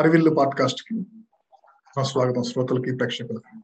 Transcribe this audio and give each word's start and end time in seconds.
అరవిల్లు 0.00 0.30
పాడ్కాస్ట్కి 0.30 1.02
స్వాగతం 2.02 2.42
శ్రోతలకి 2.42 2.96
ప్రేక్షకులకి. 2.96 3.60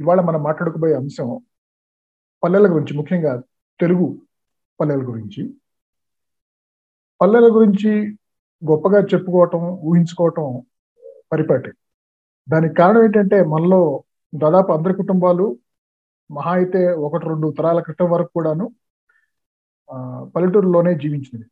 ఇవాళ 0.00 0.20
మనం 0.20 0.42
మాట్లాడుకోబోయే 0.42 0.94
అంశం 0.94 1.44
పల్లెల 2.42 2.72
గురించి 2.72 2.96
ముఖ్యంగా 2.96 3.42
తెలుగు 3.80 4.22
పల్లెల 4.80 4.98
గురించి. 4.98 5.54
పల్లెల 7.20 7.42
గురించి 7.42 8.18
గొప్పగా 8.70 8.98
చెప్పుకోవటం 8.98 9.58
ఊహించుకోవటం 9.60 10.62
పరిపాటి. 11.32 11.72
దానికి 12.48 12.74
కారణం 12.74 13.04
ఏంటంటే 13.04 13.44
మనలో 13.44 14.04
దాదాపు 14.34 14.72
అందరి 14.72 14.94
కుటుంబాలు 14.94 15.58
మహా 16.30 16.52
అయితే 16.52 16.92
ఒకటి 16.92 17.26
రెండు 17.26 17.54
తరాల 17.58 17.80
క్రితం 17.80 18.10
వరకు 18.10 18.30
కూడాను 18.34 18.74
పల్లెటూరులోనే 20.36 20.94
జీవించింది 20.94 21.46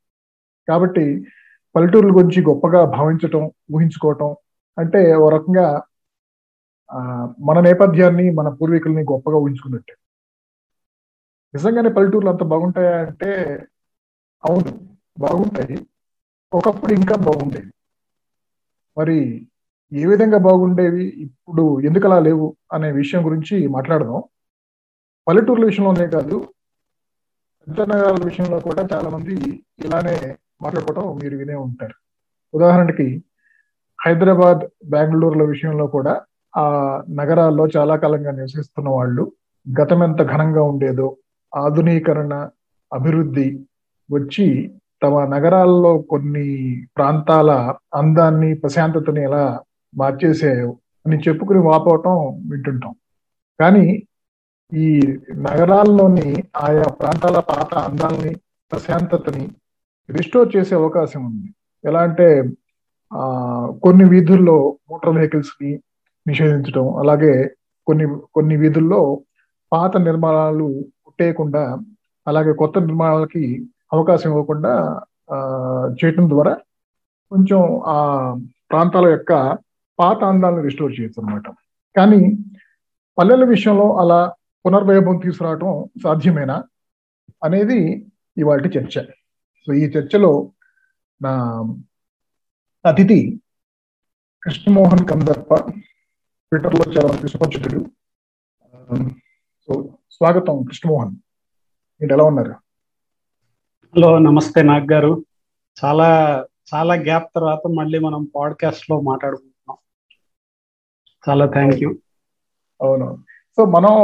కాబట్టి 0.69 1.25
పల్లెటూరుల 1.75 2.13
గురించి 2.17 2.41
గొప్పగా 2.43 2.81
భావించటం 2.95 3.43
ఊహించుకోవటం 3.75 4.31
అంటే 4.79 5.01
ఓ 5.17 5.29
రకంగా 5.31 5.67
మన 7.49 7.59
నేపథ్యాన్ని 7.61 8.27
మన 8.39 8.49
పూర్వీకుల్ని 8.59 9.03
గొప్పగా 9.11 9.39
ఊహించుకున్నట్టే. 9.39 9.95
నిజంగానే 11.55 11.91
పల్లెటూర్లు 11.91 12.31
అంత 12.31 12.45
బాగుంటాయా 12.53 12.95
అంటే 13.03 13.31
అవును 14.45 14.71
బాగుంటాయి. 15.19 15.77
ఒకప్పుడు 16.53 16.93
ఇంకా 16.95 17.17
బాగుండేవి. 17.27 17.71
మరి 18.97 19.17
ఏ 19.93 20.05
విధంగా 20.07 20.39
బాగుండేవి? 20.41 21.05
ఇప్పుడు 21.27 21.65
ఎందుకు 21.89 22.07
అలా 22.09 22.19
లేవు? 22.21 22.47
అనే 22.73 22.89
విషయం 23.01 23.23
గురించి 23.27 23.57
మాట్లాడదాం. 23.77 24.21
పల్లెటూర్ల 25.27 25.65
విషయంలోనే 25.65 26.07
కాదు 26.15 26.37
పెద్ద 27.67 27.81
నగరాల 27.91 28.19
విషయంలో 28.25 28.59
కూడా 28.67 28.83
చాలా 28.93 29.09
మంది 29.11 29.35
ఇలానే 29.85 30.15
మాట్లాడుకోవటం 30.63 31.19
మీరు 31.23 31.37
వినే 31.37 31.55
ఉంటారు. 31.55 31.95
ఉదాహరణకి 32.55 33.25
హైదరాబాద్ 34.07 34.61
బెంగళూరుల 34.91 35.43
విషయంలో 35.43 35.87
కూడా 35.87 36.21
ఆ 36.57 36.67
నగరాల్లో 37.11 37.69
చాలా 37.77 37.97
కాలంగా 37.97 38.31
నివసిస్తున్న 38.31 38.89
వాళ్ళు 38.89 39.33
గతం 39.67 40.03
ఎంత 40.03 40.23
ఘనంగా 40.23 40.63
ఉండేదో 40.63 41.17
ఆధునీకరణ 41.57 42.49
అభివృద్ధి 42.93 43.49
వచ్చి 44.11 44.73
తమ 45.03 45.25
నగరాల్లో 45.25 45.99
కొన్ని 45.99 46.47
ప్రాంతాల 46.97 47.75
అందాన్ని 47.95 48.55
ప్రశాంతతని 48.55 49.23
ఎలా 49.23 49.61
మార్చేసాయో 49.95 50.77
అని 51.07 51.19
చెప్పుకుని 51.19 51.59
వాపోవటం 51.59 52.17
వింటుంటాం. 52.51 52.95
కానీ 53.61 54.03
ఈ 54.73 54.87
నగరాల్లోని 55.35 56.45
ఆయా 56.57 56.83
ప్రాంతాల 56.83 57.39
పాత 57.39 57.75
అందాలని 57.75 58.35
ప్రశాంతతని 58.73 59.49
రిస్టోర్ 60.19 60.57
చేసే 60.57 60.75
అవకాశం 60.75 61.27
ఉంది. 61.27 61.49
ఎలా 61.85 62.01
అంటే 62.01 62.29
ఆ 63.13 63.23
కొన్ని 63.83 64.05
వీధుల్లో 64.05 64.57
మోటార్ 64.91 65.15
వెహికల్స్ని 65.15 65.71
నిషేధించడం 66.27 66.99
అలాగే 66.99 67.33
కొన్ని 67.87 68.07
కొన్ని 68.35 68.57
వీధుల్లో 68.57 69.01
పాత 69.73 69.97
నిర్మాణాలు 69.97 70.67
కుట్టేయకుండా 71.05 71.63
అలాగే 72.27 72.53
కొత్త 72.53 72.79
నిర్మాణాలకి 72.79 73.45
అవకాశం 73.93 74.31
ఇవ్వకుండా 74.31 74.73
చేయటం 75.91 76.31
ద్వారా 76.31 76.55
కొంచెం 77.33 77.61
ఆ 77.87 77.97
ప్రాంతాల 78.71 79.07
యొక్క 79.07 79.33
పాత 79.99 80.25
అందాలను 80.25 80.63
రిస్టోర్ 80.63 81.01
చేయొచ్చు 81.01 81.23
అనమాట 81.23 81.47
కానీ 81.97 82.21
పల్లెల 83.19 83.45
విషయంలో 83.45 83.97
అలా 83.97 84.21
పునర్వైభవం 84.65 85.17
తీసుకురావటం 85.17 85.73
సాధ్యమేనా 86.03 86.57
అనేది 87.43 87.79
ఇవాళ 88.37 88.61
చర్చ. 88.77 88.95
సో 89.67 89.73
ఈ 89.73 89.85
చర్చలో 89.85 90.53
నా 91.23 91.33
అతిథి 92.89 93.41
కృష్ణమోహన్ 94.45 95.09
కందర్ప 95.09 95.55
ట్విట్టర్లో 96.51 96.93
చాలా 96.93 97.27
సుపరిచితుడు 97.27 97.91
సో 99.67 99.99
స్వాగతం 100.11 100.65
కృష్ణమోహన్. 100.65 101.17
మీరు 102.01 102.13
ఎలా 102.13 102.25
ఉన్నారు? 102.25 102.53
హలో 103.97 104.19
నమస్తే 104.19 104.63
నాగ్ 104.63 104.93
గారు. 104.93 105.25
చాలా 105.85 106.09
చాలా 106.75 106.95
గ్యాప్ 106.95 107.31
తర్వాత 107.37 107.69
మళ్ళీ 107.77 107.99
మనం 107.99 108.25
పాడ్కాస్ట్లో 108.37 109.01
మాట్లాడుకుంటున్నాం. 109.01 109.79
చాలా 111.29 111.47
థ్యాంక్ 111.47 111.77
యూ. 111.83 111.91
అవును. 112.83 113.25
సో 113.57 113.65
మనం 113.65 113.95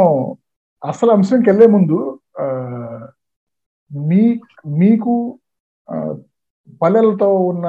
అసలు 0.88 1.10
అంశంకి 1.10 1.50
వెళ్ళే 1.50 1.66
ముందు 1.66 2.20
మీ 3.92 4.40
మీకు 4.66 5.38
పల్లెలతో 6.82 7.28
ఉన్న 7.50 7.66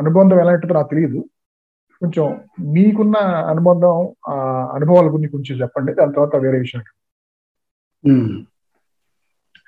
అనుబంధం 0.00 0.38
ఎలాంటిదో 0.40 0.74
నాకు 0.74 0.90
తెలియదు 0.92 1.20
కొంచెం 2.02 2.26
మీకున్న 2.74 3.16
అనుబంధం 3.52 3.96
ఆ 4.28 4.34
అనుభవాల 4.76 5.06
గురించి 5.06 5.32
కొంచెం 5.34 5.56
చెప్పండి. 5.62 5.92
దాని 5.94 6.14
తర్వాత 6.16 6.36
వేరే 6.44 6.58
విషయం 6.58 6.82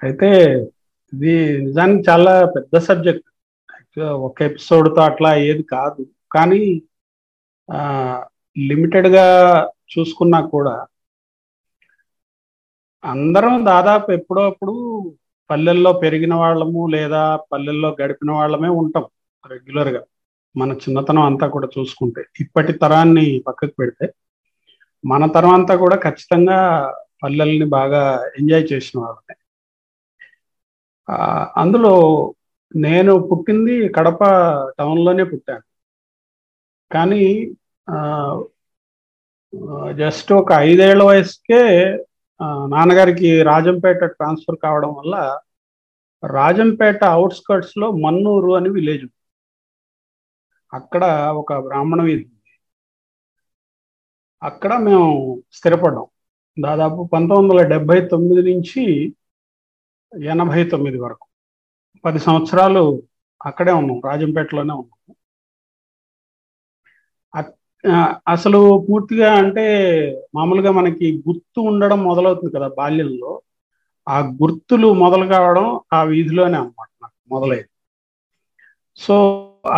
అయితే 0.01 0.29
ఇది 1.13 1.33
నిజానికి 1.65 2.03
చాలా 2.11 2.33
పెద్ద 2.55 2.75
సబ్జెక్ట్. 2.89 3.27
ఒక 4.27 4.37
ఎపిసోడ్తో 4.43 5.01
అట్లా 5.03 5.31
ఏది 5.49 5.63
కాదు. 5.75 6.03
కానీ 6.35 6.63
లిమిటెడ్గా 8.57 9.27
చూసుకున్నా 9.93 10.41
కూడా 10.55 10.75
అందరం 13.05 13.55
దాదాపు 13.67 14.09
ఎప్పుడో 14.13 14.43
అప్పుడు 14.51 14.75
పల్లెల్లో 15.51 15.91
పెరిగిన 16.03 16.35
వాళ్ళము 16.43 16.83
లేదా 16.95 17.23
పల్లెల్లో 17.53 17.91
గడిపిన 18.01 18.31
వాళ్ళమే 18.39 18.71
ఉంటాం 18.83 19.07
రెగ్యులర్గా. 19.45 20.03
మన 20.55 20.71
చిన్నతనం 20.83 21.25
అంతా 21.31 21.47
కూడా 21.55 21.69
చూసుకుంటే 21.77 22.23
ఇప్పటి 22.43 22.73
తరాన్ని 22.83 23.27
పక్కకు 23.47 23.75
పెడితే 23.81 24.07
మన 25.05 25.23
తరం 25.37 25.53
అంతా 25.59 25.75
కూడా 25.85 25.97
ఖచ్చితంగా 26.07 26.59
పల్లెల్ని 27.23 27.67
బాగా 27.77 28.03
ఎంజాయ్ 28.41 28.67
చేసిన 28.73 28.97
వాళ్ళని 29.05 29.37
అందులో 31.63 31.95
నేను 32.75 33.13
పుట్టింది 33.31 33.75
కడప 33.97 34.21
టౌన్లోనే 34.79 35.25
పుట్టాను. 35.33 35.65
కానీ 36.91 37.25
జస్ట్ 40.03 40.31
ఒక 40.33 40.51
ఐదేళ్ళ 40.69 41.03
వయసుకే 41.11 41.63
నాన్నగారికి 42.45 43.43
రాజంపేట 43.43 44.05
ట్రాన్స్ఫర్ 44.05 44.57
కావడం 44.63 44.95
వల్ల 44.95 45.41
రాజంపేట 46.25 47.05
అవుట్స్కర్ట్స్లో 47.05 47.91
మన్నూరు 47.93 48.57
అని 48.57 48.69
విలేజ్ 48.69 49.07
అక్కడ 50.75 51.05
ఒక 51.35 51.59
బ్రాహ్మణ 51.59 52.03
వీధి 52.03 52.27
అక్కడ 54.43 54.73
మేము 54.75 55.43
స్థిరపడ్డాం. 55.53 56.07
దాదాపు 56.61 57.09
పంతొమ్మిది 57.13 57.55
వందల 57.55 57.69
డెబ్బై 57.69 58.09
తొమ్మిది 58.09 58.55
నుంచి 58.55 59.15
ఎనభై 60.25 60.65
తొమ్మిది 60.65 60.99
వరకు. 60.99 61.27
పది 62.05 62.19
సంవత్సరాలు 62.19 63.03
అక్కడే 63.47 63.73
ఉన్నాం 63.73 64.01
రాజంపేటలోనే 64.05 64.75
ఉన్నాం. 64.75 65.15
అసలు 68.35 68.59
పూర్తిగా 68.89 69.29
అంటే 69.43 69.65
మామూలుగా 70.37 70.71
మనకి 70.79 71.07
గుర్తు 71.27 71.61
ఉండడం 71.71 72.01
మొదలవుతుంది 72.09 72.53
కదా 72.57 72.69
బాల్యంలో. 72.81 73.33
ఆ 74.07 74.19
గుర్తులు 74.43 74.89
మొదలు 75.03 75.27
కావడం 75.35 75.67
ఆ 75.97 76.01
వీధిలోనే 76.13 76.57
అనమాట 76.63 76.91
నాకు 77.03 77.19
మొదలైంది. 77.35 77.71
సో 78.99 79.15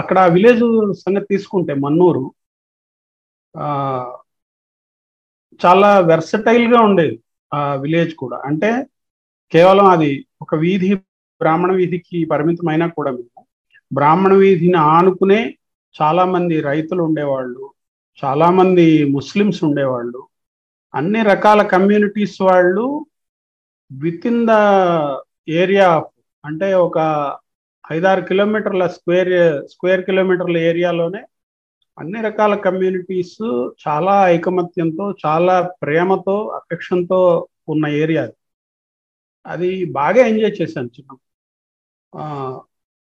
అక్కడ 0.00 0.18
ఆ 0.26 0.30
విలేజ్ 0.36 0.64
సంగతి 1.04 1.26
తీసుకుంటే 1.32 1.72
మన్నూరు 1.84 2.24
చాలా 5.60 5.90
వెర్సటైల్గా 6.10 6.78
ఉండేది 6.88 7.16
ఆ 7.52 7.60
విలేజ్ 7.82 8.12
కూడా. 8.22 8.36
అంటే 8.48 8.70
కేవలం 9.52 9.86
అది 9.96 10.10
ఒక 10.44 10.54
వీధి 10.64 10.88
బ్రాహ్మణ 11.40 11.70
వీధికి 11.80 12.18
పరిమితమైనా 12.32 12.86
కూడా 12.98 13.10
మేము 13.18 13.42
బ్రాహ్మణ 13.90 14.32
వీధిని 14.42 14.78
ఆనుకునే 14.94 15.40
చాలా 15.96 16.22
మంది 16.34 16.56
రైతులు 16.70 17.00
ఉండేవాళ్ళు. 17.08 17.64
చాలా 18.22 18.50
మంది 18.50 18.86
ముస్లిమ్స్ 19.10 19.64
ఉండేవాళ్ళు. 19.64 20.20
అన్ని 20.94 21.22
రకాల 21.22 21.62
కమ్యూనిటీస్ 21.66 22.42
వాళ్ళు 22.42 22.84
విత్ 23.90 24.26
ఇన్ 24.26 24.46
ద 24.46 24.52
ఏరియా 25.52 25.88
అంటే 26.44 26.74
ఒక 26.74 26.98
ఐదారు 27.92 28.20
కిలోమీటర్ల 28.20 28.86
స్క్వేర్ 28.86 29.32
స్క్వేర్ 29.66 30.02
కిలోమీటర్ల 30.04 30.56
ఏరియాలోనే 30.58 31.22
అన్ని 31.98 32.22
రకాల 32.22 32.54
కమ్యూనిటీస్ 32.56 33.36
చాలా 33.84 34.28
ఐకమత్యంతో 34.28 35.14
చాలా 35.26 35.56
ప్రేమతో 35.82 36.36
అఫెక్షన్తో 36.48 37.20
ఉన్న 37.68 37.86
ఏరియా 38.02 38.22
అది. 38.22 38.36
అది 39.46 39.70
బాగా 39.92 40.26
ఎంజాయ్ 40.26 40.62
చేశాను 40.62 40.86
చిన్న 40.86 41.10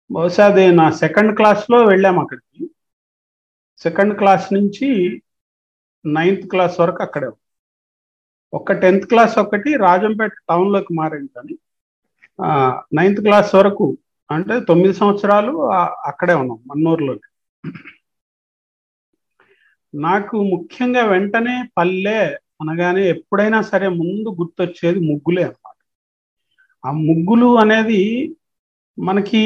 బహుశా 0.09 0.45
అది 0.45 0.71
నా 0.71 0.91
సెకండ్ 0.91 1.35
క్లాస్లో 1.35 1.83
వెళ్ళాము 1.83 2.21
అక్కడికి. 2.21 2.61
సెకండ్ 3.81 4.13
క్లాస్ 4.19 4.47
నుంచి 4.55 4.87
నైన్త్ 6.05 6.45
క్లాస్ 6.51 6.77
వరకు 6.81 7.01
అక్కడే 7.05 7.29
ఒక 8.53 8.73
టెన్త్ 8.81 9.07
క్లాస్ 9.07 9.35
ఒకటి 9.43 9.69
రాజంపేట 9.83 10.33
టౌన్లోకి 10.49 10.91
మారింది 10.99 11.31
కానీ 11.35 11.55
నైన్త్ 12.97 13.21
క్లాస్ 13.25 13.51
వరకు 13.57 13.87
అంటే 14.29 14.55
తొమ్మిది 14.69 14.93
సంవత్సరాలు 14.99 15.53
అక్కడే 16.11 16.35
ఉన్నాం 16.41 16.59
మన్నూరులో 16.69 17.13
నాకు 19.93 20.37
ముఖ్యంగా 20.51 21.03
వెంటనే 21.09 21.55
పల్లె 21.77 22.17
అనగానే 22.61 23.03
ఎప్పుడైనా 23.13 23.59
సరే 23.71 23.87
ముందు 23.99 24.29
గుర్తొచ్చేది 24.39 24.99
ముగ్గులే 25.09 25.43
అన్నమాట. 25.47 25.77
ఆ 26.83 26.91
ముగ్గులు 27.07 27.49
అనేది 27.63 28.01
మనకి 28.97 29.43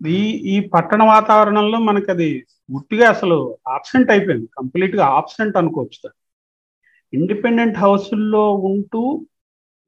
ఈ 0.00 0.18
ఈ 0.54 0.68
పట్టణ 0.74 1.02
వాతావరణంలో 1.02 1.78
మనకి 1.78 2.10
అది 2.10 2.28
గుర్తిగా 2.72 3.08
అసలు 3.10 3.36
ఆబ్సెంట్ 3.68 4.10
అయిపోయింది. 4.10 4.46
కంప్లీట్గా 4.58 5.04
ఆబ్సెంట్ 5.06 5.56
అనుకోవచ్చు 5.56 6.08
ఇండిపెండెంట్ 7.12 7.78
హౌస్ల్లో 7.78 8.52
ఉంటూ 8.54 9.26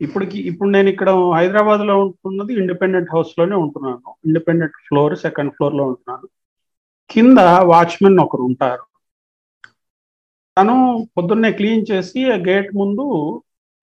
ఇప్పటికి 0.00 0.38
ఇప్పుడు 0.38 0.69
నేను 0.70 0.88
ఇక్కడ 0.88 1.10
హైదరాబాద్లో 1.37 2.00
ఉంటున్నది 2.00 2.52
ఇండిపెండెంట్ 2.55 3.10
హౌస్లోనే 3.14 3.56
ఉంటున్నాను. 3.56 4.14
ఇండిపెండెంట్ 4.26 4.76
ఫ్లోర్ 4.88 5.16
సెకండ్ 5.16 5.52
ఫ్లోర్లో 5.52 5.84
ఉంటున్నాను. 5.84 6.26
కింద 7.11 7.38
వాచ్మెన్ 7.62 8.20
ఒకరు 8.20 8.43
ఉంటారు. 8.43 8.84
తను 10.56 10.75
పొద్దున్నే 11.16 11.52
క్లీన్ 11.52 11.84
చేసి 11.93 12.31
ఆ 12.31 12.37
గేట్ 12.37 12.76
ముందు 12.76 13.04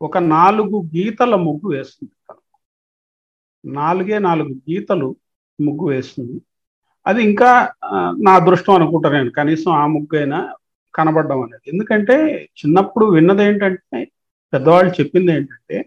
ఒక 0.02 0.18
నాలుగు 0.18 0.78
గీతల 0.96 1.36
ముగ్గు 1.36 1.70
వేస్తుంది 1.76 2.12
తను 2.30 2.42
నాలుగే 3.64 4.20
నాలుగు 4.20 4.54
గీతలు 4.70 5.16
ముగ్గు 5.60 5.86
వేస్తుంది. 5.88 6.38
అది 7.06 7.24
ఇంకా 7.24 7.50
నా 8.24 8.32
అదృష్టం 8.36 8.74
అనుకుంటా 8.74 9.10
నేను. 9.10 9.30
కనీసం 9.32 9.72
ఆ 9.74 9.86
ముగ్గు 9.88 10.16
అయినా 10.18 10.40
కనబడడం 10.94 11.40
అనేది. 11.42 11.66
ఎందుకంటే 11.68 12.16
చిన్నప్పుడు 12.60 13.06
విన్నది 13.16 13.44
ఏంటంటే 13.44 14.00
పెద్దవాళ్ళు 14.54 14.92
చెప్పింది 15.00 15.32
ఏంటంటే 15.32 15.78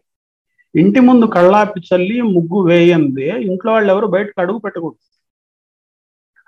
ఇంటి 0.74 1.00
ముందు 1.00 1.26
కళ్ళాపి 1.34 1.80
చల్లి 1.88 2.16
ముగ్గు 2.34 2.58
వేయందే 2.62 3.28
ఇంట్లో 3.48 3.70
వాళ్ళు 3.72 3.90
ఎవరు 3.92 4.06
బయటకు 4.14 4.38
అడుగు 4.40 4.58
పెట్టకూడదు. 4.58 5.00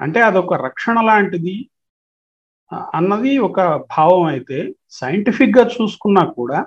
అంటే 0.01 0.21
అదొక 0.21 0.55
రక్షణ 0.67 0.97
లాంటిది. 1.07 1.55
అన్నది 2.95 3.33
ఒక 3.49 3.61
భావం 3.91 4.23
అయితే 4.25 4.59
సైంటిఫిక్గా 4.99 5.65
చూసుకున్నా 5.75 6.23
కూడా 6.39 6.59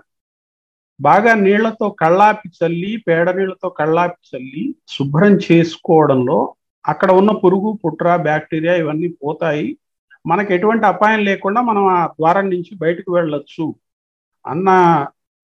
బాగా 1.01 1.33
నీళ్ళతో 1.33 1.89
కళ్ళాపి 1.89 2.49
చల్లి 2.49 3.03
పేడ 3.07 3.29
నీళ్ళతో 3.29 3.69
కళ్ళాపి 3.69 4.35
చల్లి 4.35 4.75
శుభ్రం 4.87 5.33
చేసుకోవడంలో 5.35 6.55
అక్కడ 6.85 7.11
ఉన్న 7.11 7.31
పురుగు 7.31 7.79
పుట్ర 7.85 8.15
బ్యాక్టీరియా 8.15 8.75
ఇవన్నీ 8.75 9.07
పోతాయి. 9.07 9.77
మనకు 10.27 10.53
ఎటువంటి 10.53 10.85
అపాయం 10.85 11.19
లేకుండా 11.19 11.61
మనం 11.61 11.87
ఆ 11.87 12.07
ద్వారం 12.07 12.49
నుంచి 12.49 12.75
బయటకు 12.75 13.11
వెళ్ళొచ్చు 13.13 13.75
అన్న 14.45 14.69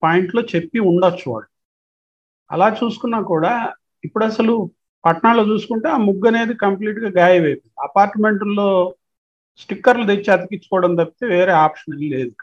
పాయింట్లో 0.03 0.41
చెప్పి 0.55 0.79
ఉండొచ్చు 0.79 1.31
వాళ్ళు. 1.31 1.49
అలా 2.51 2.77
చూసుకున్నా 2.83 3.21
కూడా 3.21 3.73
ఇప్పుడు 4.03 4.25
అసలు 4.25 4.71
పట్టణాల్లో 5.05 5.43
చూసుకుంటే 5.53 5.89
ఆ 5.89 5.97
ముగ్గు 5.97 6.27
అనేది 6.27 6.53
కంప్లీట్గా 6.53 7.09
గాయమైపోయింది. 7.09 7.71
అపార్ట్మెంట్లో 7.83 8.95
స్టిక్కర్లు 9.57 10.05
తెచ్చి 10.05 10.31
అతికించుకోవడం 10.33 10.95
తప్పితే 10.95 11.25
వేరే 11.27 11.51
ఆప్షన్ 11.51 12.01
లేదు. 12.01 12.35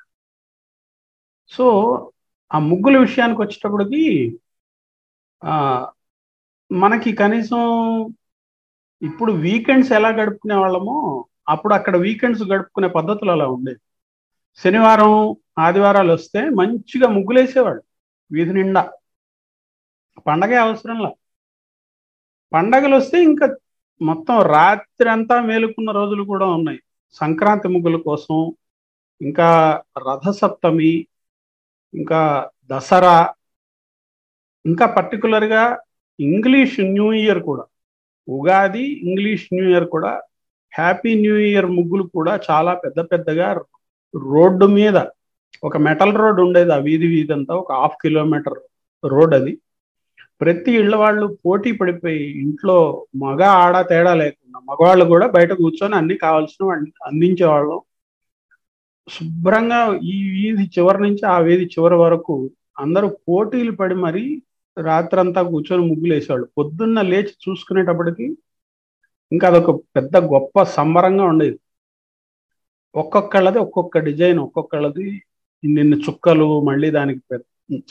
సో 1.50 1.66
ఆ 2.54 2.58
ముగ్గుల 2.58 2.98
విషయానికి 2.98 3.40
వచ్చేటప్పటికి 3.40 4.02
మనకి 6.72 7.12
కనీసం 7.12 7.60
ఇప్పుడు 9.02 9.32
వీకెండ్స్ 9.32 9.92
ఎలా 9.92 10.08
గడుపుకునే 10.08 10.54
వాళ్ళమో 10.54 11.24
అప్పుడు 11.48 11.74
అక్కడ 11.74 11.96
వీకెండ్స్ 11.96 12.42
గడుపుకునే 12.42 12.88
పద్ధతులు 12.88 13.30
అలా 13.30 13.46
ఉండేవి. 13.48 13.78
శనివారం 14.56 15.36
ఆదివారాలు 15.58 16.12
వస్తే 16.12 16.48
మంచిగా 16.50 17.08
ముగ్గులేసేవాళ్ళు. 17.08 17.82
వీధి 18.32 18.52
నిండా. 18.52 18.92
పండగే 20.26 20.56
అవసరంలా. 20.56 21.10
పండగలు 22.52 22.96
వస్తే 22.96 23.22
ఇంకా 23.22 23.46
మొత్తం 24.02 24.42
రాత్రి 24.42 25.10
అంతా 25.10 25.40
మేలుకున్న 25.40 25.90
రోజులు 25.90 26.22
కూడా 26.24 26.46
ఉన్నాయి. 26.46 26.80
సంక్రాంతి 27.12 27.68
ముగ్గుల 27.68 27.96
కోసం 27.96 28.54
ఇంకా 29.22 29.48
రథసప్తమి 29.98 31.06
ఇంకా 31.96 32.20
దసరా 32.70 33.16
ఇంకా 34.64 34.86
పర్టికులర్గా 34.96 35.62
ఇంగ్లీష్ 36.18 36.76
న్యూ 36.94 37.08
ఇయర్ 37.22 37.40
కూడా 37.48 37.64
ఉగాది 38.28 38.84
ఇంగ్లీష్ 39.08 39.44
న్యూ 39.54 39.64
ఇయర్ 39.72 39.86
కూడా 39.94 40.12
హ్యాపీ 40.72 41.12
న్యూ 41.20 41.36
ఇయర్ 41.48 41.68
ముగ్గులు 41.78 42.04
కూడా 42.16 42.32
చాలా 42.48 42.72
పెద్ద 42.84 42.98
పెద్దగా 43.12 43.48
రోడ్డు 44.14 44.66
మీద 44.78 44.98
ఒక 45.62 45.76
మెటల్ 45.86 46.14
రోడ్ 46.22 46.40
ఉండేది 46.40 46.72
ఆ 46.76 46.80
వీధి 46.86 47.08
వీధి 47.14 47.32
అంతా 47.32 47.52
ఒక 47.62 47.70
హాఫ్ 47.82 47.96
కిలోమీటర్ 48.02 48.58
రోడ్ 49.02 49.34
అది. 49.38 49.52
ప్రతి 50.40 50.72
ఇళ్ళ 50.80 50.94
వాళ్ళు 51.02 51.26
పోటీ 51.44 51.70
పడిపోయి 51.80 52.24
ఇంట్లో 52.42 52.76
మగ 53.22 53.40
ఆడ 53.62 53.76
తేడా 53.90 54.12
లేకుండా 54.22 54.58
మగవాళ్ళు 54.70 55.04
కూడా 55.12 55.26
బయట 55.36 55.52
కూర్చొని 55.60 55.94
అన్ని 56.00 56.16
కావాల్సిన 56.24 56.64
అందించేవాళ్ళం. 57.08 57.80
శుభ్రంగా 59.08 59.78
ఈ 60.12 60.16
వీధి 60.34 60.64
చివరి 60.74 61.00
నుంచి 61.02 61.22
ఆ 61.26 61.36
వీధి 61.38 61.66
చివరి 61.74 61.94
వరకు 61.94 62.34
అందరూ 62.78 63.08
పోటీలు 63.28 63.72
పడి 63.72 63.96
మరి 64.04 64.24
రాత్రంతా 64.76 65.42
కూర్చొని 65.42 65.82
ముగ్గులేసేవాళ్ళు 65.90 66.46
పొద్దున్న 66.58 67.02
లేచి 67.10 67.34
చూసుకునేటప్పటికి 67.44 68.26
ఇంకా 69.32 69.46
అదొక 69.48 69.70
పెద్ద 69.96 70.16
గొప్ప 70.32 70.62
సంబరంగా 70.76 71.24
ఉండేది. 71.24 71.56
ఒక్కొక్కళ్ళది 72.94 73.58
ఒక్కొక్క 73.58 73.98
డిజైన్ 73.98 74.38
ఒక్కొక్కళ్ళది 74.38 75.06
నిన్ను 75.62 75.96
చుక్కలు 76.06 76.48
మళ్ళీ 76.60 76.88
దానికి 76.90 77.20
పెద్ద 77.30 77.44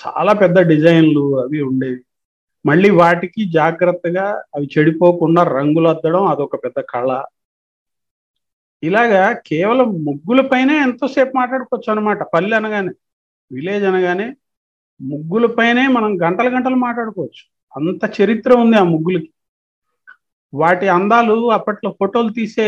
చాలా 0.03 0.33
పెద్ద 0.33 0.57
డిజైన్లు 0.71 1.23
అవి 1.43 1.59
ఉండేవి. 1.61 1.99
మళ్ళీ 2.65 2.89
వాటికి 3.01 3.41
జాగ్రత్తగా 3.51 4.25
అవి 4.55 4.67
చెడిపోకుండా 4.73 5.41
రంగులు 5.57 5.87
అద్దడం 5.87 6.23
అదొక 6.25 6.55
పెద్ద 6.65 6.79
కళ. 6.93 7.09
ఇలాగా 8.85 9.21
కేవలం 9.47 9.87
ముగ్గులపైనే 10.05 10.75
ఎంతోసేపు 10.79 11.33
మాట్లాడుకోవచ్చు 11.37 11.91
అనమాట 11.91 12.23
పల్లె 12.33 12.55
అనగానే 12.57 12.93
విలేజ్ 13.51 13.85
అనగానే 13.85 14.27
ముగ్గులపైనే 14.99 15.83
మనం 15.87 16.11
గంటల 16.23 16.47
గంటలు 16.55 16.77
మాట్లాడుకోవచ్చు. 16.85 17.43
అంత 17.75 18.03
చరిత్ర 18.17 18.51
ఉంది 18.55 18.75
ఆ 18.77 18.83
ముగ్గులకి. 18.83 19.29
వాటి 20.53 20.87
అందాలు 20.87 21.35
అప్పట్లో 21.51 21.89
ఫోటోలు 21.99 22.29
తీసే 22.33 22.67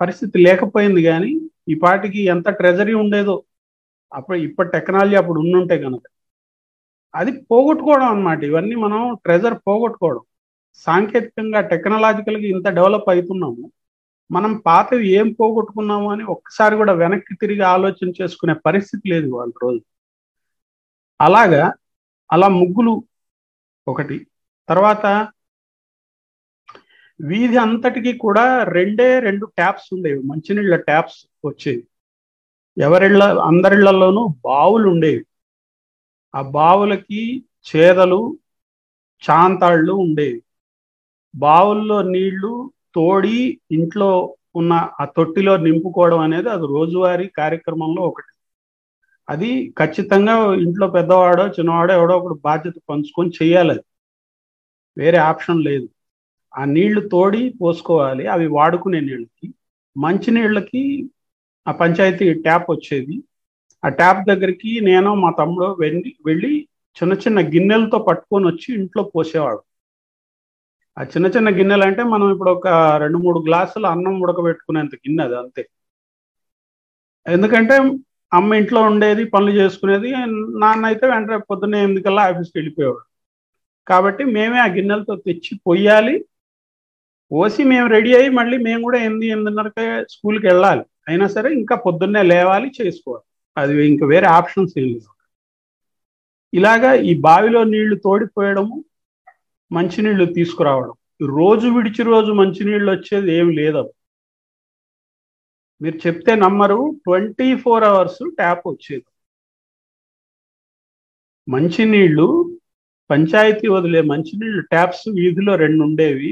పరిస్థితి 0.00 0.38
లేకపోయింది 0.38 1.02
కానీ 1.02 1.30
ఈ 1.68 1.74
పాటికి 1.84 2.20
ఎంత 2.34 2.48
ట్రెజరీ 2.58 2.94
ఉండేదో 2.94 3.36
అప్పుడు 4.12 4.36
ఇప్పటి 4.38 4.70
టెక్నాలజీ 4.72 5.16
అప్పుడు 5.16 5.38
ఉండుంటే 5.40 5.76
కనుక 5.78 6.04
అది 7.14 7.32
పోగొట్టుకోవడం 7.50 8.06
అనమాట 8.06 8.40
ఇవన్నీ 8.44 8.74
మనం 8.74 9.00
ట్రెజర్ 9.24 9.56
పోగొట్టుకోవడం. 9.66 10.22
సాంకేతికంగా 10.86 11.60
టెక్నాలజికల్గా 11.72 12.46
ఇంత 12.48 12.68
డెవలప్ 12.78 13.08
అవుతున్నాము. 13.08 13.64
మనం 14.36 14.52
పాతవి 14.66 15.06
ఏం 15.18 15.28
పోగొట్టుకున్నాము 15.32 16.06
అని 16.12 16.24
ఒక్కసారి 16.34 16.74
కూడా 16.76 16.92
వెనక్కి 17.02 17.34
తిరిగి 17.40 17.64
ఆలోచన 17.76 18.08
చేసుకునే 18.20 18.54
పరిస్థితి 18.66 19.04
లేదు 19.08 19.28
వాళ్ళ 19.36 19.52
రోజు. 19.62 19.82
అలాగా 21.20 21.64
అలా 22.32 22.48
ముగ్గులు 22.60 22.92
ఒకటి 23.88 24.16
తర్వాత 24.68 25.06
వీధి 27.20 27.56
అంతటికి 27.56 28.12
కూడా 28.18 28.44
రెండే 28.76 29.08
రెండు 29.26 29.46
ట్యాప్స్ 29.46 29.88
ఉండేవి 29.94 30.20
మంచినీళ్ళ 30.30 30.76
ట్యాప్స్ 30.88 31.18
వచ్చేవి. 31.44 31.84
ఎవరిళ్ళ 32.78 33.22
అందరిళ్ళలోనూ 33.48 34.22
బావులు 34.44 34.86
ఉండేవి. 34.90 35.22
ఆ 36.34 36.40
బావులకి 36.56 37.20
చేదలు 37.68 38.20
చాంతాళ్ళు 39.22 39.92
ఉండేవి. 40.04 40.40
బావుల్లో 41.34 41.98
నీళ్ళు 42.14 42.52
తోడి 42.94 43.60
ఇంట్లో 43.70 44.36
ఉన్న 44.56 44.72
ఆ 45.00 45.04
తొట్టిలో 45.04 45.56
నింపుకోవడం 45.56 46.18
అనేది 46.18 46.48
అది 46.48 46.66
రోజువారీ 46.66 47.26
కార్యక్రమంలో 47.28 48.02
ఒకటి. 48.02 48.32
అది 49.28 49.74
ఖచ్చితంగా 49.78 50.54
ఇంట్లో 50.54 50.86
పెద్దవాడో 50.88 51.48
చిన్నవాడో 51.48 51.94
ఎవడో 51.94 52.16
ఒకడు 52.18 52.34
బాధ్యత 52.44 52.74
పంచుకొని 52.90 53.30
చేయాలి 53.42 53.70
అది. 53.70 53.80
వేరే 54.98 55.18
ఆప్షన్ 55.18 55.64
లేదు. 55.64 55.88
ఆ 56.56 56.64
నీళ్ళు 56.64 57.08
తోడి 57.08 57.54
పోసుకోవాలి. 57.62 58.26
అవి 58.26 58.46
వాడుకునే 58.46 59.00
నీళ్ళకి. 59.00 59.54
మంచి 59.96 60.30
నీళ్ళకి 60.30 60.82
ఆ 61.68 61.72
పంచాయతీ 61.72 62.32
ట్యాప్ 62.34 62.70
వచ్చేది. 62.70 63.16
ఆ 63.84 63.88
ట్యాప్ 63.88 64.28
దగ్గరికి 64.28 64.80
నేను 64.80 65.14
మా 65.14 65.30
తమ్ముడు 65.30 65.76
వెళ్ళి 65.80 66.16
వెళ్ళి 66.26 66.68
చిన్న 66.96 67.12
చిన్న 67.12 67.40
గిన్నెలతో 67.40 67.98
పట్టుకొని 67.98 68.46
వచ్చి 68.46 68.74
ఇంట్లో 68.74 69.02
పోసేవాడు 69.02 69.62
ఆ 70.96 71.02
చిన్న 71.12 71.26
చిన్న 71.34 71.48
గిన్నెలు 71.58 71.84
అంటే 71.88 72.02
మనం 72.12 72.26
ఇప్పుడు 72.34 72.50
ఒక 72.56 72.68
రెండు 73.02 73.18
మూడు 73.24 73.38
గ్లాసులు 73.46 73.86
అన్నం 73.92 74.16
ఉడకబెట్టుకునేంత 74.24 74.94
గిన్నె 75.04 75.22
అది 75.28 75.36
అంతే. 75.42 75.62
ఎందుకంటే 77.26 77.74
అమ్మ 78.32 78.58
ఇంట్లో 78.60 78.80
ఉండేది 78.90 79.22
పనులు 79.34 79.52
చేసుకునేది 79.60 80.10
నాన్న 80.62 80.84
అయితే 80.90 81.04
వెంటనే 81.12 81.38
పొద్దున్నే 81.50 81.78
ఎనిమిదికల్లా 81.84 82.22
ఆఫీస్కి 82.30 82.56
వెళ్ళిపోయేవాడు. 82.58 83.04
కాబట్టి 83.86 84.22
మేమే 84.36 84.58
ఆ 84.64 84.68
గిన్నెలతో 84.76 85.14
తెచ్చి 85.26 85.52
పొయ్యాలి. 85.68 86.14
పోసి 87.30 87.62
మేము 87.72 87.86
రెడీ 87.94 88.10
అయ్యి 88.18 88.30
మళ్ళీ 88.38 88.56
మేము 88.66 88.82
కూడా 88.86 88.98
ఎనిమిది 89.06 89.26
ఎనిమిదిన్నరకే 89.34 89.84
స్కూల్కి 90.14 90.46
వెళ్ళాలి. 90.50 90.84
అయినా 91.08 91.26
సరే 91.36 91.48
ఇంకా 91.60 91.74
పొద్దున్నే 91.86 92.22
లేవాలి 92.32 92.68
చేసుకోవాలి. 92.78 93.24
అది 93.56 93.74
ఇంకా 93.92 94.04
వేరే 94.12 94.26
ఆప్షన్స్ 94.38 94.72
ఏం 94.80 94.86
లేదు 94.94 95.10
ఇలాగా 96.52 96.90
ఈ 97.10 97.12
బావిలో 97.26 97.60
నీళ్ళు 97.72 97.96
తోడిపోయడము 98.04 98.76
మంచినీళ్ళు 99.74 100.26
తీసుకురావడం. 100.36 100.94
రోజు 101.36 101.66
విడిచి 101.76 102.02
రోజు 102.08 102.30
మంచినీళ్ళు 102.40 102.88
వచ్చేది 102.92 103.30
ఏమి 103.38 103.52
లేదు 103.60 103.82
మీరు 105.80 105.98
చెప్తే 106.04 106.32
నమ్మరు 106.42 106.76
ట్వంటీ 107.04 107.48
ఫోర్ 107.62 107.84
అవర్స్ 107.84 108.22
ట్యాప్ 108.38 108.64
వచ్చేది. 108.68 109.06
మంచినీళ్ళు 111.48 112.26
పంచాయతీ 113.10 113.66
వదిలే 113.74 114.00
మంచినీళ్ళు 114.10 114.62
ట్యాప్స్ 114.70 115.06
వీధిలో 115.18 115.54
రెండు 115.62 115.82
ఉండేవి. 115.86 116.30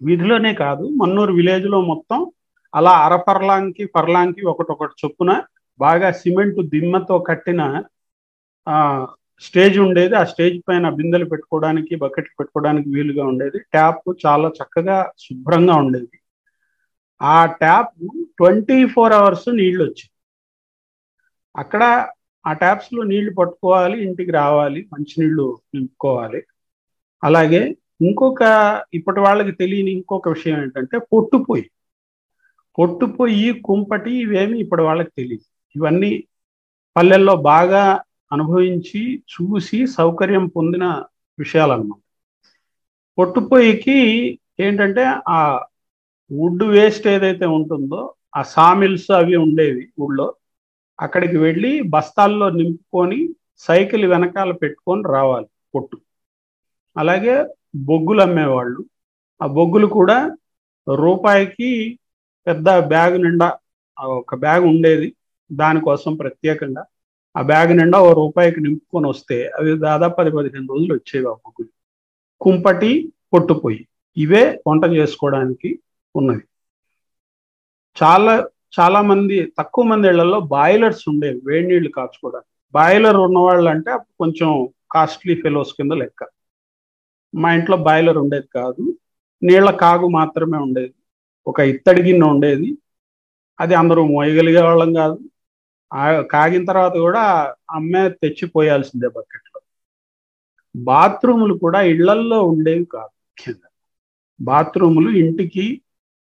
వీధిలోనే 0.00 0.52
కాదు 0.56 0.84
మన్నూరు 1.00 1.32
విలేజ్లో 1.38 1.78
మొత్తం 1.90 2.20
అలా 2.74 2.92
అర 3.04 3.14
పర్లాంకి 3.26 3.84
పర్లాంకి 3.94 4.42
ఒకటొకటి 4.52 4.94
చొప్పున 5.02 5.30
బాగా 5.80 6.08
సిమెంట్ 6.20 6.60
దిమ్మతో 6.72 7.16
కట్టిన 7.28 7.60
ఆ 8.66 8.76
స్టేజ్ 9.42 9.76
ఉండేది 9.78 10.14
ఆ 10.14 10.24
స్టేజ్ 10.24 10.56
పైన 10.68 10.86
బిందెలు 10.98 11.24
పెట్టుకోవడానికి 11.24 11.94
బకెట్లు 11.96 12.34
పెట్టుకోవడానికి 12.38 12.88
వీలుగా 12.88 13.24
ఉండేది. 13.24 13.58
ట్యాప్ 13.72 14.08
చాలా 14.24 14.48
చక్కగా 14.58 14.96
శుభ్రంగా 15.18 15.76
ఉండేది. 15.82 16.16
ఆ 17.20 17.36
ట్యాప్ 17.60 17.92
ట్వంటీ 18.38 18.78
ఫోర్ 18.86 19.12
అవర్స్ 19.12 19.48
నీళ్ళు 19.58 19.82
వచ్చాయి. 19.84 20.10
అక్కడ 21.54 21.82
ఆ 22.44 22.52
ట్యాప్స్లో 22.52 23.02
నీళ్ళు 23.02 23.32
పట్టుకోవాలి 23.34 23.96
ఇంటికి 24.06 24.32
రావాలి 24.32 24.80
మంచినీళ్ళు 24.92 25.46
నింపుకోవాలి. 25.74 26.40
అలాగే 27.22 27.62
ఇంకొక 28.00 28.42
ఇప్పటి 28.94 29.20
వాళ్ళకి 29.20 29.52
తెలియని 29.52 29.90
ఇంకొక 29.90 30.28
విషయం 30.28 30.56
ఏంటంటే 30.62 30.98
పొట్టుపోయి 31.12 31.64
పొట్టుపోయి 32.78 33.48
కుంపటి 33.64 34.12
ఇవేమి 34.22 34.56
ఇప్పటి 34.60 34.82
వాళ్ళకి 34.82 35.12
తెలియదు. 35.16 35.46
ఇవన్నీ 35.74 36.12
పల్లెల్లో 36.96 37.34
బాగా 37.44 37.82
అనుభవించి 38.32 39.22
చూసి 39.32 39.86
సౌకర్యం 39.86 40.46
పొందిన 40.46 40.84
విషయాలు 41.38 41.72
అన్నమాట 41.72 42.00
ఏంటంటే 44.60 45.04
ఆ 45.28 45.38
వుడ్ 46.30 46.62
వేస్ట్ 46.64 47.06
ఏదైతే 47.06 47.46
ఉంటుందో 47.46 48.14
ఆ 48.36 48.42
సామిల్స్ 48.42 49.10
అవి 49.10 49.36
ఉండేవి 49.36 49.92
ఊళ్ళో 50.00 50.34
అక్కడికి 51.00 51.36
వెళ్ళి 51.36 51.82
బస్తాల్లో 51.82 52.50
నింపుకొని 52.50 53.28
సైకిల్ 53.58 54.04
వెనకాల 54.06 54.52
పెట్టుకొని 54.52 55.02
రావాలి 55.12 55.46
పొట్టు. 55.74 55.96
అలాగే 56.96 57.44
బొగ్గులు 57.76 58.20
అమ్మేవాళ్ళు. 58.22 58.84
ఆ 59.42 59.46
బొగ్గులు 59.46 59.86
కూడా 59.86 60.36
రూపాయికి 60.94 61.98
పెద్ద 62.46 62.78
బ్యాగ్ 62.78 63.22
నిండా 63.22 63.48
ఒక 64.00 64.34
బ్యాగ్ 64.34 64.64
ఉండేది. 64.64 65.08
దానికోసం 65.52 66.16
ప్రత్యేకంగా 66.16 66.84
ఆ 67.34 67.42
బ్యాగ్ 67.46 67.72
నిండా 67.78 67.98
ఓ 68.02 68.10
రూపాయికి 68.18 68.60
నింపుకొని 68.60 69.06
వస్తే 69.12 69.36
అవి 69.56 69.72
దాదాపు 69.84 70.14
పది 70.16 70.30
పదిహేను 70.36 70.68
రోజులు 70.72 70.92
వచ్చేవి 70.96 71.26
ఆ 71.26 71.36
ముగ్గులు 71.38 71.70
కుంపటి 72.40 72.90
పొట్టుపోయి 73.32 73.80
ఇవే 74.16 74.44
వంట 74.66 74.84
చేసుకోవడానికి 74.94 75.70
ఉన్నది 76.14 76.44
చాలా 77.96 78.34
చాలా 78.76 79.00
మంది 79.08 79.36
తక్కువ 79.58 79.84
మంది 79.86 80.06
ఇళ్ళలో 80.10 80.38
బాయిలర్స్ 80.52 81.04
ఉండేవి 81.12 81.40
వేడి 81.46 81.66
నీళ్ళు 81.68 81.90
కాచుకోవడానికి. 81.96 82.46
బాయిలర్ 82.74 83.18
ఉన్నవాళ్ళు 83.24 83.68
అంటే 83.74 83.92
కొంచెం 84.20 84.50
కాస్ట్లీ 84.94 85.34
ఫెలోస్ 85.42 85.72
కింద 85.78 85.92
లెక్క. 86.02 86.20
మా 87.34 87.48
ఇంట్లో 87.56 87.76
బాయిలర్ 87.86 88.18
ఉండేది 88.22 88.48
కాదు. 88.56 88.84
నీళ్ళ 89.42 89.70
కాగు 89.82 90.06
మాత్రమే 90.18 90.58
ఉండేది. 90.66 90.94
ఒక 91.46 91.60
ఇత్తడి 91.72 92.00
గిన్నె 92.06 92.26
ఉండేది. 92.32 92.68
అది 93.58 93.74
అందరూ 93.80 94.02
మోయగలిగే 94.10 94.62
వాళ్ళం 94.66 94.90
కాదు. 94.94 95.16
కాగిన 96.22 96.64
తర్వాత 96.64 96.92
కూడా 96.92 97.54
అమ్మే 97.70 98.08
తెచ్చిపోయాల్సిందే 98.08 99.08
బకెట్లో. 99.08 99.60
బాత్రూములు 100.76 101.54
కూడా 101.54 101.80
ఇళ్ళల్లో 101.82 102.42
ఉండేవి 102.42 102.84
కాదు 102.84 103.04
ముఖ్యంగా. 103.04 103.68
బాత్రూములు 104.40 105.10
ఇంటికి 105.10 105.82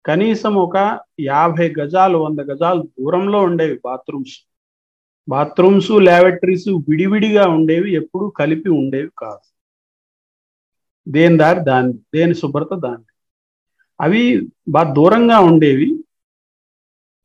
కనీసం 0.06 0.54
ఒక 0.54 1.00
యాభై 1.21 1.75
గజాలు 1.80 2.18
వంద 2.18 2.40
గజాలు 2.40 2.83
దూరంలో 2.83 3.42
ఉండేవి 3.42 3.80
బాత్రూమ్స్. 3.85 4.38
బాత్రూమ్స్ 5.28 5.90
ల్యాబరేటరీస్ 5.90 6.68
విడివిడిగా 6.68 7.49
ఉండేవి 7.49 7.92
ఎప్పుడూ 7.92 8.30
కలిపి 8.30 8.68
ఉండేవి 8.71 9.11
కాదు. 9.18 9.54
దేని 11.09 11.38
దారి 11.38 11.61
దాని 11.61 11.92
దేని 11.92 12.35
శుభ్రత 12.35 12.75
దాన్ని 12.75 13.04
అవి 14.00 14.49
బాగా 14.68 14.94
దూరంగా 14.94 15.40
ఉండేవి. 15.40 16.04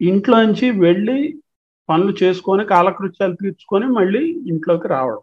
ఇంట్లోంచి 0.01 0.71
వెళ్ళి 0.71 1.41
పనులు 1.89 2.13
చేసుకొని 2.21 2.63
కాలకృత్యాలు 2.73 3.35
తీర్చుకొని 3.41 3.87
మళ్ళీ 3.97 4.21
ఇంట్లోకి 4.51 4.87
రావడం. 4.95 5.21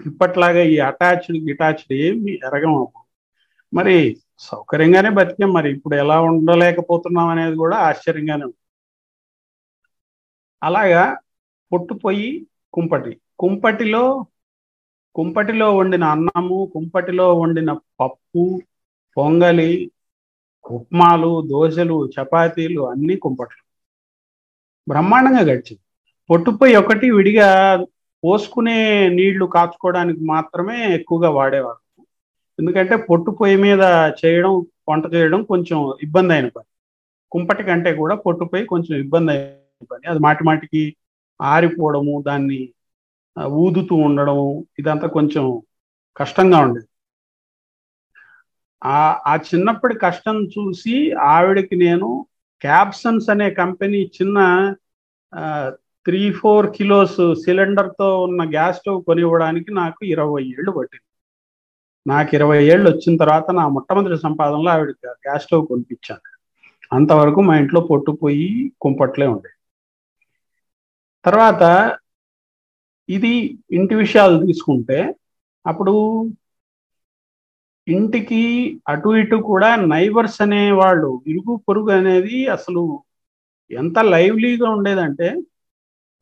ఇప్పట్లాగా 0.00 0.62
ఈ 0.72 0.76
అటాచ్డ్ 0.88 1.38
గిటాచ్డ్ 1.48 1.92
ఏమి 2.04 2.32
ఎరగం 2.46 2.74
అప్పుడు 2.82 3.00
మరి 3.72 3.96
సౌకర్యంగానే 4.46 5.10
బతికాం. 5.18 5.50
మరి 5.58 5.68
ఇప్పుడు 5.76 5.94
ఎలా 6.02 6.16
ఉండలేకపోతున్నాం 6.30 7.28
అనేది 7.34 7.56
కూడా 7.62 7.76
ఆశ్చర్యంగానే 7.88 8.44
ఉంది. 8.48 8.58
అలాగా 10.62 11.02
పొట్టుపోయి 11.72 12.28
కుంపటి. 12.74 13.12
కుంపటిలో 13.42 14.04
కుంపటిలో 15.16 15.66
వండిన 15.78 16.04
అన్నము 16.14 16.58
కుంపటిలో 16.74 17.26
వండిన 17.40 17.70
పప్పు 18.00 18.44
పొంగలి 19.16 19.72
ఉప్మాలు 20.64 21.30
దోశలు 21.50 21.96
చపాతీలు 22.14 22.82
అన్నీ 22.92 23.16
కుంపట్లు. 23.24 23.61
బ్రహ్మాండంగా 24.88 25.40
గడిచింది. 25.40 25.80
పొట్టుపై 26.30 26.74
ఒకటి 26.74 27.10
విడిగా 27.10 27.48
పోసుకునే 28.24 29.08
నీళ్ళు 29.08 29.44
కాచుకోవడానికి 29.44 30.20
మాత్రమే 30.24 30.94
ఎక్కువగా 30.94 31.30
వాడేవారు. 31.30 31.80
ఎందుకంటే 32.58 32.96
పొట్టు 32.96 33.30
పొయ్యి 33.30 33.56
మీద 33.56 33.82
చేయడం 34.24 34.66
వంట 34.88 35.14
చేయడం 35.14 35.42
కొంచెం 35.42 35.94
ఇబ్బంది 36.02 36.32
అయిన 36.32 36.48
పని. 36.48 36.68
కుంపటి 37.32 37.62
కంటే 37.62 37.94
కూడా 37.94 38.14
పొట్టు 38.14 38.44
పొయ్యి 38.44 38.66
కొంచెం 38.66 38.98
ఇబ్బంది 38.98 39.32
అయిన 39.32 39.86
పని. 39.90 40.10
అది 40.10 40.18
మాటి 40.18 40.44
మాటికి 40.44 40.96
ఆరిపోవడము 41.40 42.24
దాన్ని 42.26 42.60
ఊదుతూ 43.46 43.94
ఉండడము 43.96 44.66
ఇదంతా 44.78 45.06
కొంచెం 45.08 45.62
కష్టంగా 46.16 46.58
ఉండేది. 46.58 46.86
ఆ 48.84 48.96
ఆ 49.26 49.36
చిన్నప్పటి 49.36 49.94
కష్టం 49.98 50.36
చూసి 50.46 51.12
ఆవిడకి 51.12 51.76
నేను 51.76 52.26
క్యాప్సన్స్ 52.62 53.30
అనే 53.30 53.48
కంపెనీ 53.54 54.00
చిన్న 54.16 54.38
త్రీ 56.06 56.32
ఫోర్ 56.32 56.66
కిలోస్ 56.76 57.20
సిలిండర్తో 57.44 58.08
ఉన్న 58.24 58.42
గ్యాస్ 58.50 58.78
స్టవ్ 58.78 58.98
కొనివ్వడానికి 59.04 59.70
నాకు 59.72 60.00
ఇరవై 60.04 60.42
ఏళ్ళు 60.54 60.70
పట్టింది. 60.70 61.06
నాకు 62.06 62.30
ఇరవై 62.34 62.58
ఏళ్ళు 62.64 62.86
వచ్చిన 62.90 63.14
తర్వాత 63.16 63.50
నా 63.50 63.64
మొట్టమొదటి 63.68 64.18
సంపాదనలో 64.18 64.70
ఆవిడ 64.70 64.90
గ్యాస్ 65.26 65.44
స్టవ్ 65.44 65.66
కొనిపించాను. 65.66 66.28
అంతవరకు 66.92 67.40
మా 67.40 67.54
ఇంట్లో 67.56 67.80
పొట్టుపోయి 67.90 68.48
కుంపట్లే 68.80 69.26
ఉండేది. 69.26 69.58
తర్వాత 71.24 71.62
ఇది 73.08 73.32
ఇంటి 73.70 73.94
విషయాలు 73.94 74.46
తీసుకుంటే 74.46 74.98
అప్పుడు 75.64 75.94
ఇంటికి 77.86 78.40
అటు 78.88 79.08
ఇటు 79.16 79.36
కూడా 79.42 79.76
నైబర్స్ 79.76 80.40
అనేవాళ్ళు 80.40 81.22
ఇరుగు 81.26 81.56
పొరుగు 81.68 81.90
అనేది 81.90 82.48
అసలు 82.48 82.82
ఎంత 83.70 83.98
లైవ్లీగా 84.12 84.70
ఉండేదంటే 84.70 85.28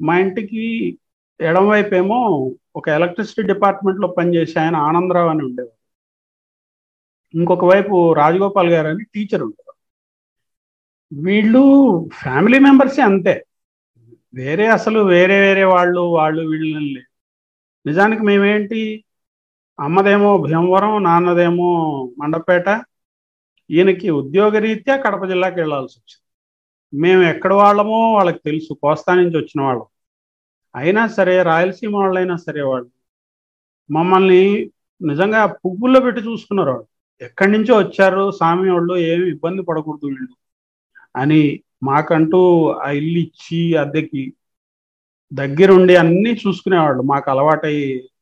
మా 0.00 0.18
ఇంటికి 0.18 0.64
ఎడమవైపు 1.40 1.94
ఏమో 1.94 2.18
ఒక 2.76 2.88
ఎలక్ట్రిసిటీ 2.88 3.42
డిపార్ట్మెంట్లో 3.42 4.08
పనిచేసే 4.08 4.60
ఆయన 4.60 4.76
ఆనందరావు 4.88 5.28
అని 5.28 5.44
ఉండేవారు. 5.44 5.76
ఇంకొక 7.34 7.64
వైపు 7.64 8.12
రాజగోపాల్ 8.12 8.68
గారు 8.68 8.88
అని 8.88 9.04
టీచర్ 9.14 9.42
ఉండేవారు. 9.42 9.78
వీళ్ళు 11.12 11.62
ఫ్యామిలీ 12.22 12.58
మెంబర్సే 12.58 13.02
అంతే. 13.02 13.34
వేరే 14.34 14.66
అసలు 14.66 15.00
వేరే 15.12 15.40
వేరే 15.40 15.64
వాళ్ళు 15.64 16.00
వాళ్ళు 16.16 16.42
వీళ్ళని 16.50 16.90
లేదు 16.94 17.08
నిజానికి 17.86 18.22
మేమేంటి 18.22 18.80
అమ్మదేమో 19.80 20.38
భీమవరం 20.38 21.02
నాన్నదేమో 21.02 21.68
మండపేట. 22.18 22.68
ఈయనకి 23.70 24.10
ఉద్యోగరీత్యా 24.10 24.96
కడప 24.96 25.24
జిల్లాకి 25.24 25.60
వెళ్ళాల్సి 25.60 25.94
వచ్చింది. 25.98 26.24
మేము 26.92 27.22
ఎక్కడ 27.22 27.52
వాళ్ళమో 27.54 28.12
వాళ్ళకి 28.14 28.40
తెలుసు 28.44 28.72
కోస్తా 28.82 29.14
నుంచి 29.14 29.36
వచ్చిన 29.36 29.60
వాళ్ళం. 29.62 29.86
అయినా 30.74 31.08
సరే 31.08 31.42
రాయలసీమ 31.42 31.96
వాళ్ళైనా 31.96 32.36
సరే 32.36 32.62
వాళ్ళు 32.62 32.90
మమ్మల్ని 33.90 34.70
నిజంగా 35.00 35.46
పువ్వుల్లో 35.46 36.00
పెట్టి 36.00 36.20
చూసుకున్నారు 36.22 36.70
వాళ్ళు. 36.70 36.86
ఎక్కడి 37.20 37.50
నుంచో 37.52 37.78
వచ్చారు 37.78 38.30
స్వామి 38.30 38.70
వాళ్ళు 38.70 38.96
ఏమి 38.96 39.28
ఇబ్బంది 39.30 39.62
పడకూడదు 39.62 40.06
వీళ్ళు 40.06 40.34
అని 41.16 41.42
మాకంటూ 41.82 42.40
ఆ 42.86 42.90
ఇల్లు 42.90 43.18
ఇచ్చి 43.18 43.76
అద్దెకి 43.76 44.22
దగ్గరుండి 45.32 45.96
అన్నీ 45.96 46.32
చూసుకునేవాళ్ళు. 46.42 47.02
మాకు 47.02 47.30
అలవాటై 47.30 47.76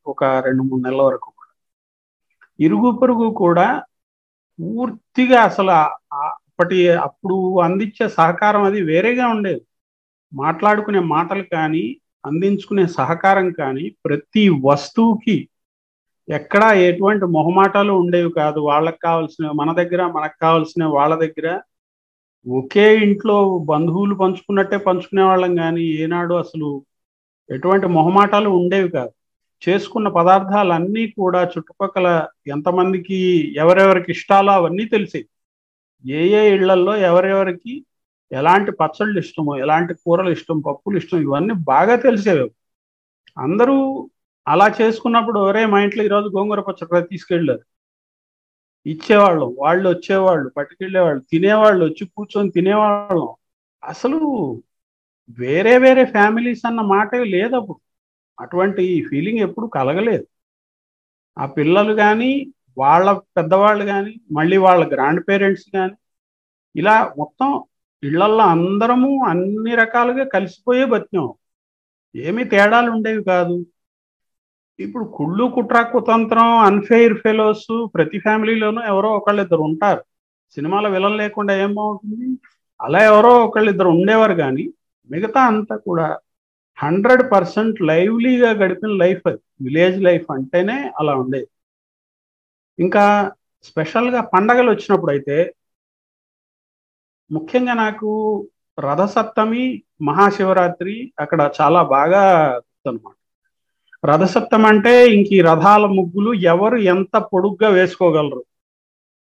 ఒక 0.06 0.24
రెండు 0.24 0.62
మూడు 0.62 0.82
నెలల 0.82 1.02
వరకు. 1.02 1.30
ఇరుగు 2.58 2.90
పొరుగు 3.00 3.28
కూడా 3.40 3.66
పూర్తిగా 4.58 5.38
అసలు 5.48 5.72
అప్పటి 6.22 6.76
అప్పుడు 7.06 7.36
అందించే 7.66 8.06
సహకారం 8.16 8.62
అది 8.68 8.80
వేరేగా 8.88 9.26
ఉండేది. 9.34 9.62
మాట్లాడుకునే 10.32 11.00
మాటలు 11.12 11.44
కానీ 11.52 11.84
అందించుకునే 12.24 12.84
సహకారం 12.98 13.46
కానీ 13.60 13.84
ప్రతి 14.04 14.44
వస్తువుకి 14.64 15.36
ఎక్కడా 16.28 16.68
ఎటువంటి 16.88 17.26
మొహమాటాలు 17.36 17.92
ఉండేవి 18.02 18.30
కాదు. 18.32 18.58
వాళ్ళకి 18.68 19.00
కావాల్సిన 19.00 19.46
మన 19.60 19.70
దగ్గర 19.80 20.00
మనకు 20.16 20.36
కావాల్సిన 20.40 20.84
వాళ్ళ 20.96 21.14
దగ్గర. 21.24 21.46
ఒకే 22.46 22.86
ఇంట్లో 23.04 23.36
బంధువులు 23.70 24.14
పంచుకున్నట్టే 24.20 24.78
పంచుకునే 24.86 25.24
వాళ్ళం 25.24 25.52
కానీ 25.56 25.84
ఏనాడు 26.02 26.34
అసలు 26.42 26.68
ఎటువంటి 27.50 27.86
మొహమాటాలు 27.96 28.48
ఉండేవి 28.58 28.88
కాదు. 28.90 29.12
చేసుకున్న 29.68 30.08
పదార్థాలన్నీ 30.08 31.06
కూడా 31.06 31.44
చుట్టుపక్కల 31.44 32.26
ఎంతమందికి 32.46 33.18
ఎవరెవరికి 33.56 34.10
ఇష్టాలో 34.12 34.52
అవన్నీ 34.52 34.84
తెలిసేవి. 34.84 35.28
ఏ 36.04 36.28
ఏ 36.28 36.54
ఇళ్ళల్లో 36.54 36.96
ఎవరెవరికి 36.96 37.84
ఎలాంటి 38.32 38.72
పచ్చళ్ళు 38.72 39.18
ఇష్టమో 39.18 39.56
ఎలాంటి 39.58 39.94
కూరలు 39.94 40.30
ఇష్టం 40.30 40.60
పప్పులు 40.60 40.96
ఇష్టం 40.96 41.18
ఇవన్నీ 41.20 41.54
బాగా 41.54 41.96
తెలిసేవి 41.96 42.50
అందరూ 43.38 44.10
అలా 44.48 44.74
చేసుకున్నప్పుడు 44.80 45.40
ఒరే 45.40 45.66
మా 45.66 45.80
ఇంట్లో 45.80 46.04
ఈరోజు 46.04 46.28
గోంగూర 46.36 46.60
పచ్చడి 46.60 47.08
తీసుకెళ్ళారు. 47.08 47.64
ఇచ్చేవాళ్ళం 48.86 49.54
వాళ్ళు 49.58 49.88
వచ్చేవాళ్ళు 49.88 50.48
పట్టుకెళ్ళేవాళ్ళు 50.48 51.22
తినేవాళ్ళు 51.32 51.84
వచ్చి 51.84 52.06
కూర్చొని 52.06 52.50
తినేవాళ్ళం. 52.50 53.28
అసలు 53.84 54.18
వేరే 55.38 55.78
వేరే 55.78 56.04
ఫ్యామిలీస్ 56.04 56.66
అన్న 56.66 56.80
మాటే 56.80 57.24
లేదు 57.24 57.56
అప్పుడు. 57.56 57.78
అటువంటి 58.40 59.06
ఫీలింగ్ 59.10 59.38
ఎప్పుడు 59.38 59.66
కలగలేదు. 59.66 60.26
ఆ 61.36 61.46
పిల్లలు 61.46 61.92
కానీ 61.94 62.30
వాళ్ళ 62.78 63.12
పెద్దవాళ్ళు 63.36 63.84
కానీ 63.84 64.20
మళ్ళీ 64.32 64.56
వాళ్ళ 64.56 64.92
గ్రాండ్ 64.92 65.22
పేరెంట్స్ 65.28 65.66
కానీ 65.74 65.94
ఇలా 66.74 67.14
మొత్తం 67.18 67.50
ఇళ్ళల్లో 68.02 68.44
అందరము 68.44 69.24
అన్ని 69.24 69.74
రకాలుగా 69.74 70.24
కలిసిపోయే 70.24 70.84
బతికాం. 70.84 71.28
ఏమీ 72.14 72.44
తేడాలు 72.44 72.90
ఉండేవి 72.90 73.24
కాదు. 73.24 73.56
ఇప్పుడు 74.78 75.04
కుళ్ళు 75.04 75.44
కుట్ర 75.54 75.82
కుతంత్రం 75.82 76.58
అన్ఫెయిర్ 76.58 77.14
ఫెలోస్ 77.14 77.68
ప్రతి 77.94 78.18
ఫ్యామిలీలోనూ 78.18 78.82
ఎవరో 78.82 79.08
ఒకళ్ళిద్దరు 79.10 79.60
ఉంటారు. 79.60 80.02
సినిమాలో 80.56 80.90
విలన్ 80.90 81.16
లేకుండా 81.16 81.54
ఏం 81.56 81.74
బాగుంటుంది? 81.74 82.28
అలా 82.80 83.04
ఎవరో 83.04 83.32
ఒకళ్ళిద్దరు 83.46 83.88
ఉండేవారు 83.88 84.34
కానీ 84.34 84.64
మిగతా 85.10 85.40
అంతా 85.46 85.76
కూడా 85.76 86.06
హండ్రెడ్ 86.78 87.22
పర్సెంట్ 87.32 87.82
లైవ్లీగా 87.82 88.50
గడిపిన 88.60 88.92
లైఫ్ 89.02 89.22
అది. 89.26 89.40
విలేజ్ 89.64 89.98
లైఫ్ 90.02 90.26
అంటేనే 90.30 90.78
అలా 91.00 91.14
ఉండేది. 91.14 91.48
ఇంకా 92.78 93.04
స్పెషల్గా 93.64 94.20
పండగలు 94.34 94.70
వచ్చినప్పుడు 94.70 95.12
అయితే 95.12 95.36
ముఖ్యంగా 97.30 97.74
నాకు 97.74 98.10
రథసప్తమి 98.78 99.64
మహాశివరాత్రి 100.02 101.12
అక్కడ 101.20 101.50
చాలా 101.60 101.82
బాగా 101.94 102.22
అనమాట 102.88 103.14
రథసప్తమి 104.04 104.66
అంటే 104.66 104.92
ఇంక 105.08 105.28
ఈ 105.32 105.40
రథాల 105.40 105.86
ముగ్గులు 105.98 106.34
ఎవరు 106.52 106.76
ఎంత 106.94 107.16
పొడుగ్గా 107.32 107.68
వేసుకోగలరు? 107.68 108.42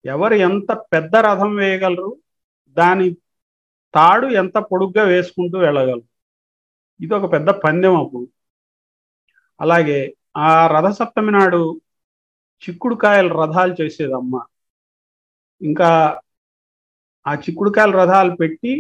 ఎవరు 0.06 0.36
ఎంత 0.48 0.72
పెద్ద 0.94 1.16
రథం 1.28 1.56
వేయగలరు? 1.56 2.10
దాని 2.78 3.08
తాడు 3.94 4.28
ఎంత 4.42 4.58
పొడుగ్గా 4.72 5.04
వేసుకుంటూ 5.04 5.58
వెళ్ళగలరు? 5.60 6.06
ఇది 7.00 7.14
ఒక 7.14 7.28
పెద్ద 7.34 7.50
పందెం 7.64 7.96
అప్పుడు. 8.02 8.26
అలాగే 9.60 10.00
ఆ 10.40 10.50
రథసప్తమి 10.74 11.32
నాడు 11.32 11.62
చిక్కుడుకాయల 12.64 13.28
రథాలు 13.40 13.74
చేసేదమ్మ. 13.80 14.34
ఇంకా 15.62 15.90
ఆ 17.26 17.34
చిక్కుడుకాయల 17.44 17.92
రథాలు 17.98 18.32
పెట్టి 18.36 18.74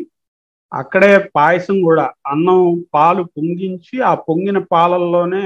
అక్కడే 0.71 1.11
పాయసం 1.35 1.77
కూడా 1.81 2.05
అన్నం 2.31 2.61
పాలు 2.93 3.23
పొంగించి 3.35 3.95
ఆ 4.03 4.13
పొంగిన 4.27 4.57
పాలల్లోనే 4.73 5.43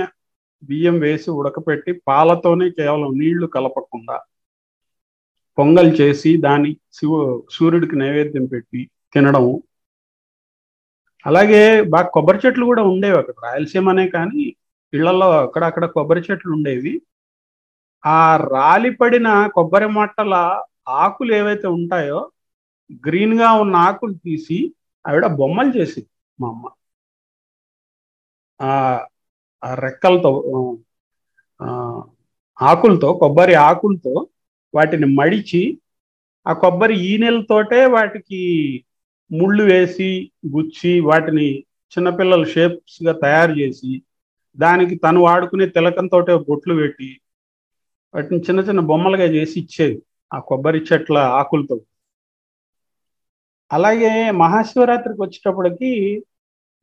బియ్యం 0.63 0.97
వేసి 0.99 1.29
ఉడకపెట్టి 1.39 1.91
పాలతోనే 2.07 2.67
కేవలం 2.77 3.11
నీళ్ళు 3.21 3.47
కలపకుండా 3.55 4.17
పొంగల్ 5.57 5.91
చేసి 5.99 6.31
దాని 6.45 6.69
శివ 6.97 7.13
సూర్యుడికి 7.55 7.95
నైవేద్యం 7.95 8.45
పెట్టి 8.47 8.81
తినడం 9.15 9.45
అలాగే 11.25 11.61
బాగా 11.93 12.09
కొబ్బరి 12.15 12.39
చెట్లు 12.43 12.63
కూడా 12.69 12.83
ఉండేవి 12.91 13.17
అక్కడ. 13.21 13.35
రాయలసీమనే 13.45 14.05
కానీ 14.15 14.43
ఇళ్ళలో 14.93 15.27
అక్కడక్కడ 15.43 15.85
కొబ్బరి 15.95 16.21
చెట్లు 16.27 16.51
ఉండేవి. 16.57 16.93
ఆ 18.03 18.19
రాలిపడిన 18.47 19.27
కొబ్బరి 19.55 19.87
మట్టల 19.97 20.33
ఆకులు 21.01 21.31
ఏవైతే 21.39 21.67
ఉంటాయో 21.77 22.19
గ్రీన్గా 23.03 23.49
ఉన్న 23.61 23.75
ఆకులు 23.87 24.15
తీసి 24.25 24.59
ఆవిడ 25.05 25.25
బొమ్మలు 25.39 25.71
చేసింది 25.77 26.09
మా 26.39 26.47
అమ్మ. 26.49 26.63
ఆ 28.59 29.71
రెక్కలతో 29.79 30.31
ఆకులతో 32.59 33.09
కొబ్బరి 33.21 33.55
ఆకులతో 33.67 34.13
వాటిని 34.73 35.07
మడిచి 35.17 35.61
ఆ 36.45 36.53
కొబ్బరి 36.61 36.95
ఈనెలతోటే 37.07 37.79
వాటికి 37.95 38.41
ముళ్ళు 39.31 39.63
వేసి 39.63 40.09
గుచ్చి 40.47 40.99
వాటిని 41.01 41.47
చిన్నపిల్లల 41.93 42.43
షేప్స్గా 42.45 43.13
తయారు 43.23 43.53
చేసి 43.59 43.91
దానికి 44.57 44.95
తను 44.95 45.19
వాడుకునే 45.21 45.65
తిలకంతో 45.69 46.19
బొట్లు 46.47 46.73
పెట్టి 46.75 47.09
వాటిని 48.13 48.39
చిన్న 48.39 48.59
చిన్న 48.59 48.79
బొమ్మలుగా 48.89 49.27
చేసి 49.35 49.59
ఇచ్చేది 49.59 49.97
ఆ 50.31 50.39
కొబ్బరి 50.49 50.79
చెట్ల 50.89 51.17
ఆకులతో. 51.39 51.75
అలాగే 53.71 54.11
మహాశివరాత్రికి 54.41 55.21
వచ్చేటప్పటికి 55.21 55.91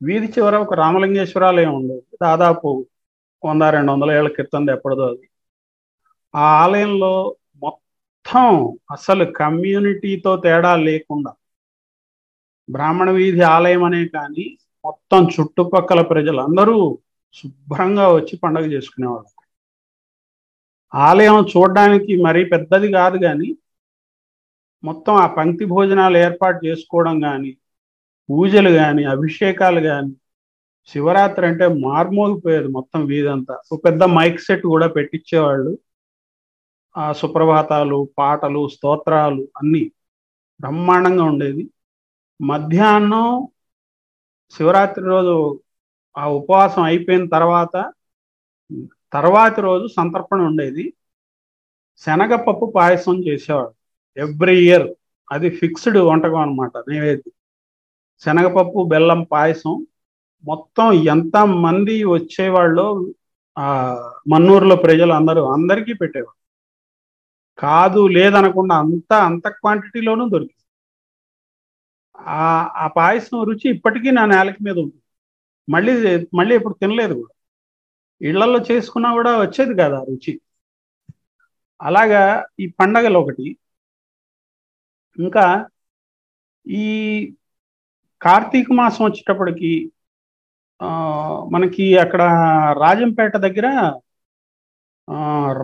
వీధి 0.01 0.27
చివర 0.27 0.57
ఒక 0.57 0.75
రామలింగేశ్వరాలయం 0.75 1.73
ఉండేది 1.75 2.17
దాదాపు 2.23 2.69
వంద 3.43 3.63
రెండు 3.75 3.93
వందల 3.93 4.11
ఏళ్ళ 4.11 4.29
క్రితం 4.37 4.71
ఎప్పటిదో 4.75 5.05
అది. 5.11 5.27
ఆ 6.35 6.47
ఆలయంలో 6.63 7.13
మొత్తం 7.63 8.47
అసలు 8.91 9.25
కమ్యూనిటీతో 9.33 10.37
తేడా 10.37 10.77
లేకుండా 10.87 11.33
బ్రాహ్మణ 12.69 13.11
వీధి 13.19 13.43
ఆలయం 13.55 13.83
అనే 13.89 14.03
కానీ 14.17 14.47
మొత్తం 14.85 15.23
చుట్టుపక్కల 15.35 16.01
ప్రజలు 16.13 16.41
అందరూ 16.47 16.77
శుభ్రంగా 17.39 18.07
వచ్చి 18.17 18.35
పండగ 18.43 18.65
చేసుకునేవాళ్ళు. 18.75 19.31
ఆలయం 20.93 21.39
చూడడానికి 21.53 22.13
మరీ 22.27 22.43
పెద్దది 22.53 22.89
కాదు 22.99 23.17
కానీ 23.27 23.49
మొత్తం 24.85 25.15
ఆ 25.25 25.27
పంక్తి 25.39 25.65
భోజనాలు 25.75 26.17
ఏర్పాటు 26.27 26.59
చేసుకోవడం 26.67 27.17
కానీ 27.27 27.51
పూజలు 28.29 28.71
కానీ 28.81 29.03
అభిషేకాలు 29.15 29.81
కానీ 29.91 30.13
శివరాత్రి 30.91 31.45
అంటే 31.51 31.67
మార్మోగిపోయేది 31.87 32.69
మొత్తం 32.77 33.01
వీధంతా. 33.13 33.55
ఒక 33.73 33.79
పెద్ద 33.87 34.03
మైక్ 34.19 34.41
సెట్ 34.47 34.65
కూడా 34.75 34.87
పెట్టించేవాళ్ళు 34.97 35.73
ఆ 36.95 37.07
సుప్రభాతాలు 37.21 37.99
పాటలు 38.21 38.63
స్తోత్రాలు 38.75 39.43
అన్నీ 39.61 39.83
బ్రహ్మాండంగా 40.61 41.25
ఉండేది. 41.33 41.65
మధ్యాహ్నం 42.42 43.48
శివరాత్రి 44.51 45.05
రోజు 45.05 45.61
ఆ 46.18 46.29
ఉపవాసం 46.29 46.83
అయిపోయిన 46.83 47.29
తర్వాత 47.29 47.92
తర్వాతి 49.12 49.61
రోజు 49.61 49.87
సంతర్పణ 49.87 50.40
ఉండేది. 50.42 50.94
శనగపప్పు 51.98 52.72
పాయసం 52.77 53.24
చేసేవాడు. 53.24 53.74
Every 54.16 54.64
year. 54.64 54.94
అది 55.33 55.51
ఫిక్స్డ్ 55.51 55.98
వంటకం 55.98 56.37
అనమాట 56.37 56.72
నైవేద్యం. 56.88 57.33
శనగపప్పు 58.24 58.87
బెల్లం 58.88 59.22
పాయసం. 59.22 59.87
మొత్తం 60.44 60.92
ఎంత 60.92 61.37
మంది 61.37 62.05
వచ్చేవాళ్ళు 62.05 63.14
ఆ 63.59 63.94
మన్నూరులో 64.33 64.77
ప్రజలు 64.77 65.12
అందరూ 65.12 65.42
అందరికీ 65.53 65.92
పెట్టేవాడు. 65.92 66.38
కాదు 67.61 68.09
లేదనకుండా 68.09 68.77
అంత 68.77 69.12
అంత 69.12 69.48
క్వాంటిటీలోనూ 69.48 70.29
దొరికింది. 70.29 70.68
ఆ 72.19 72.45
ఆ 72.77 72.87
పాయసం 72.97 73.39
రుచి 73.49 73.67
ఇప్పటికీ 73.75 74.11
నా 74.13 74.25
నేలకి 74.29 74.61
మీద 74.67 74.77
ఉంటుంది. 74.85 75.05
మళ్ళీ 75.69 75.93
మళ్ళీ 76.39 76.53
ఇప్పుడు 76.59 76.77
తినలేదు 76.81 77.15
కూడా. 77.21 77.33
ఇళ్ళలో 78.21 78.59
చేసుకున్నా 78.69 79.11
కూడా 79.19 79.33
వచ్చేది 79.41 79.75
కదా 79.81 79.99
రుచి. 80.09 80.33
అలాగా 81.81 82.23
ఈ 82.61 82.67
పండగలు 82.79 83.19
ఒకటి. 83.23 83.47
ఇంకా 85.19 85.45
ఈ 86.67 86.85
కార్తీక 88.21 88.69
మాసం 88.79 89.03
వచ్చేటప్పటికి 89.05 89.73
మనకి 91.51 91.85
అక్కడ 92.05 92.23
రాజంపేట 92.83 93.35
దగ్గర 93.47 93.67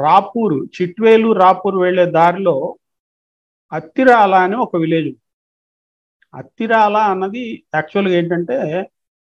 రాపూరు 0.01 0.59
చిట్వేలు 0.77 1.29
రాపూర్ 1.43 1.77
వెళ్ళే 1.83 2.07
దారిలో 2.15 2.57
అత్తిరాల 3.73 4.35
అని 4.45 4.57
ఒక 4.65 4.77
విలేజ్ 4.83 5.09
ఉంది. 5.11 5.21
అత్తిరాల 6.35 6.97
అన్నది 7.13 7.43
యాక్చువల్గా 7.75 8.15
ఏంటంటే 8.19 8.57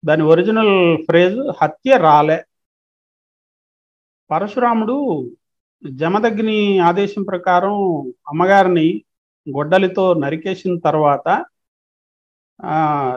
దాని 0.03 0.23
ఒరిజినల్ 0.33 0.75
ఫ్రేజ్ 1.07 1.39
హత్య 1.61 1.97
రాలే. 2.01 2.39
పరశురాముడు 4.31 4.97
జమదగ్ని 5.83 6.59
ఆదేశం 6.89 7.23
ప్రకారం 7.31 7.75
అమ్మగారిని 8.31 8.87
గొడ్డలితో 9.47 10.05
నరికేసిన 10.23 10.75
తర్వాత 10.87 11.27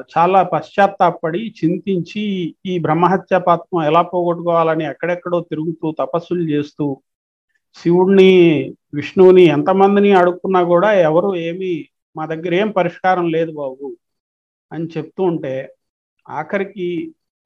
చాలా 0.10 0.40
పశ్చాత్తాపడి 0.54 1.42
చింతించి 1.58 2.24
ఈ 2.66 2.74
బ్రహ్మహత్య 2.86 3.38
పాత్రం 3.48 3.82
ఎలా 3.90 4.02
పోగొట్టుకోవాలని 4.12 4.86
ఎక్కడెక్కడో 4.92 5.40
తిరుగుతూ 5.52 5.88
తపస్సులు 6.02 6.44
చేస్తూ 6.52 6.86
శివుడిని 7.78 8.32
విష్ణువుని 8.98 9.44
ఎంతమందిని 9.56 10.12
అడుక్కున్నా 10.22 10.62
కూడా 10.72 10.90
ఎవరు 11.08 11.30
ఏమీ 11.48 11.74
మా 12.18 12.26
దగ్గర 12.26 12.54
ఏం 12.54 12.70
పరిష్కారం 12.72 13.28
లేదు 13.30 13.52
బాబు 13.52 13.88
అని 14.72 14.88
చెప్తూ 14.98 15.24
ఉంటే 15.24 15.54
ఆఖరికి 16.30 16.88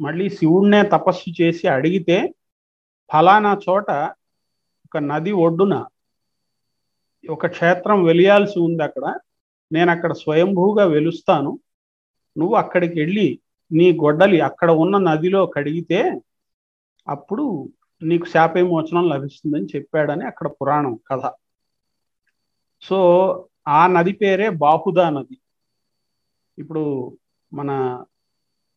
మళ్ళీ 0.02 0.30
శివుడినే 0.30 0.82
తపస్సు 0.84 1.30
చేసి 1.42 1.68
అడిగితే 1.68 2.18
ఫలానా 3.10 3.52
చోట 3.70 3.92
ఒక 4.86 4.98
నది 4.98 5.32
ఒడ్డున 5.32 5.76
ఒక 7.30 7.48
క్షేత్రం 7.48 8.04
వెలియాల్సి 8.04 8.60
ఉంది 8.60 8.84
అక్కడ. 8.84 9.06
నేను 9.72 9.92
అక్కడ 9.92 10.12
స్వయంభూగా 10.14 10.86
వెలుస్తాను. 10.86 11.52
నువ్వు 12.38 12.56
అక్కడికి 12.56 13.00
వెళ్ళి 13.00 13.28
నీ 13.72 13.88
గొడ్డలి 13.94 14.42
అక్కడ 14.42 14.70
ఉన్న 14.72 14.98
నదిలో 14.98 15.46
కడిగితే 15.46 16.00
అప్పుడు 17.08 17.46
నీకు 18.02 18.26
శాపవిమోచనం 18.26 19.10
లభిస్తుందని 19.10 19.68
చెప్పాడని 19.76 20.26
అక్కడ 20.26 20.48
పురాణం 20.48 21.00
కథ. 21.12 21.24
సో 22.82 22.98
ఆ 23.68 23.82
నది 23.88 24.14
పేరే 24.22 24.48
బాహుదా 24.64 25.06
నది. 25.10 25.36
ఇప్పుడు 26.58 26.84
మన 27.52 27.70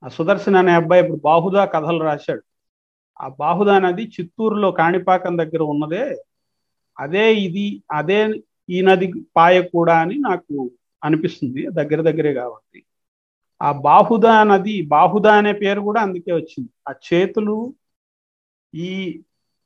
సుదర్శన్ 0.03 0.57
అనే 0.57 0.73
అబ్బాయి 0.75 1.03
ఇప్పుడు 1.03 1.21
బాహుదా 1.21 1.63
కథలు 1.75 2.03
రాశాడు. 2.05 2.43
ఆ 3.17 3.27
బాహుదా 3.41 3.77
నది 3.79 4.05
చిత్తూరులో 4.15 4.69
కాణిపాకం 4.73 5.35
దగ్గర 5.43 5.63
ఉన్నదే. 5.75 6.05
అదే 6.99 7.25
ఇది 7.47 7.67
అదే 7.91 8.19
ఈ 8.69 8.81
నది 8.83 9.07
పాయ 9.37 9.57
కూడా 9.75 9.95
అని 10.03 10.17
నాకు 10.29 10.55
అనిపిస్తుంది. 11.03 11.63
దగ్గర 11.79 12.01
దగ్గరే 12.09 12.33
కాబట్టి. 12.35 12.81
ఆ 13.61 13.69
బాహుదా 13.87 14.35
నది 14.45 14.75
బాహుదా 14.87 15.33
అనే 15.35 15.53
పేరు 15.63 15.81
కూడా 15.81 16.01
అందుకే 16.03 16.33
వచ్చింది. 16.33 16.71
ఆ 16.89 16.93
చేతులు 17.09 17.57
ఈ 18.73 18.91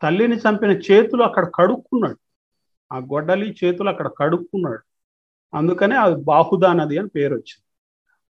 తల్లిని 0.02 0.36
చంపిన 0.36 0.72
చేతులు 0.88 1.22
అక్కడ 1.22 1.44
కడుక్కున్నాడు. 1.58 2.18
ఆ 2.90 2.98
గొడ్డలి 3.12 3.46
చేతులు 3.60 3.88
అక్కడ 3.90 4.08
కడుక్కున్నాడు. 4.20 4.82
అందుకనే 5.52 5.96
అది 5.96 6.16
బాహుదా 6.22 6.72
నది 6.72 6.98
అని 6.98 7.08
పేరు 7.08 7.34
వచ్చింది 7.34 7.64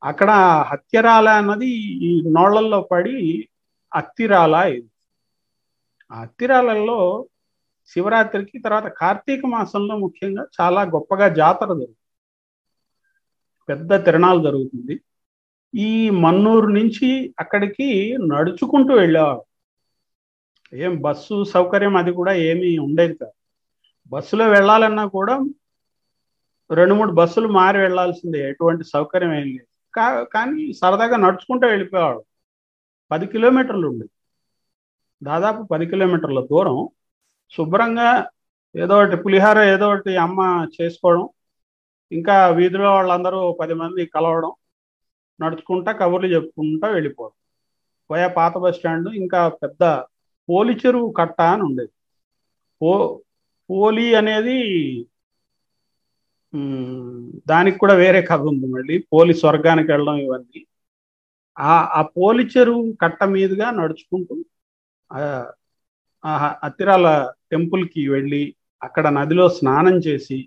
అక్కడ 0.03 0.31
హత్యరాల 0.70 1.29
అన్నది 1.40 1.68
ఈ 2.09 2.11
నోళ్ళలో 2.31 2.81
పడి 2.92 3.48
అత్తిరాల 3.92 4.55
ఇది. 4.77 4.88
ఆ 6.11 6.20
అత్తిరాలలో 6.22 6.98
శివరాత్రికి 7.88 8.59
తర్వాత 8.59 8.87
కార్తీక 9.00 9.46
మాసంలో 9.46 9.94
ముఖ్యంగా 9.98 10.44
చాలా 10.61 10.83
గొప్పగా 10.94 11.29
జాతర 11.40 11.66
జరుగుతుంది 11.66 12.00
పెద్ద 13.68 14.05
తిరణాలు 14.05 14.40
జరుగుతుంది. 14.42 14.94
ఈ 15.74 16.11
మన్నూరు 16.11 16.66
నుంచి 16.66 17.09
అక్కడికి 17.40 17.88
నడుచుకుంటూ 18.33 18.94
వెళ్ళేవాడు 18.94 19.44
ఏం 20.72 20.92
బస్సు 21.00 21.44
సౌకర్యం 21.44 21.96
అది 21.96 22.12
కూడా 22.12 22.33
ఏమీ 22.33 22.79
ఉండేది 22.79 23.14
కాదు. 23.14 23.37
బస్సులో 24.12 24.48
వెళ్ళాలన్నా 24.48 25.05
కూడా 25.07 25.35
రెండు 26.70 26.94
మూడు 26.94 27.12
బస్సులు 27.12 27.48
మారి 27.59 27.79
వెళ్ళాల్సిందే 27.79 28.40
ఎటువంటి 28.50 28.85
సౌకర్యం 28.85 29.33
ఏం 29.35 29.46
లేదు. 29.57 29.66
కా 29.94 30.07
కానీ 30.35 30.72
సరదాగా 30.72 31.16
నడుచుకుంటూ 31.16 31.66
వెళ్ళిపోయేవాడు. 31.66 32.22
పది 33.11 33.27
కిలోమీటర్లు 33.27 33.87
ఉండేది 33.88 34.12
దాదాపు 35.22 35.62
పది 35.72 35.87
కిలోమీటర్ల 35.87 36.40
దూరం 36.53 36.79
శుభ్రంగా 37.53 38.09
ఏదో 38.74 38.94
ఒకటి 39.00 39.16
పులిహార 39.24 39.59
ఏదో 39.74 39.87
ఒకటి 39.92 40.12
అమ్మ 40.16 40.40
చేసుకోవడం 40.77 41.24
ఇంకా 42.12 42.35
వీధిలో 42.59 42.88
వాళ్ళందరూ 42.94 43.40
పది 43.61 43.74
మంది 43.74 44.03
కలవడం 44.07 44.53
నడుచుకుంటా 45.40 45.92
కబుర్లు 45.92 46.29
చెప్పుకుంటా 46.35 46.88
వెళ్ళిపోవడం. 46.88 47.37
పోయా 48.11 48.29
పాత 48.38 48.55
బస్ 48.59 48.77
స్టాండ్ 48.79 49.09
ఇంకా 49.22 49.48
పెద్ద 49.62 49.83
పోలి 50.48 50.74
చెరువు 50.83 51.09
కట్ట 51.18 51.40
అని 51.55 51.62
ఉండేది. 51.62 51.92
పో 52.81 52.90
పోలి 53.70 54.07
అనేది 54.14 54.57
దానికి 57.46 57.78
కూడా 57.78 57.94
వేరే 57.94 58.22
కథ 58.22 58.40
ఉంది 58.50 58.66
మళ్ళీ. 58.66 58.98
పోలి 59.12 59.34
స్వర్గానికి 59.34 59.90
వెళ్ళడం 59.92 60.16
ఇవన్నీ. 60.18 60.60
ఆ 61.56 61.72
ఆ 61.98 62.02
పోలి 62.16 62.44
చెరువు 62.46 62.82
కట్ట 63.02 63.24
మీదుగా 63.34 63.70
నడుచుకుంటూ 63.72 64.34
అత్తిరాల 66.64 67.06
టెంపుల్కి 67.50 68.08
వెళ్ళి 68.08 68.42
అక్కడ 68.82 69.06
నదిలో 69.08 69.48
స్నానం 69.48 69.96
చేసి 69.98 70.38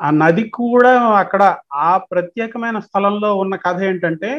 ఆ 0.00 0.10
నది 0.14 0.44
కూడా 0.50 0.92
అక్కడ 1.16 1.42
ఆ 1.82 1.96
ప్రత్యేకమైన 2.10 2.78
స్థలంలో 2.78 3.30
ఉన్న 3.36 3.56
కథ 3.56 3.78
ఏంటంటే 3.82 4.30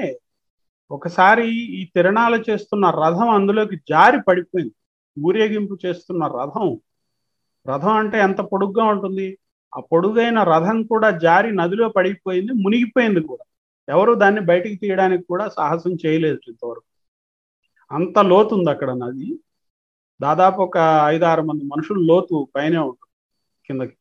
ఒకసారి 0.91 1.45
ఈ 1.79 1.85
తిరణాలు 1.95 2.43
చేస్తున్న 2.49 2.89
రథం 3.01 3.29
అందులోకి 3.29 3.75
జారి 3.89 4.19
పడిపోయింది. 4.27 4.75
ఊరేగింపు 5.17 5.77
చేస్తున్న 5.85 6.23
రథం. 6.37 6.67
రథం 7.65 7.93
అంటే 7.93 8.17
ఎంత 8.19 8.41
పొడుగ్గా 8.51 8.83
ఉంటుంది? 8.85 9.27
ఆ 9.75 9.79
పొడుగైన 9.79 10.43
రథం 10.43 10.83
కూడా 10.83 11.09
జారి 11.11 11.51
నదిలో 11.55 11.89
పడిపోయింది 11.89 12.51
మునిగిపోయింది 12.53 13.19
కూడా. 13.21 13.43
ఎవరు 13.93 14.13
దాన్ని 14.13 14.41
బయటికి 14.41 14.75
తీయడానికి 14.75 15.23
కూడా 15.23 15.49
సాహసం 15.49 15.97
చేయలేదు 16.05 16.39
ఇంతవరకు. 16.47 16.83
అంత 17.91 18.19
లోతు 18.19 18.55
ఉంది 18.55 18.69
అక్కడ 18.69 18.91
నది. 18.91 19.39
దాదాపు 20.21 20.61
ఒక 20.61 20.77
ఐదు 21.05 21.25
ఆరు 21.25 21.41
మంది 21.41 21.63
మనుషులు 21.63 21.99
లోతు 21.99 22.47
పైనే 22.55 22.77
ఉంటుంది 22.77 23.07
కిందకి. 23.67 23.97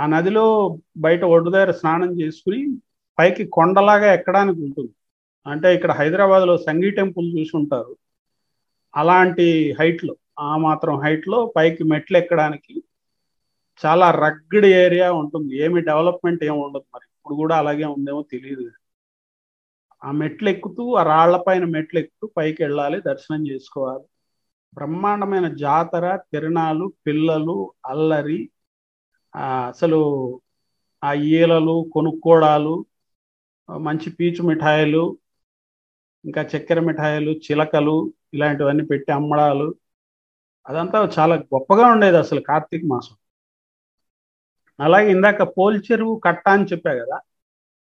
ఆ 0.00 0.06
నదిలో 0.06 0.78
బయట 0.96 1.24
ఒడ్డు 1.24 1.50
దగ్గర 1.50 1.70
స్నానం 1.70 2.20
చేసుకుని 2.20 2.76
పైకి 3.18 3.46
కొండలాగా 3.46 4.14
ఎక్కడానికి 4.14 4.60
ఉంటుంది. 4.62 4.90
అంటే 5.46 5.74
ఇక్కడ 5.74 5.92
హైదరాబాద్లో 5.92 6.58
సంగీ 6.58 6.90
టెంపుల్ 6.90 7.38
చూసి 7.38 7.56
ఉంటారు. 7.56 7.96
అలాంటి 8.96 9.74
హైట్లో 9.80 10.16
ఆ 10.38 10.56
మాత్రం 10.56 11.00
హైట్లో 11.00 11.52
పైకి 11.56 11.84
మెట్లు 11.84 12.16
ఎక్కడానికి 12.16 12.82
చాలా 13.82 14.06
రగ్గడ్ 14.22 14.66
ఏరియా 14.80 15.08
ఉంటుంది. 15.20 15.52
ఏమి 15.64 15.80
డెవలప్మెంట్ 15.82 16.42
ఏమి 16.44 16.58
ఉండదు. 16.66 16.86
మరి 16.94 17.06
ఇప్పుడు 17.10 17.36
కూడా 17.42 17.54
అలాగే 17.62 17.86
ఉందేమో 17.96 18.22
తెలియదు. 18.32 18.66
ఆ 20.02 20.10
మెట్లు 20.12 20.48
ఎక్కుతూ 20.48 20.84
ఆ 20.94 21.02
రాళ్ళ 21.04 21.34
పైన 21.46 21.64
మెట్లు 21.74 21.98
ఎక్కుతూ 21.98 22.26
పైకి 22.36 22.60
వెళ్ళాలి 22.64 22.98
దర్శనం 23.02 23.42
చేసుకోవాలి. 23.50 24.04
బ్రహ్మాండమైన 24.72 25.46
జాతర 25.60 26.04
తిరణాలు 26.30 26.86
పిల్లలు 27.06 27.56
అల్లరి 27.86 28.40
అసలు 29.68 30.00
ఆ 31.02 31.10
ఈలలు 31.32 31.76
కొనుక్కోడాలు 31.92 32.74
మంచి 33.68 34.08
పీచు 34.16 34.42
మిఠాయిలు 34.48 35.04
ఇంకా 36.24 36.42
చక్కెర 36.52 36.80
మిఠాయిలు 36.80 37.32
చిలకలు 37.44 37.96
ఇలాంటివన్నీ 38.34 38.84
పెట్టి 38.84 39.10
అమ్మడాలు. 39.12 39.68
అదంతా 40.66 40.98
చాలా 41.16 41.34
గొప్పగా 41.52 41.86
ఉండేది 41.92 42.18
అసలు 42.18 42.40
కార్తీక 42.42 42.84
మాసం. 42.86 43.16
అలాగే 44.80 45.10
ఇందాక 45.10 45.42
పోల్చెరువు 45.58 46.20
కట్ట 46.24 46.48
అని 46.48 46.64
చెప్పా 46.64 46.94
కదా 46.94 47.18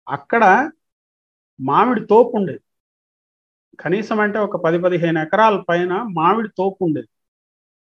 అక్కడ 0.08 0.70
మామిడి 1.60 2.00
తోపు 2.06 2.36
ఉండేది. 2.36 2.60
కనీసం 3.80 4.20
అంటే 4.20 4.38
ఒక 4.38 4.56
పది 4.56 4.78
పదిహేను 4.78 5.18
ఎకరాల 5.18 5.60
పైన 5.68 5.92
మామిడి 6.16 6.48
తోపు 6.48 6.84
ఉండేది. 6.84 7.08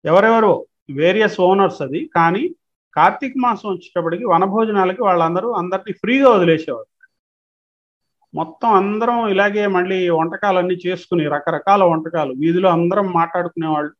ఎవరెవరో 0.06 0.66
వేరియస్ 0.92 1.40
ఓనర్స్ 1.42 1.82
అది 1.82 2.12
కానీ 2.16 2.56
కార్తీక 2.96 3.34
మాసం 3.38 3.70
వచ్చేటప్పటికి 3.70 4.26
వనభోజనాలకి 4.26 5.04
వాళ్ళందరూ 5.04 5.52
అందరినీ 5.52 5.94
ఫ్రీగా 5.94 6.30
వదిలేసేవారు. 6.30 6.90
మొత్తం 8.34 8.74
అందరం 8.74 9.28
ఇలాగే 9.28 9.68
మళ్ళీ 9.68 10.10
వంటకాలన్నీ 10.10 10.74
చేసుకుని 10.88 11.28
రకరకాల 11.28 11.84
వంటకాలు 11.84 12.34
వీధిలో 12.34 12.70
అందరం 12.70 13.12
మాట్లాడుకునేవాళ్ళు. 13.12 13.94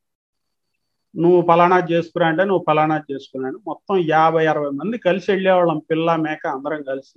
నువ్వు 1.16 1.40
ఫలానా 1.48 1.78
చేసుకురా 1.90 2.26
అంటే 2.32 2.44
నువ్వు 2.46 2.64
ఫలానా 2.68 2.98
చేసుకున్నాను 3.08 3.58
మొత్తం 3.70 3.96
యాభై 4.12 4.44
అరవై 4.52 4.72
మంది 4.80 4.98
కలిసి 5.06 5.28
వెళ్ళేవాళ్ళం 5.32 5.80
పిల్ల 5.90 6.08
మేక 6.26 6.44
అందరం 6.56 6.82
కలిసి. 6.90 7.16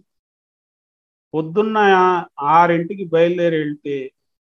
పొద్దున్న 1.35 1.79
ఆరింటికి 2.55 3.05
బయలుదేరి 3.13 3.59
వెళ్తే 3.63 3.97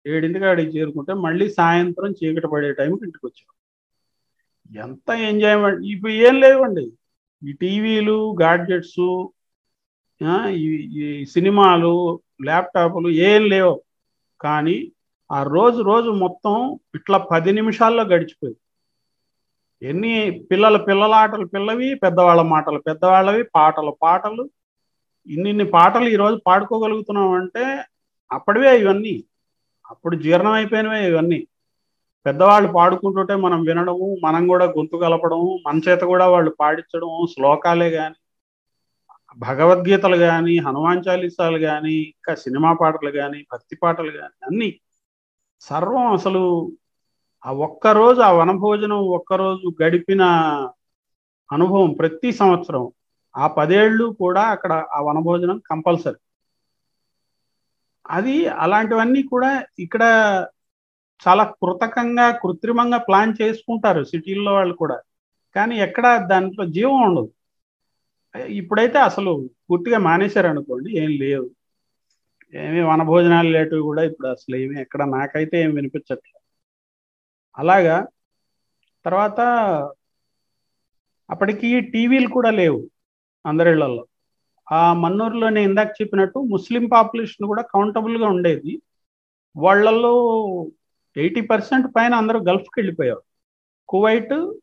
ఏడింటికి 0.06 0.46
ఆడికి 0.46 0.72
చేరుకుంటే 0.76 1.14
మళ్ళీ 1.26 1.48
సాయంత్రం 1.58 2.12
చీకటి 2.20 2.50
పడే 2.50 2.70
టైంకి 2.78 3.04
ఇంటికి 3.08 3.26
వచ్చాం. 3.28 3.50
ఎంత 4.80 5.10
ఎంజాయ్మెంట్! 5.30 5.82
ఇప్పుడు 5.94 6.14
ఏం 6.22 6.36
లేవండి. 6.44 6.86
ఈ 7.42 7.52
టీవీలు 7.62 8.14
గాడ్జెట్స్ 8.42 9.00
ఈ 10.98 11.08
సినిమాలు 11.34 11.92
ల్యాప్టాప్లు 12.46 13.10
ఏం 13.28 13.42
లేవు. 13.50 13.74
కానీ 14.42 14.78
ఆ 15.30 15.40
రోజు 15.50 15.80
రోజు 15.84 16.10
మొత్తం 16.24 16.56
ఇట్లా 16.98 17.18
పది 17.32 17.52
నిమిషాల్లో 17.52 18.04
గడిచిపోయింది. 18.06 18.60
ఎన్ని 19.82 20.14
పిల్లల 20.52 20.78
పిల్లల 20.88 21.14
ఆటలు 21.14 21.46
పిల్లవి 21.46 21.96
పెద్దవాళ్ళ 22.04 22.42
మాటలు 22.54 22.80
పెద్దవాళ్ళవి 22.88 23.44
పాటలు 23.56 23.92
పాటలు. 24.04 24.44
ఇన్నిన్ని 25.28 25.66
పాటలు 25.72 26.08
ఈరోజు 26.10 26.38
పాడుకోగలుగుతున్నాం 26.48 27.32
అంటే 27.40 27.64
అప్పటివే 28.32 28.72
ఇవన్నీ. 28.80 29.16
అప్పుడు 29.86 30.16
జీర్ణం 30.24 30.52
అయిపోయినవే 30.52 31.02
ఇవన్నీ. 31.08 31.40
పెద్దవాళ్ళు 32.26 32.70
పాడుకుంటుంటే 32.72 33.36
మనం 33.46 33.60
వినడము 33.64 34.08
మనం 34.24 34.48
కూడా 34.48 34.66
గొంతు 34.68 34.96
కలపడము 34.98 35.60
మన 35.66 35.78
చేత 35.88 36.02
కూడా 36.12 36.26
వాళ్ళు 36.28 36.52
పాడించడం 36.62 37.12
శ్లోకాలే 37.34 37.90
కానీ 37.92 38.18
భగవద్గీతలు 39.38 40.18
కానీ 40.26 40.54
హనుమాన్ 40.58 41.04
చాలీసాలు 41.08 41.58
కానీ 41.66 41.96
ఇంకా 42.12 42.34
సినిమా 42.44 42.72
పాటలు 42.82 43.12
కానీ 43.12 43.40
భక్తి 43.54 43.76
పాటలు 43.84 44.12
కానీ 44.12 44.38
అన్నీ. 44.50 44.70
సర్వం 45.62 46.06
అసలు 46.14 46.42
ఆ 47.48 47.52
ఒక్కరోజు 47.66 48.20
ఆ 48.22 48.32
వనభోజనం 48.32 49.02
ఒక్కరోజు 49.18 49.68
గడిపిన 49.82 50.24
అనుభవం 51.50 51.94
ప్రతి 51.94 52.32
సంవత్సరం 52.32 52.84
ఆ 53.36 53.48
పదేళ్ళు 53.48 54.06
కూడా 54.20 54.44
అక్కడ 54.56 54.74
ఆ 54.94 55.00
వనభోజనం 55.02 55.58
కంపల్సరీ. 55.72 56.20
అది 58.06 58.36
అలాంటివన్నీ 58.64 59.22
కూడా 59.24 59.50
ఇక్కడ 59.80 60.04
చాలా 61.22 61.44
కృతకంగా 61.62 62.32
కృత్రిమంగా 62.44 62.98
ప్లాన్ 62.98 63.34
చేసుకుంటారు 63.42 64.04
సిటీల్లో 64.04 64.54
వాళ్ళు 64.54 64.74
కూడా. 64.74 64.98
కానీ 65.56 65.76
ఎక్కడ 65.78 66.28
దాంట్లో 66.30 66.66
జీవం 66.68 67.02
ఉండదు. 67.02 67.32
ఇప్పుడైతే 68.60 69.00
అసలు 69.00 69.32
పూర్తిగా 69.70 69.98
మానేశారు 70.00 70.48
అనుకోండి 70.48 70.90
ఏం 71.04 71.12
లేవు. 71.24 71.48
ఏమి 72.54 72.82
వనభోజనాలు 72.82 73.50
లేటివి 73.50 73.82
కూడా 73.82 74.04
ఇప్పుడు 74.04 74.28
అసలు 74.28 74.56
ఏమి 74.56 74.82
ఎక్కడ 74.82 75.02
నాకైతే 75.16 75.56
ఏం 75.64 75.72
వినిపించట్లేదు. 75.74 76.37
అలాగా. 77.58 78.08
తర్వాత 79.06 79.40
అప్పటికి 81.30 81.80
టీవీలు 81.80 82.28
కూడా 82.28 82.50
లేవు 82.50 82.90
అందరిళ్ళలో 83.46 84.08
ఆ 84.72 84.94
మన్నూరులో 84.94 85.50
నేను 85.50 85.70
ఇందాక 85.70 85.88
చెప్పినట్టు 86.02 86.40
ముస్లిం 86.40 86.90
పాపులేషన్ 86.90 87.48
కూడా 87.48 87.62
కౌంటబుల్గా 87.62 88.28
ఉండేది. 88.28 88.82
వాళ్ళల్లో 89.58 90.14
ఎయిటీ 91.18 91.42
పర్సెంట్ 91.42 91.88
పైన 91.96 92.14
అందరూ 92.14 92.40
గల్ఫ్కి 92.40 92.80
వెళ్ళిపోయారు. 92.80 93.22
Kuwait 93.90 94.54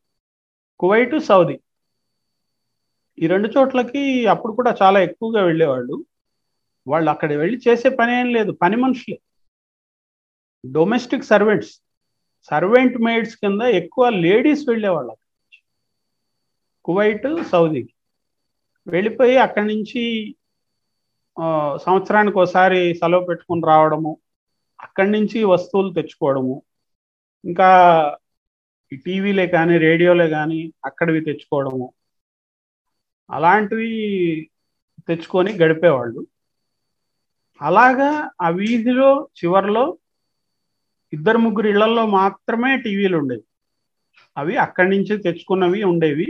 Kuwait 0.81 1.21
Saudi. 1.21 1.61
ఈ 3.19 3.27
రెండు 3.27 3.49
చోట్లకి 3.49 4.27
అప్పుడు 4.27 4.53
కూడా 4.53 4.77
చాలా 4.83 5.01
ఎక్కువగా 5.01 5.43
వెళ్ళేవాళ్ళు. 5.43 6.05
వాళ్ళు 6.89 7.11
అక్కడ 7.11 7.33
వెళ్ళి 7.33 7.61
చేసే 7.69 7.89
పని 7.89 8.21
ఏం 8.21 8.33
లేదు. 8.33 8.53
పని 8.53 8.77
మనుషులే. 8.77 9.19
Domestic 10.73 11.25
servants. 11.25 11.84
సర్వెంట్ 12.51 12.97
మేడ్స్ 13.07 13.37
కింద 13.37 13.63
ఎక్కువ 13.81 14.05
లేడీస్ 14.25 14.65
వెళ్ళేవాళ్ళు 14.71 15.15
కువైట్ 16.85 17.29
సౌదీకి 17.51 17.93
వెళ్ళిపోయి 18.87 19.37
అక్కడి 19.47 19.67
నుంచి 19.67 20.03
సంవత్సరానికి 21.87 22.37
ఒకసారి 22.39 22.81
సెలవు 22.95 23.27
పెట్టుకుని 23.29 23.63
రావడము 23.67 24.13
అక్కడి 24.81 25.11
నుంచి 25.11 25.39
వస్తువులు 25.53 25.91
తెచ్చుకోవడము 25.93 26.57
ఇంకా 27.45 27.69
టీవీలే 29.07 29.47
కానీ 29.47 29.75
రేడియోలే 29.87 30.27
కానీ 30.29 30.61
అక్కడివి 30.85 31.21
తెచ్చుకోవడము. 31.21 31.87
అలాంటివి 33.31 33.91
తెచ్చుకొని 35.09 35.51
గడిపేవాళ్ళు. 35.63 36.21
అలాగా 37.61 38.11
ఆ 38.43 38.49
వీధిలో 38.61 39.11
చివరిలో 39.39 39.85
ఇద్దరు 41.15 41.39
ముగ్గురు 41.45 41.69
ఇళ్ళలో 41.73 42.05
మాత్రమే 42.19 42.71
టీవీలు 42.85 43.17
ఉండేవి. 43.23 43.45
అవి 44.37 44.55
అక్కడి 44.67 44.89
నుంచి 44.95 45.15
తెచ్చుకున్నవి 45.25 45.81
ఉండేవి. 45.93 46.27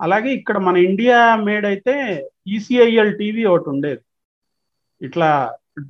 అలాగే 0.00 0.30
ఇక్కడ 0.38 0.56
మన 0.68 0.76
ఇండియా 0.88 1.18
మేడ్ 1.46 1.66
అయితే 1.72 1.94
ఈసీఐఎల్ 2.54 3.12
టీవీ 3.20 3.44
ఒకటి 3.52 3.68
ఉండేది. 3.74 4.02
ఇట్లా 5.00 5.28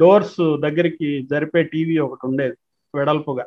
డోర్స్ 0.00 0.38
దగ్గరికి 0.66 1.08
జరిపే 1.32 1.62
టీవీ 1.72 1.96
ఒకటి 2.06 2.24
ఉండేది 2.30 2.56
వెడల్పుగా. 2.94 3.44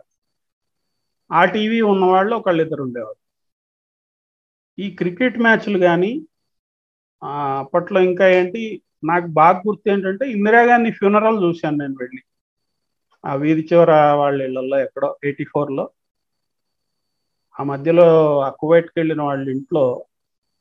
ఆ 1.31 1.41
టీవీ 1.55 1.79
ఉన్నవాళ్ళు 1.91 2.33
ఒకళ్ళిద్దరు 2.39 2.81
ఉండేవారు 2.87 3.19
ఈ 4.77 4.87
క్రికెట్ 4.99 5.37
మ్యాచ్లు 5.45 5.79
కానీ 5.79 6.11
అప్పట్లో 7.61 7.99
ఇంకా 8.09 8.25
ఏంటి 8.37 8.61
నాకు 9.09 9.27
బాగా 9.39 9.59
గుర్తు 9.67 9.87
ఏంటంటే 9.93 10.25
ఇందిరాగాంధీ 10.35 10.91
ఫ్యూనరల్ 10.99 11.39
చూశాను 11.45 11.77
నేను 11.77 11.95
వెళ్ళి. 12.01 12.21
ఆ 13.27 13.33
వీధి 13.35 13.63
చివర 13.69 13.91
వాళ్ళ 14.13 14.39
ఇళ్ళలో 14.41 14.77
ఎక్కడో 14.79 15.09
ఎయిటీ 15.23 15.45
ఫోర్లో 15.45 15.85
ఆ 17.55 17.63
మధ్యలో 17.63 18.05
ఆ 18.39 18.49
కువైట్కి 18.59 18.95
వెళ్ళిన 18.99 19.21
వాళ్ళ 19.21 19.45
ఇంట్లో 19.49 19.83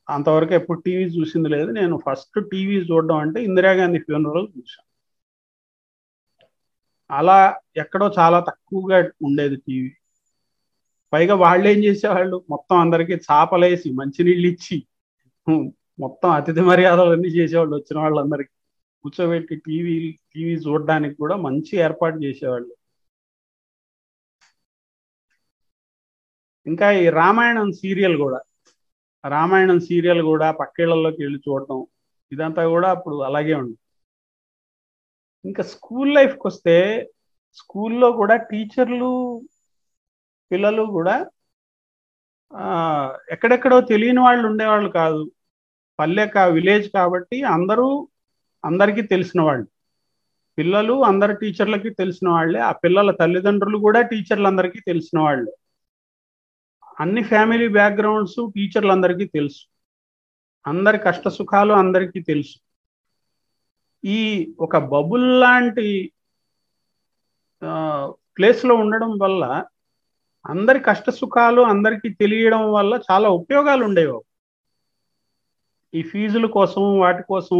అంతవరకు 0.07 0.53
ఎప్పుడు 0.53 0.79
టీవీ 0.81 1.05
చూసింది 1.17 1.49
లేదు. 1.49 1.69
నేను 1.71 1.95
ఫస్ట్ 2.05 2.37
టీవీ 2.51 2.77
చూడడం 2.89 3.17
అంటే 3.17 3.39
ఇందిరాగాంధీ 3.43 3.99
ఫ్యూనరల్ 3.99 4.47
చూశాను. 4.57 4.85
అలా 7.09 7.37
ఎక్కడో 7.77 8.07
చాలా 8.19 8.39
తక్కువగా 8.39 8.97
ఉండేది 9.23 9.57
టీవీ. 9.57 9.91
పైగా 11.13 11.35
వాళ్ళు 11.35 11.67
ఏం 11.67 11.79
చేసేవాళ్ళు? 11.83 12.37
మొత్తం 12.49 12.77
అందరికీ 12.79 13.15
చాపలేసి 13.27 13.89
మంచినీళ్ళు 13.91 14.47
ఇచ్చి 14.47 14.77
మొత్తం 15.99 16.29
అతిథి 16.29 16.61
మర్యాదలు 16.61 17.11
అన్ని 17.11 17.29
చేసేవాళ్ళు 17.29 17.75
వచ్చిన 17.75 17.97
వాళ్ళందరికీ. 17.99 18.53
కూర్చోబెట్టి 19.05 19.55
టీవీ 19.67 19.95
టీవీ 20.33 20.55
చూడడానికి 20.65 21.15
కూడా 21.23 21.35
మంచి 21.47 21.73
ఏర్పాటు 21.87 22.17
చేసేవాళ్ళు. 22.25 22.71
ఇంకా 26.65 26.87
ఈ 27.01 27.05
రామాయణం 27.19 27.67
సీరియల్ 27.81 28.15
కూడా 28.23 28.39
రామాయణం 29.23 29.79
సీరియల్ 29.89 30.21
కూడా 30.31 30.47
పక్కేళ్ళలోకి 30.61 31.19
వెళ్ళి 31.25 31.39
చూడటం 31.47 31.79
ఇదంతా 32.31 32.63
కూడా 32.75 32.87
అప్పుడు 32.95 33.17
అలాగే 33.27 33.53
ఉంది 33.61 33.75
ఇంకా 35.45 35.63
స్కూల్ 35.73 36.11
లైఫ్కి 36.17 36.45
వస్తే 36.49 36.75
స్కూల్లో 37.59 38.09
కూడా 38.21 38.35
టీచర్లు 38.49 39.11
పిల్లలు 40.51 40.83
కూడా 40.97 41.15
ఎక్కడెక్కడో 43.35 43.77
తెలియని 43.91 44.21
వాళ్ళు 44.25 44.43
ఉండేవాళ్ళు 44.49 44.89
కాదు. 44.99 45.21
పల్లె 45.99 46.25
కా 46.35 46.43
విలేజ్ 46.57 46.87
కాబట్టి 46.97 47.37
అందరూ 47.55 47.87
అందరికీ 48.63 49.01
తెలిసిన 49.01 49.41
వాళ్ళు. 49.41 49.67
పిల్లలు 50.57 50.93
అందరి 51.03 51.33
టీచర్లకి 51.33 51.89
తెలిసిన 51.89 52.27
వాళ్ళే 52.29 52.59
ఆ 52.59 52.71
పిల్లల 52.83 53.11
తల్లిదండ్రులు 53.11 53.77
కూడా 53.77 54.01
టీచర్లందరికీ 54.01 54.79
తెలిసిన 54.79 55.19
వాళ్ళే. 55.19 55.53
అన్ని 56.99 57.23
ఫ్యామిలీ 57.23 57.67
బ్యాక్గ్రౌండ్స్ 57.67 58.39
టీచర్లందరికీ 58.55 59.25
తెలుసు. 59.27 59.61
అందరి 60.65 60.97
కష్ట 60.97 61.27
సుఖాలు 61.27 61.73
అందరికీ 61.73 62.19
తెలుసు. 62.21 62.55
ఈ 64.03 64.19
ఒక 64.59 64.77
బబుల్ 64.93 65.27
లాంటి 65.41 65.87
ప్లేస్లో 68.37 68.75
ఉండడం 68.75 69.11
వల్ల 69.21 69.43
అందరి 70.45 70.79
కష్ట 70.79 71.09
సుఖాలు 71.09 71.61
అందరికీ 71.61 72.09
తెలియడం 72.13 72.73
వల్ల 72.73 72.99
చాలా 73.11 73.29
ఉపయోగాలు 73.39 73.83
ఉండేవి 73.83 74.17
ఈ 75.93 76.01
ఫీజుల 76.01 76.45
కోసం 76.45 76.83
వాటి 76.99 77.23
కోసం 77.23 77.59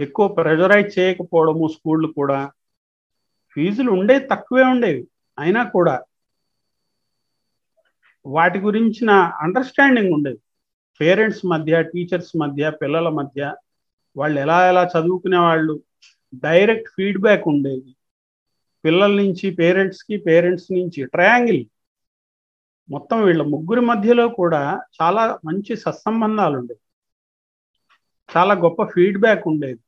ఎక్కువ 0.00 0.28
ప్రెజరైజ్ 0.28 0.98
చేయకపోవడము 0.98 1.68
స్కూళ్ళు 1.68 2.08
కూడా. 2.08 2.50
ఫీజులు 3.54 3.90
ఉండేవి 3.92 4.26
తక్కువే 4.26 4.62
ఉండేవి. 4.62 5.08
అయినా 5.38 5.64
కూడా 5.64 6.02
వాటి 8.26 8.58
గురించిన 8.58 9.10
అండర్స్టాండింగ్ 9.10 10.12
ఉండేది. 10.12 10.38
పేరెంట్స్ 11.00 11.46
మధ్య 11.46 11.82
టీచర్స్ 11.82 12.36
మధ్య 12.36 12.70
పిల్లల 12.70 13.08
మధ్య 13.08 13.54
వాళ్ళు 14.16 14.40
ఎలా 14.40 14.68
ఎలా 14.68 14.84
చదువుకునే 14.84 15.36
వాళ్ళు 15.36 15.82
డైరెక్ట్ 16.34 16.88
ఫీడ్బ్యాక్ 16.88 17.48
ఉండేది. 17.48 17.96
పిల్లల 18.84 19.10
నుంచి 19.10 19.50
పేరెంట్స్కి 19.50 20.16
పేరెంట్స్ 20.16 20.72
నుంచి 20.72 21.06
ట్రయాంగిల్. 21.06 21.64
మొత్తం 22.90 23.22
వీళ్ళ 23.22 23.42
ముగ్గురి 23.42 23.80
మధ్యలో 23.80 24.28
కూడా 24.28 24.82
చాలా 25.02 25.38
మంచి 25.44 25.76
సత్సంబంధాలు 25.76 26.58
ఉండేవి. 26.58 26.80
చాలా 28.36 28.54
గొప్ప 28.54 28.84
ఫీడ్బ్యాక్ 28.84 29.48
ఉండేది. 29.48 29.80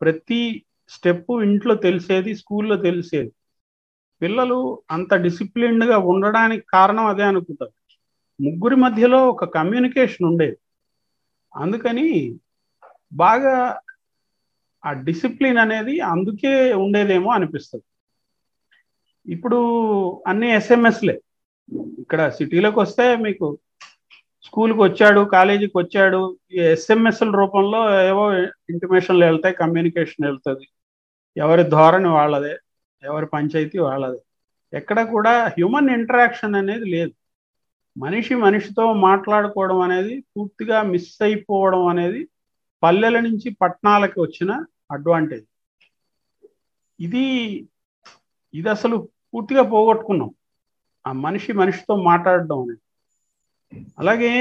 ప్రతి 0.00 0.64
స్టెప్ 0.88 1.30
ఇంట్లో 1.30 1.74
తెలిసేది 1.74 2.34
స్కూల్లో 2.34 2.76
తెలిసేది. 2.76 3.32
పిల్లలు 4.22 4.82
అంత 4.90 5.14
డిసిప్లిన్డ్గా 5.14 5.98
ఉండడానికి 5.98 6.64
కారణం 6.72 7.06
అదే 7.06 7.22
అనుకుంటారు. 7.22 7.72
ముగ్గురి 8.40 8.76
మధ్యలో 8.76 9.28
ఒక 9.28 9.44
కమ్యూనికేషన్ 9.44 10.26
ఉండేది. 10.26 10.58
అందుకని 11.56 12.38
బాగా 13.12 13.80
ఆ 14.86 14.92
డిసిప్లిన్ 14.92 15.58
అనేది 15.58 16.00
అందుకే 16.00 16.72
ఉండేదేమో 16.72 17.30
అనిపిస్తుంది. 17.30 17.84
ఇప్పుడు 19.32 19.58
అన్ని 20.26 20.50
ఎస్ఎంఎస్లే 20.50 21.20
ఇక్కడ 21.98 22.28
సిటీలోకి 22.28 22.78
వస్తే 22.80 23.16
మీకు 23.16 23.58
స్కూల్కి 24.46 24.80
వచ్చాడు 24.82 25.20
కాలేజీకి 25.36 25.76
వచ్చాడు 25.78 26.20
ఎస్ఎంఎస్ల 26.74 27.30
రూపంలో 27.40 27.80
ఏవో 28.10 28.24
ఇంటిమేషన్లు 28.72 29.24
వెళ్తాయి 29.24 29.54
కమ్యూనికేషన్ 29.62 30.26
వెళ్తుంది. 30.28 30.66
ఎవరి 31.36 31.64
ధోరణి 31.74 32.10
వాళ్ళదే 32.18 32.54
ఎవరి 33.02 33.26
పంచాయతీ 33.34 33.78
వాళ్ళదే. 33.88 34.20
ఎక్కడ 34.72 34.98
కూడా 35.14 35.32
హ్యూమన్ 35.54 35.90
ఇంటరాక్షన్ 35.98 36.56
అనేది 36.60 36.86
లేదు. 36.94 37.12
మనిషి 37.96 38.34
మనిషితో 38.46 38.84
మాట్లాడుకోవడం 39.08 39.78
అనేది 39.86 40.14
పూర్తిగా 40.34 40.78
మిస్ 40.92 41.12
అయిపోవడం 41.26 41.84
అనేది 41.92 42.20
పల్లెల 42.82 43.16
నుంచి 43.28 43.48
పట్టణాలకి 43.62 44.18
వచ్చిన 44.24 44.50
అడ్వాంటేజ్. 44.94 45.46
ఇది 47.06 47.24
ఇది 48.54 48.68
అసలు 48.76 48.96
పూర్తిగా 49.32 49.62
పోగొట్టుకున్నాం. 49.74 50.30
ఆ 51.04 51.12
మనిషి 51.26 51.52
మనిషితో 51.62 51.94
మాట్లాడడం 52.10 52.58
అనేది. 52.64 52.82
అలాగే 53.98 54.32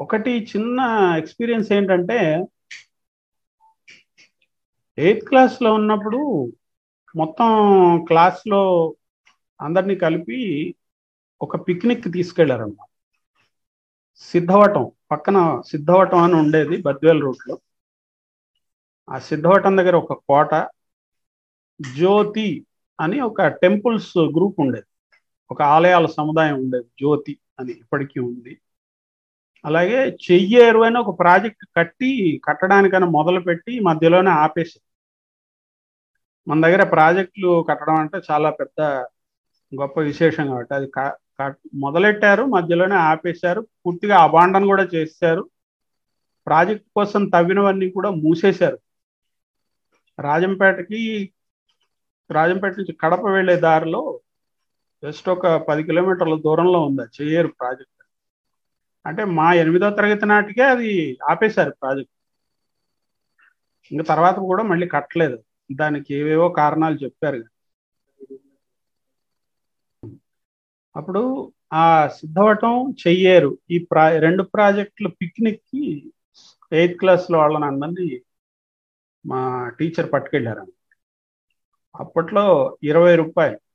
ఒకటి 0.00 0.32
చిన్న 0.56 0.80
ఎక్స్పీరియన్స్ 1.18 1.72
ఏంటంటే 1.72 2.44
ఎయిత్ 4.98 5.28
క్లాస్లో 5.28 5.74
ఉన్నప్పుడు 5.74 6.52
మొత్తం 7.16 7.50
క్లాస్లో 8.04 8.94
అందరినీ 9.60 9.94
కలిపి 9.94 10.38
ఒక 11.42 11.68
పిక్నిక్ 11.68 12.12
తీసుకెళ్ళారన్నమాట. 12.12 12.88
సిద్ధవటం 14.16 14.90
పక్కన 15.10 15.60
సిద్ధవటం 15.66 16.18
అని 16.18 16.34
ఉండేది 16.34 16.76
బద్వేల్ 16.82 17.22
రూట్లో 17.22 17.58
ఆ 19.10 19.18
సిద్ధవటం 19.18 19.76
దగ్గర 19.76 19.96
ఒక 19.96 20.12
కోట 20.12 20.54
జ్యోతి 21.96 22.66
అని 23.00 23.20
ఒక 23.20 23.46
టెంపుల్స్ 23.46 24.18
గ్రూప్ 24.18 24.60
ఉండేది. 24.60 24.86
ఒక 25.50 25.62
ఆలయాల 25.62 26.06
సముదాయం 26.06 26.54
ఉండేది 26.54 26.84
జ్యోతి. 26.84 27.38
అని 27.58 27.72
ఇప్పటికీ 27.72 28.20
ఉంది. 28.20 28.52
అలాగే 29.64 30.00
చెయ్యేరు 30.26 30.78
అని 30.78 30.98
ఒక 30.98 31.18
ప్రాజెక్ట్ 31.18 31.64
కట్టి 31.76 32.10
కట్టడానికైనా 32.44 33.06
మొదలు 33.06 33.40
పెట్టి 33.40 33.80
మధ్యలోనే 33.80 34.30
ఆపేసి 34.30 34.78
మన 36.48 36.60
దగ్గర 36.66 36.82
ప్రాజెక్టులు 36.88 37.66
కట్టడం 37.70 37.94
అంటే 37.94 38.18
చాలా 38.30 38.50
పెద్ద 38.50 38.80
గొప్ప 39.72 40.00
విశేషం 40.00 40.46
కాబట్టి 40.46 40.74
అది 40.74 40.88
మొదలెట్టారు 41.74 42.42
మధ్యలోనే 42.44 42.94
ఆపేశారు 42.94 43.60
పూర్తిగా 43.86 44.16
అబాండన్ 44.18 44.66
కూడా 44.66 44.84
చేశారు 44.94 45.42
ప్రాజెక్ట్ 46.46 46.86
కోసం 46.96 47.22
తవ్వినవన్నీ 47.28 47.90
కూడా 47.90 48.10
మూసేశారు. 48.10 48.78
రాజంపేటకి 50.18 51.00
రాజంపేట 52.30 52.74
నుంచి 52.78 52.94
కడప 53.00 53.24
వెళ్ళే 53.26 53.56
దారిలో 53.56 54.02
జస్ట్ 55.04 55.28
ఒక 55.28 55.46
పది 55.56 55.82
కిలోమీటర్ల 55.82 56.34
దూరంలో 56.40 56.80
ఉంది 56.86 57.22
చేయరు 57.22 57.48
ప్రాజెక్ట్. 57.48 58.04
అంటే 59.06 59.24
మా 59.24 59.52
ఎనిమిదో 59.54 59.90
తరగతి 59.90 60.26
నాటికే 60.26 60.62
అది 60.62 61.18
ఆపేశారు 61.30 61.70
ప్రాజెక్ట్. 61.82 62.12
ఇంకా 63.92 64.04
తర్వాత 64.04 64.36
కూడా 64.36 64.62
మళ్ళీ 64.62 64.88
కట్టలేదు. 64.88 65.44
దానికి 65.72 66.14
ఏవేవో 66.14 66.48
కారణాలు 66.48 66.94
చెప్పారు. 66.94 67.44
అప్పుడు 70.96 71.52
ఆ 71.72 72.08
సిద్ధవటం 72.08 72.94
చెయ్యేరు. 73.06 73.58
ఈ 73.70 73.78
ప్రా 73.78 74.18
రెండు 74.18 74.42
ప్రాజెక్టులు 74.42 75.08
పిక్నిక్కి 75.08 76.12
ఎయిత్ 76.72 76.98
క్లాస్లో 76.98 77.38
వాళ్ళని 77.38 77.64
అందరినీ 77.64 78.20
మా 79.26 79.68
టీచర్ 79.68 80.12
పట్టుకెళ్ళారు 80.12 80.72
అప్పట్లో 82.00 82.78
ఇరవై 82.82 83.16
రూపాయలు. 83.16 83.67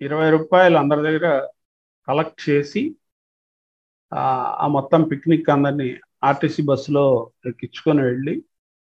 ఇరవై 0.00 0.28
రూపాయలు 0.30 0.76
అందరి 0.78 1.02
దగ్గర 1.08 1.26
కలెక్ట్ 2.08 2.40
చేసి 2.48 2.82
ఆ 4.60 4.66
మొత్తం 4.76 5.00
పిక్నిక్ 5.02 5.50
అందరినీ 5.50 5.88
ఆర్టీసీ 6.24 6.62
బస్సులో 6.62 7.04
ఎక్కించుకొని 7.46 8.02
వెళ్ళి 8.02 8.34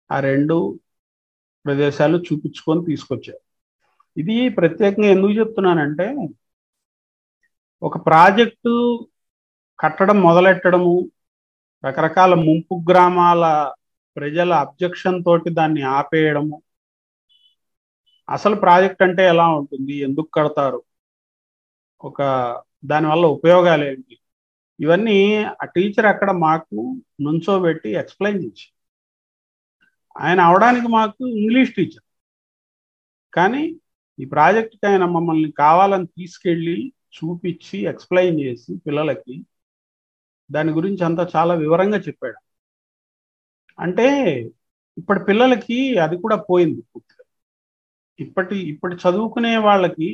ఆ 0.09 0.17
రెండు 0.19 0.55
ప్రదేశాలు 1.65 2.17
చూపించుకొని 2.27 2.81
తీసుకొచ్చారు. 2.85 3.41
ఇది 4.17 4.35
ప్రత్యేకంగా 4.59 5.09
ఎందుకు 5.15 5.33
చెప్తున్నానంటే 5.39 6.07
ఒక 7.81 7.95
ప్రాజెక్టు 8.07 8.73
కట్టడం 9.79 10.17
మొదలెట్టడము 10.21 10.93
రకరకాల 11.83 12.33
ముంపు 12.45 12.75
గ్రామాల 12.89 13.43
ప్రజల 14.17 14.51
అబ్జెక్షన్ 14.65 15.17
తోటి 15.23 15.49
దాన్ని 15.49 15.81
ఆపేయడము 15.97 16.57
అసలు 18.27 18.55
ప్రాజెక్ట్ 18.55 19.01
అంటే 19.03 19.23
ఎలా 19.33 19.47
ఉంటుంది 19.57 19.95
ఎందుకు 20.07 20.29
కడతారు 20.37 20.79
ఒక 22.07 22.19
దానివల్ల 22.85 23.25
ఉపయోగాలు 23.25 23.83
ఏంటి? 23.85 24.15
ఇవన్నీ 24.79 25.17
ఆ 25.61 25.65
టీచర్ 25.65 26.05
అక్కడ 26.05 26.31
మాకు 26.31 26.77
నుంచోబెట్టి 27.21 27.89
ఎక్స్ప్లెయిన్ 27.91 28.43
చేసి 28.45 28.67
ఆయన 30.17 30.39
అవడానికి 30.39 30.87
మాకు 30.87 31.27
ఇంగ్లీష్ 31.27 31.71
టీచర్. 31.75 32.03
కానీ 33.33 33.63
ఈ 34.19 34.25
ప్రాజెక్ట్కి 34.25 34.85
ఆయన 34.89 35.05
మమ్మల్ని 35.05 35.51
కావాలని 35.51 36.05
తీసుకెళ్ళి 36.05 36.93
చూపించి 37.17 37.77
ఎక్స్ప్లెయిన్ 37.85 38.39
చేసి 38.41 38.71
పిల్లలకి 38.87 39.35
దాని 40.49 40.71
గురించి 40.71 41.03
అంతా 41.05 41.23
చాలా 41.35 41.53
వివరంగా 41.53 41.97
చెప్పాడు. 41.97 42.39
అంటే 43.79 44.07
ఇప్పటి 44.97 45.21
పిల్లలకి 45.27 45.97
అది 45.97 46.15
కూడా 46.17 46.35
పోయింది 46.49 46.81
పూర్తిగా. 46.81 47.23
ఇప్పటి 48.19 48.57
ఇప్పటి 48.69 48.95
చదువుకునే 48.95 49.57
వాళ్ళకి 49.57 50.09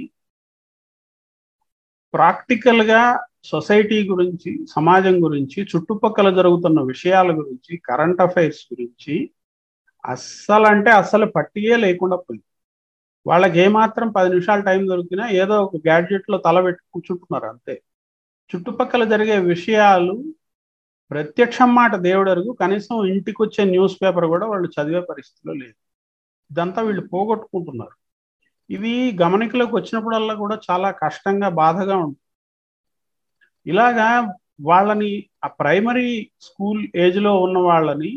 ప్రాక్టికల్గా 2.13 3.01
సొసైటీ 3.43 4.09
గురించి 4.09 4.59
సమాజం 4.75 5.23
గురించి 5.23 5.63
చుట్టుపక్కల 5.63 6.35
జరుగుతున్న 6.35 6.81
విషయాల 6.81 7.31
గురించి 7.31 7.77
కరెంట్ 7.77 8.21
అఫైర్స్ 8.21 8.73
గురించి 8.73 9.31
అస్సలు 10.05 10.65
అంటే 10.67 10.91
అస్సలు 10.91 11.25
పట్టియే 11.25 11.75
లేకుండా 11.75 12.15
పోయింది. 12.15 12.45
వాళ్ళకి 13.25 13.59
ఏమాత్రం 13.59 14.09
పది 14.11 14.29
నిమిషాలు 14.29 14.61
టైం 14.61 14.87
దొరికినా 14.87 15.29
ఏదో 15.29 15.63
ఒక 15.63 15.75
గ్యాడ్జెట్లో 15.75 16.37
తలబెట్టి 16.37 16.83
కూర్చుంటున్నారు 16.93 17.45
అంతే. 17.45 17.81
చుట్టుపక్కల 18.51 19.03
జరిగే 19.03 19.39
విషయాలు 19.39 20.15
ప్రత్యక్షం 21.11 21.75
మాట 21.75 21.95
దేవుడరుగు 21.95 22.51
కనీసం 22.51 23.05
ఇంటికి 23.05 23.41
వచ్చే 23.41 23.63
న్యూస్ 23.65 23.95
పేపర్ 24.03 24.25
కూడా 24.25 24.45
వాళ్ళు 24.47 24.67
చదివే 24.67 25.01
పరిస్థితిలో 25.01 25.53
లేదు. 25.53 25.77
ఇదంతా 26.51 26.81
వీళ్ళు 26.81 27.07
పోగొట్టుకుంటున్నారు. 27.07 28.00
ఇది 28.71 28.91
గమనికలోకి 29.21 29.73
వచ్చినప్పుడల్లా 29.75 30.33
కూడా 30.35 30.55
చాలా 30.67 30.89
కష్టంగా 31.01 31.49
బాధగా 31.61 31.95
ఉంటుంది 31.97 32.19
ఇలాగా 33.65 34.09
వాళ్ళని 34.63 35.11
ఆ 35.45 35.47
ప్రైమరీ 35.59 36.09
స్కూల్ 36.41 36.81
ఏజ్లో 36.95 37.31
ఉన్న 37.37 37.57
వాళ్ళని 37.61 38.13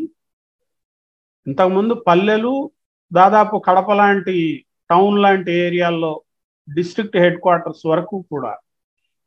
ఇంతకుముందు 1.46 1.94
పల్లెలు 2.06 2.52
దాదాపు 3.12 3.56
కడప 3.66 3.92
లాంటి 3.92 4.36
టౌన్ 4.90 5.16
లాంటి 5.22 5.50
ఏరియాల్లో 5.64 6.12
డిస్ట్రిక్ట్ 6.68 7.16
హెడ్ 7.16 7.40
క్వార్టర్స్ 7.40 7.84
వరకు 7.86 8.16
కూడా 8.30 8.52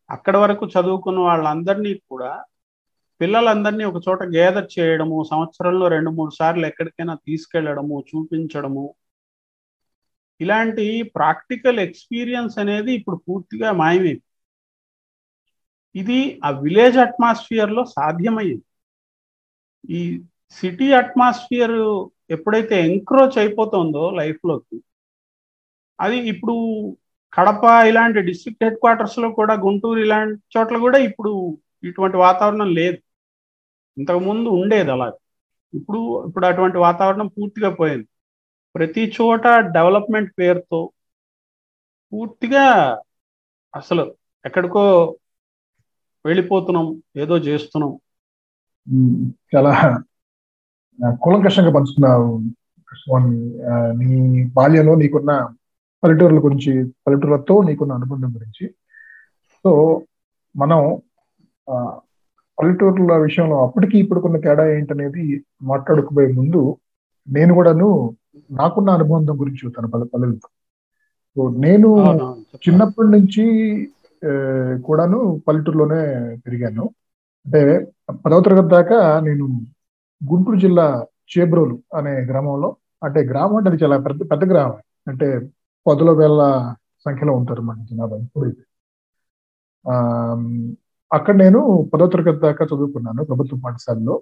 అక్కడ 0.09 0.35
వరకు 0.37 0.65
చదువుకున్న 0.65 1.19
వాళ్ళందరినీ 1.19 1.93
కూడా 2.09 2.31
పిల్లలందరినీ 3.21 3.83
ఒక 3.83 3.99
చోట 4.07 4.21
గేదర్ 4.35 4.67
చేయడము 4.75 5.17
సంవత్సరంలో 5.23 5.85
రెండు 5.87 6.11
మూడు 6.11 6.31
సార్లు 6.31 6.65
ఎక్కడికైనా 6.65 7.15
తీసుకెళ్ళడము 7.27 7.95
చూపించడము 8.07 8.85
ఇలాంటి 10.39 10.85
ప్రాక్టికల్ 11.17 11.79
ఎక్స్పీరియన్స్ 11.85 12.55
అనేది 12.63 12.91
ఇప్పుడు 12.99 13.17
పూర్తిగా 13.27 13.69
మాయమైంది. 13.81 14.23
ఇది 15.95 16.19
ఆ 16.47 16.49
విలేజ్ 16.63 16.97
అట్మాస్ఫియర్లో 17.05 17.83
సాధ్యమయ్యింది. 17.95 18.65
ఈ 19.97 19.99
సిటీ 20.57 20.87
అట్మాస్ఫియర్ 21.01 21.75
ఎప్పుడైతే 22.35 22.75
ఎంక్రోచ్ 22.89 23.37
అయిపోతుందో 23.43 24.03
లైఫ్లోకి 24.19 24.77
అది 25.99 26.17
ఇప్పుడు 26.31 26.55
కడప 27.33 27.63
ఇలాంటి 27.89 28.19
డిస్ట్రిక్ట్ 28.29 28.63
హెడ్ 28.65 28.79
క్వార్టర్స్లో 28.83 29.27
కూడా 29.39 29.53
గుంటూరు 29.65 29.99
ఇలాంటి 30.05 30.37
చోట్ల 30.55 30.77
కూడా 30.85 30.99
ఇప్పుడు 31.09 31.31
ఇటువంటి 31.89 32.17
వాతావరణం 32.25 32.69
లేదు. 32.79 32.99
ఇంతకుముందు 33.97 34.49
ఉండేది 34.61 34.91
అలా 34.95 35.07
ఇప్పుడు 35.73 35.99
ఇప్పుడు 36.29 36.45
అటువంటి 36.51 36.77
వాతావరణం 36.87 37.27
పూర్తిగా 37.37 37.69
పోయింది. 37.79 38.07
ప్రతి 38.77 39.03
చోట 39.15 39.45
డెవలప్మెంట్ 39.75 40.31
పేరుతో 40.39 40.79
పూర్తిగా 42.11 42.65
అసలు 43.73 44.03
ఎక్కడికో 44.45 44.83
వెళ్ళిపోతున్నాం 46.25 46.87
ఏదో 47.23 47.35
చేస్తున్నాం. 47.47 47.91
చాలా 49.53 49.73
కులంకషంగా 51.23 51.71
పంచుకున్నావు 51.77 52.29
నీ 53.99 54.11
బాల్యంలో 54.57 54.93
నీకున్న 55.01 55.31
పల్లెటూరుల 56.03 56.39
గురించి 56.45 56.71
పల్లెటూరులతో 57.05 57.55
నీకున్న 57.67 57.93
అనుబంధం 57.99 58.29
గురించి. 58.37 58.65
సో 59.65 59.71
మనం 60.55 60.79
పల్లెటూరుల 62.57 63.13
విషయంలో 63.25 63.57
అప్పటికి 63.65 63.95
ఇప్పుడుకున్న 64.03 64.37
తేడా 64.45 64.63
ఏంటనేది 64.77 65.23
మాట్లాడుకుపోయే 65.71 66.29
ముందు 66.39 66.61
నేను 67.27 67.51
కూడాను 67.57 67.89
నాకున్న 68.51 68.89
అనుబంధం 68.89 69.39
గురించి 69.39 69.59
చూస్తాను 69.65 69.87
పల్లె 69.87 70.07
పల్లెలతో. 70.13 70.49
సో 71.35 71.41
నేను 71.65 71.89
చిన్నప్పటి 72.55 73.09
నుంచి 73.11 73.43
కూడాను 74.85 75.41
పల్లెటూరులోనే 75.47 76.01
పెరిగాను. 76.45 76.83
అంటే 77.45 77.61
పదవ 78.25 78.39
తరగతి 78.41 78.69
దాకా 78.75 79.19
నేను 79.19 79.45
గుంటూరు 80.31 80.59
జిల్లా 80.59 81.05
చేబ్రోలు 81.33 81.75
అనే 81.97 82.13
గ్రామంలో 82.25 82.69
అంటే 83.03 83.19
గ్రామం 83.21 83.55
అంటే 83.55 83.69
అది 83.69 83.83
చాలా 83.83 83.97
పెద్ద 83.97 84.21
పెద్ద 84.31 84.43
గ్రామం. 84.51 84.79
అంటే 85.07 85.27
పదుల 85.87 86.11
వేల 86.11 86.41
సంఖ్యలో 87.05 87.33
ఉంటారు 87.33 87.61
మన 87.61 87.85
జనాభా 87.91 88.17
ఇప్పుడైతే. 88.17 88.63
అక్కడ 91.13 91.35
నేను 91.35 91.59
పదో 91.93 92.07
తరగతి 92.07 92.39
దాకా 92.39 92.65
చదువుకున్నాను 92.65 93.21
ప్రభుత్వ 93.23 93.57
పాఠశాలలో. 93.65 94.15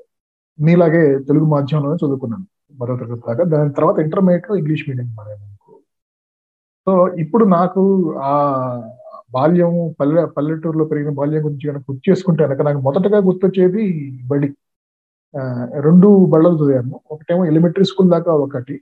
మీలాగే 0.60 1.20
తెలుగు 1.20 1.46
మాధ్యమంలోనే 1.46 2.06
చదువుకున్నాను 2.06 2.46
మరో 2.80 2.98
తరగతి 2.98 3.22
దాకా. 3.28 3.44
దాని 3.44 3.72
తర్వాత 3.74 3.98
ఇంటర్మీడియట్ 4.00 4.52
ఇంగ్లీష్ 4.60 4.84
మీడియం 4.90 5.16
మారాను. 5.16 5.46
సో 6.86 7.16
ఇప్పుడు 7.16 7.46
నాకు 7.46 7.84
ఆ 8.24 8.34
బాల్యం 9.32 9.96
పల్లె 10.00 10.26
పల్లెటూరులో 10.26 10.86
పెరిగిన 10.86 11.14
బాల్యం 11.14 11.46
గురించి 11.46 11.70
కనుక 11.70 11.86
గుర్తు 11.92 12.10
చేసుకుంటే 12.12 12.48
కనుక 12.48 12.62
నాకు 12.62 12.80
మొదటగా 12.80 13.18
గుర్తొచ్చేది 13.18 13.86
బడి. 14.28 14.50
రెండు 15.82 16.10
బళ్ళలు 16.26 16.58
చదివాను. 16.60 17.00
ఒకటేమో 17.12 17.46
ఎలిమెంటరీ 17.46 17.86
స్కూల్ 17.86 18.10
దాకా 18.12 18.32
ఒకటి. 18.34 18.76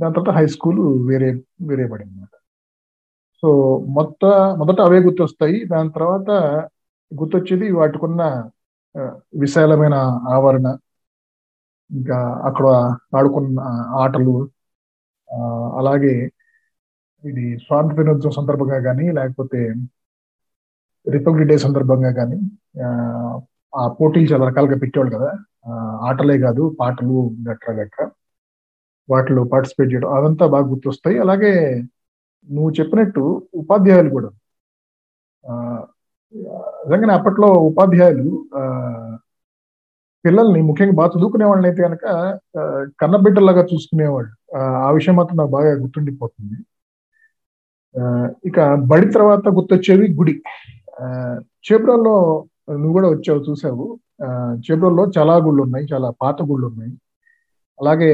దాని 0.00 0.14
తర్వాత 0.14 0.34
హై 0.36 0.46
స్కూల్ 0.46 0.80
వేరే 1.08 1.30
వేరే 1.68 1.84
బడి 1.88 2.04
అనమాట 2.04 2.34
సో 3.42 3.48
మొత్త 3.88 4.24
మొదట 4.58 4.80
అవే 4.80 4.98
గుర్తొస్తాయి. 5.00 5.64
దాని 5.64 5.90
తర్వాత 5.90 6.30
గుర్తొచ్చేది 7.12 7.72
వాటికున్న 7.72 8.22
విశాలమైన 9.38 9.94
ఆవరణ 10.28 10.76
ఇంకా 11.90 12.16
అక్కడ 12.48 12.66
ఆడుకున్న 13.18 13.60
ఆటలు 14.02 14.34
అలాగే 15.80 16.14
ఇది 17.24 17.44
స్వాతంత్ర 17.64 17.96
దినోత్సవం 17.98 18.34
సందర్భంగా 18.38 18.78
కానీ 18.88 19.06
లేకపోతే 19.18 19.60
రిపబ్లిక్ 21.06 21.50
డే 21.50 21.56
సందర్భంగా 21.66 22.10
కానీ 22.18 22.38
ఆ 23.72 23.82
పోటీలు 23.98 24.28
చాలా 24.32 24.44
రకాలుగా 24.50 24.76
పెట్టేవాళ్ళు 24.82 25.12
కదా. 25.16 25.30
ఆటలే 26.08 26.36
కాదు 26.46 26.62
పాటలు 26.80 27.16
గట్రా 27.48 27.72
గట్రా. 27.80 28.06
వాటిలో 29.08 29.42
పార్టిసిపేట్ 29.52 29.90
చేయడం 29.92 30.10
అదంతా 30.18 30.44
బాగా 30.54 30.66
గుర్తొస్తాయి. 30.72 31.16
అలాగే 31.24 31.52
నువ్వు 32.48 32.70
చెప్పినట్టు 32.78 33.22
ఉపాధ్యాయులు 33.62 34.10
కూడా. 34.16 34.30
నిజంగానే 36.84 37.14
అప్పట్లో 37.18 37.48
ఉపాధ్యాయులు 37.70 38.26
పిల్లల్ని 40.28 40.60
ముఖ్యంగా 40.62 40.94
బాగా 40.94 41.10
చదువుకునే 41.14 41.44
వాళ్ళని 41.44 41.68
అయితే 41.68 41.82
కనుక 41.82 42.04
కన్నబిడ్డలాగా 43.00 43.62
చూసుకునేవాళ్ళు. 43.72 44.32
ఆ 44.86 44.90
విషయం 44.90 45.16
మాత్రం 45.16 45.36
నాకు 45.36 45.52
బాగా 45.56 45.70
గుర్తుండిపోతుంది. 45.82 46.58
ఇక 48.48 48.58
బడి 48.90 49.06
తర్వాత 49.12 49.44
గుర్తొచ్చేవి 49.48 50.06
గుడి. 50.20 50.34
చేబ్రోల్లో 51.68 52.14
నువ్వు 52.72 52.92
కూడా 52.92 53.08
వచ్చావు 53.08 53.40
చూసావు. 53.48 53.86
చేబ్రోల్లో 54.66 55.04
చాలా 55.18 55.34
గుళ్ళు 55.46 55.60
ఉన్నాయి 55.62 55.86
చాలా 55.92 56.08
పాత 56.22 56.38
గుళ్ళు 56.42 56.66
ఉన్నాయి 56.66 56.92
అలాగే 57.78 58.12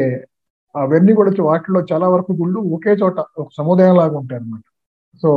అవన్నీ 0.75 1.13
కూడా 1.15 1.31
వాటిలో 1.43 1.81
చాలా 1.93 2.07
వరకు 2.09 2.33
గుళ్ళు 2.33 2.61
ఒకే 2.77 2.93
చోట 2.93 3.19
ఒక 3.39 3.49
సముదాయం 3.59 3.97
లాగా 3.97 4.17
ఉంటాయి 4.19 4.41
అనమాట 4.41 4.65
సో 5.23 5.31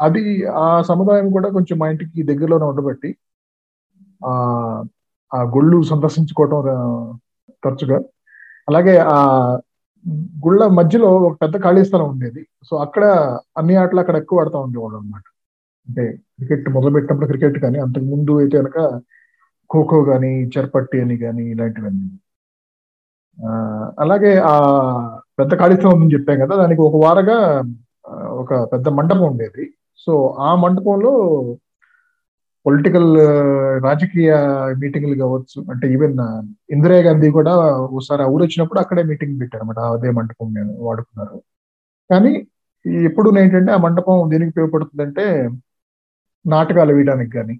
అది 0.00 0.22
ఆ 0.64 0.82
సముదాయం 0.82 1.28
కూడా 1.32 1.48
కొంచెం 1.48 1.78
మా 1.78 1.88
ఇంటికి 1.88 2.22
దగ్గరలోనే 2.22 2.64
ఉండబట్టి 2.64 3.10
ఆ 5.32 5.40
గుళ్ళు 5.54 5.78
సందర్శించుకోవటం 5.82 6.62
తరచుగా. 7.64 7.98
అలాగే 8.68 8.94
ఆ 9.14 9.18
గుళ్ళ 10.44 10.62
మధ్యలో 10.78 11.08
ఒక 11.26 11.34
పెద్ద 11.42 11.56
ఖాళీ 11.62 11.82
స్థలం 11.84 12.06
ఉండేది. 12.10 12.42
సో 12.68 12.74
అక్కడ 12.76 13.04
అన్ని 13.58 13.74
ఆటలు 13.82 14.00
అక్కడ 14.00 14.16
ఎక్కువ 14.22 14.42
ఆడుతూ 14.42 14.58
ఉండేవాళ్ళు 14.58 14.96
అనమాట 14.98 15.24
అంటే 15.88 16.04
క్రికెట్ 16.36 16.66
మొదలుపెట్టినప్పుడు 16.76 17.28
క్రికెట్ 17.28 17.56
కానీ 17.58 17.78
అంతకు 17.78 18.04
ముందు 18.04 18.32
అయితే 18.40 18.56
కనుక 18.58 18.78
ఖోఖో 19.70 19.98
కానీ 20.04 20.32
చెర్పట్టి 20.54 20.98
అని 21.00 21.16
కానీ 21.16 21.44
ఇలాంటివన్నీ. 21.52 22.08
అలాగే 23.98 24.32
ఆ 24.52 24.54
పెద్ద 25.38 25.52
ఖాళీ 25.58 25.74
స్థలం 25.76 25.94
ఉందని 25.94 26.14
చెప్పాం 26.14 26.38
కదా 26.40 26.54
దానికి 26.62 26.80
ఒక 26.80 26.96
వారగా 27.04 27.38
ఒక 28.42 28.52
పెద్ద 28.72 28.88
మండపం 28.88 29.24
ఉండేది. 29.32 29.64
సో 30.06 30.12
ఆ 30.48 30.50
మండపంలో 30.54 31.12
పొలిటికల్ 32.66 33.08
రాజకీయ 33.86 34.32
మీటింగ్లు 34.82 35.14
కావచ్చు 35.22 35.58
అంటే 35.72 35.86
ఈవెన్ 35.94 36.16
ఇందిరా 36.74 36.98
గాంధీ 37.06 37.28
కూడా 37.38 37.52
ఒకసారి 37.88 38.24
ఊరు 38.34 38.42
వచ్చినప్పుడు 38.46 38.80
అక్కడే 38.82 39.02
మీటింగ్ 39.10 39.36
పెట్టారు 39.42 39.62
అనమాట 39.62 39.80
అదే 39.96 40.10
మండపం 40.18 40.48
నేను 40.58 40.72
వాడుకున్నారు. 40.86 41.38
కానీ 42.10 42.32
ఎప్పుడు 43.08 43.28
ఏంటంటే 43.42 43.70
ఆ 43.76 43.80
మండపం 43.86 44.16
దేనికి 44.32 44.50
ఉపయోగపడుతుందంటే 44.54 45.24
నాటకాలు 46.44 46.92
వేయడానికి 46.96 47.32
కానీ 47.38 47.54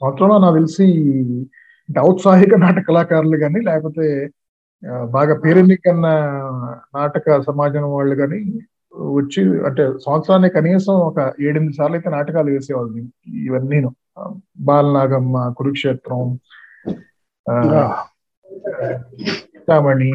సంవత్సరంలో 0.00 0.36
నాకు 0.44 0.56
తెలిసి 0.58 0.86
ఔత్సాహిక 1.88 2.54
నాటక 2.64 2.84
కళాకారులు 2.88 3.36
కానీ 3.42 3.60
లేకపోతే 3.68 4.04
బాగా 5.14 5.34
పేరెన్నికన్న 5.42 6.06
నాటక 6.96 7.36
సమాజం 7.48 7.84
వాళ్ళు 7.94 8.14
కానీ 8.20 8.38
వచ్చి 9.14 9.40
అంటే 9.68 9.84
సంవత్సరానికి 10.06 10.54
కనీసం 10.58 10.94
ఒక 11.08 11.18
ఏడెనిమిది 11.46 11.76
సార్లు 11.78 11.96
అయితే 11.98 12.10
నాటకాలు 12.16 12.50
వేసేవాళ్ళు 12.54 13.02
ఇవన్నీ 13.46 13.78
బాలనాగమ్మ 14.60 15.36
కురుక్షేత్రం 15.58 16.22
చింతామణి 19.52 20.10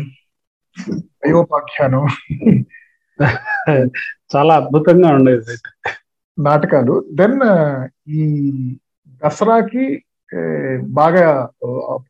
అయోపాఖ్యానం 1.25 2.05
చాలా 4.33 4.53
అద్భుతంగా 4.55 5.09
ఉండేది 5.17 5.55
నాటకాలు. 6.37 6.95
దెన్ 7.11 7.37
ఈ 8.15 8.23
దసరాకి 9.21 9.85
బాగా 10.93 11.25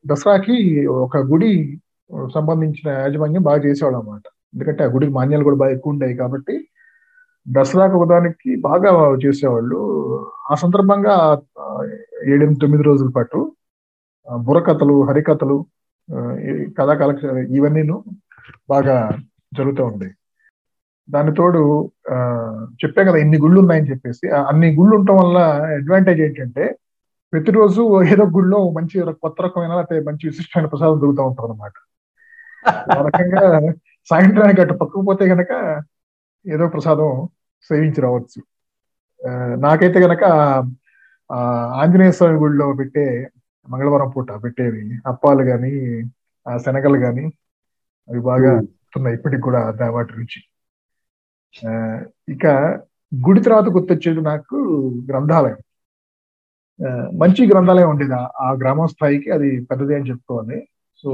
దసరాకి 0.06 0.56
ఒక 0.98 1.18
గుడి 1.32 1.52
సంబంధించిన 2.34 2.90
యాజమాన్యం 3.04 3.44
బాగా 3.44 3.60
చేసేవాళ్ళు 3.66 3.98
అనమాట 4.00 4.26
ఎందుకంటే 4.54 4.82
ఆ 4.84 4.92
గుడికి 4.94 5.14
మాన్యాలు 5.14 5.44
కూడా 5.44 5.60
బాగా 5.62 5.74
ఎక్కువ 5.78 5.94
ఉండేవి 5.94 6.16
కాబట్టి 6.16 6.56
దసరాకు 7.48 7.98
ఉదానికి 7.98 8.50
బాగా 8.68 8.92
చేసేవాళ్ళు. 9.24 9.80
ఆ 10.52 10.56
సందర్భంగా 10.64 11.16
ఏడెనిమిది 12.34 12.62
తొమ్మిది 12.62 12.84
రోజుల 12.84 13.10
పాటు 13.18 13.40
బుర్రకథలు 14.28 14.96
హరికథలు 15.10 15.58
కథా 16.78 16.94
కలెక్షన్ 16.94 17.40
ఇవన్నీను 17.58 17.96
బాగా 18.70 18.96
జరుగుతూ 19.52 19.82
ఉండేవి 19.86 20.14
దాని 21.10 21.32
తోడు 21.38 21.62
చెప్పా 22.82 23.02
కదా 23.08 23.18
ఇన్ని 23.18 23.38
గుళ్ళు 23.44 23.60
ఉన్నాయని 23.64 23.90
చెప్పేసి 23.92 24.26
అన్ని 24.50 24.70
గుళ్ళు 24.78 24.94
ఉండటం 24.98 25.18
వల్ల 25.22 25.40
అడ్వాంటేజ్ 25.78 26.22
ఏంటంటే 26.22 26.66
ప్రతిరోజు 27.34 27.82
ఏదో 28.14 28.26
గుళ్ళో 28.36 28.60
మంచి 28.78 28.96
కొత్త 29.24 29.38
రకమైన 29.42 29.74
లేకపోతే 29.74 30.02
మంచి 30.08 30.24
విశిష్టమైన 30.30 30.70
ప్రసాదం 30.74 31.00
దొరుకుతూ 31.04 31.24
ఉంటారు 31.30 31.48
అనమాట 31.50 31.74
ఆ 32.92 33.00
రకంగా 33.08 33.44
సాయంత్రానికి 34.10 34.62
అటు 34.62 34.76
పక్కకు 34.82 35.04
పోతే 35.10 35.26
గనక 35.34 35.52
ఏదో 36.46 36.66
ప్రసాదం 36.68 37.10
సేవించి 37.70 38.00
రావచ్చు. 38.02 38.40
నాకైతే 39.66 40.00
గనక 40.06 40.24
ఆంజనేయ 41.82 42.12
స్వామి 42.18 42.38
గుడిలో 42.44 42.66
పెట్టే 42.74 43.06
మంగళవారం 43.68 44.10
పూట 44.16 44.32
పెట్టేవి 44.44 44.82
అప్పాలు 45.12 45.44
గాని 45.44 45.72
ఆ 46.46 46.56
శనగలు 46.66 46.98
గాని 47.06 47.26
అవి 48.10 48.20
బాగా 48.30 48.52
వస్తున్నాయి 48.58 49.16
ఇప్పటికి 49.18 49.44
కూడా 49.48 49.62
వాటి 49.96 50.14
రుచి. 50.18 50.40
ఇక 52.34 52.46
గుడి 53.12 53.42
తర్వాత 53.42 53.68
గుర్తొచ్చేది 53.76 54.22
నాకు 54.32 54.56
గ్రంథాలయం. 55.10 55.60
మంచి 57.22 57.42
గ్రంథాలయం 57.52 57.90
ఉండేది 57.90 58.16
ఆ 58.46 58.48
గ్రామం 58.62 58.88
స్థాయికి 58.94 59.30
అది 59.32 59.50
పెద్దది 59.70 59.94
అని 59.96 60.10
చెప్పుకోవాలి. 60.10 60.58
సో 61.04 61.12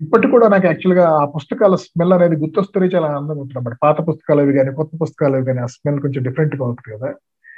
ఇప్పటికి 0.00 0.30
కూడా 0.30 0.48
నాకు 0.48 0.66
యాక్చువల్గా 0.66 1.04
ఆ 1.20 1.24
పుస్తకాల 1.24 1.74
స్మెల్ 1.74 2.12
అనేది 2.12 2.36
గుర్తొస్తే 2.36 2.86
చాలా 2.86 3.06
ఆనందంగా 3.06 3.40
ఉంటుంది 3.40 3.58
అన్నమాట. 3.58 3.76
పాత 3.82 4.08
పుస్తకాలు 4.08 4.40
అవి 4.40 4.52
కానీ 4.52 4.72
కొత్త 4.72 4.92
పుస్తకాలు 5.02 5.36
అవి 5.36 5.44
కానీ 5.44 5.60
ఆ 5.60 5.66
స్మెల్ 5.66 6.00
కొంచెం 6.00 6.22
డిఫరెంట్గా 6.22 6.64
ఉంటుంది 6.64 6.98
కదా. 6.98 7.10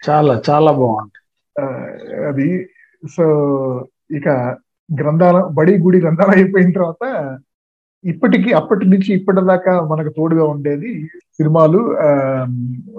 చాలా 0.09 0.43
చాలా 0.51 0.73
బాగుంది. 0.73 1.19
అది 2.27 2.69
సో 3.17 3.25
ఇక 4.11 4.29
గ్రంథాల 4.91 5.39
బడి 5.53 5.79
గుడి 5.79 6.01
గ్రంథాలు 6.01 6.31
అయిపోయిన 6.31 6.71
తర్వాత 6.73 7.05
ఇప్పటికి 8.05 8.53
అప్పటి 8.53 8.85
నుంచి 8.89 9.15
ఇప్పటిదాకా 9.15 9.73
మనకు 9.81 10.11
తోడుగా 10.17 10.45
ఉండేది 10.45 10.91
సినిమాలు 11.39 11.81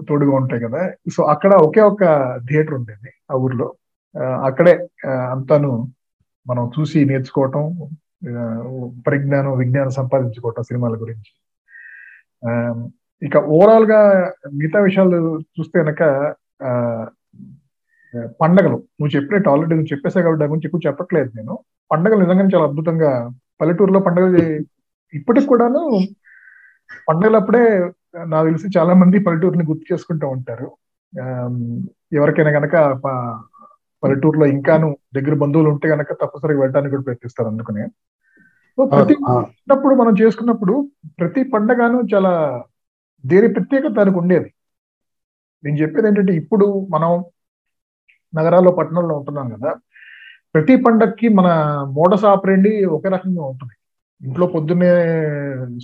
తోడుగా 0.10 0.34
ఉంటాయి 0.36 0.62
కదా. 0.62 0.92
సో 1.16 1.24
అక్కడ 1.24 1.54
ఒకే 1.54 1.82
ఒక 1.82 2.04
థియేటర్ 2.50 2.74
ఉండేది 2.74 3.12
ఆ 3.32 3.36
ఊర్లో. 3.36 3.74
అక్కడే 4.46 4.88
అంతాను 5.08 5.72
మనం 6.48 6.72
చూసి 6.80 7.06
నేర్చుకోవటం 7.06 7.64
పరిజ్ఞానం 9.08 9.52
విజ్ఞానం 9.58 9.94
సంపాదించుకోవటం 10.00 10.64
సినిమాల 10.70 10.96
గురించి. 11.04 11.32
ఇక 13.22 13.38
ఓవరాల్గా 13.56 14.00
మిగతా 14.60 14.80
విషయాలు 14.88 15.18
చూస్తే 15.58 15.78
కనుక 15.84 16.02
పండగలు. 18.42 18.78
నువ్వు 19.00 19.12
చెప్పినట్టు 19.16 19.50
ఆల్రెడీ 19.50 19.74
నువ్వు 19.76 19.92
చెప్పేసా 19.94 20.22
కాబట్టి 20.22 20.40
దాని 20.42 20.52
గురించి 20.52 20.68
ఎక్కువ 20.68 20.82
చెప్పట్లేదు 20.88 21.30
నేను. 21.40 21.56
పండగలు 21.92 22.22
నిజంగానే 22.24 22.54
చాలా 22.56 22.66
అద్భుతంగా 22.70 23.12
పల్లెటూరులో 23.62 24.00
పండుగలు 24.08 24.42
ఇప్పటికి 25.14 25.48
కూడాను 25.48 25.82
పండగలప్పుడే 27.10 27.64
నాకు 28.32 28.46
తెలిసి 28.48 28.68
చాలా 28.78 28.94
మంది 29.02 29.18
పల్లెటూరుని 29.26 29.66
గుర్తు 29.66 29.86
చేసుకుంటూ 29.94 30.28
ఉంటారు. 30.36 30.68
ఎవరికైనా 32.20 32.52
కనుక 32.60 32.76
పల్లెటూరులో 34.04 34.46
ఇంకాను 34.46 34.98
దగ్గర 35.16 35.34
బంధువులు 35.34 35.70
ఉంటే 35.70 35.88
కనుక 35.90 36.14
తప్పనిసరిగా 36.14 36.60
వెళ్ళడానికి 36.60 36.94
కూడా 36.96 37.04
ప్రయత్నిస్తారు 37.04 37.50
అందుకనే 37.50 37.84
సో 38.78 38.86
ప్రతి 38.86 39.14
చిన్నప్పుడు 39.14 39.96
మనం 39.96 40.14
చేసుకున్నప్పుడు 40.22 40.74
ప్రతి 41.20 41.42
పండగను 41.44 41.98
చాలా 42.14 42.32
దేని 43.24 43.48
ప్రత్యేకత 43.48 43.92
దానికి 43.92 44.18
ఉండేది. 44.18 44.50
నేను 45.64 45.78
చెప్పేది 45.78 46.08
ఏంటంటే 46.08 46.34
ఇప్పుడు 46.34 46.88
మనం 46.90 47.12
నగరాల్లో 48.34 48.72
పట్టణంలో 48.72 49.14
ఉంటున్నాం 49.18 49.48
కదా 49.50 49.72
ప్రతి 50.54 50.76
పండక్కి 50.76 51.28
మన 51.30 51.48
మోడస్ 51.98 52.26
ఆపరేండి 52.26 52.86
ఒకే 52.86 53.10
రకంగా 53.10 53.44
ఉంటుంది. 53.44 53.76
ఇంట్లో 54.22 54.46
పొద్దున్నే 54.48 54.92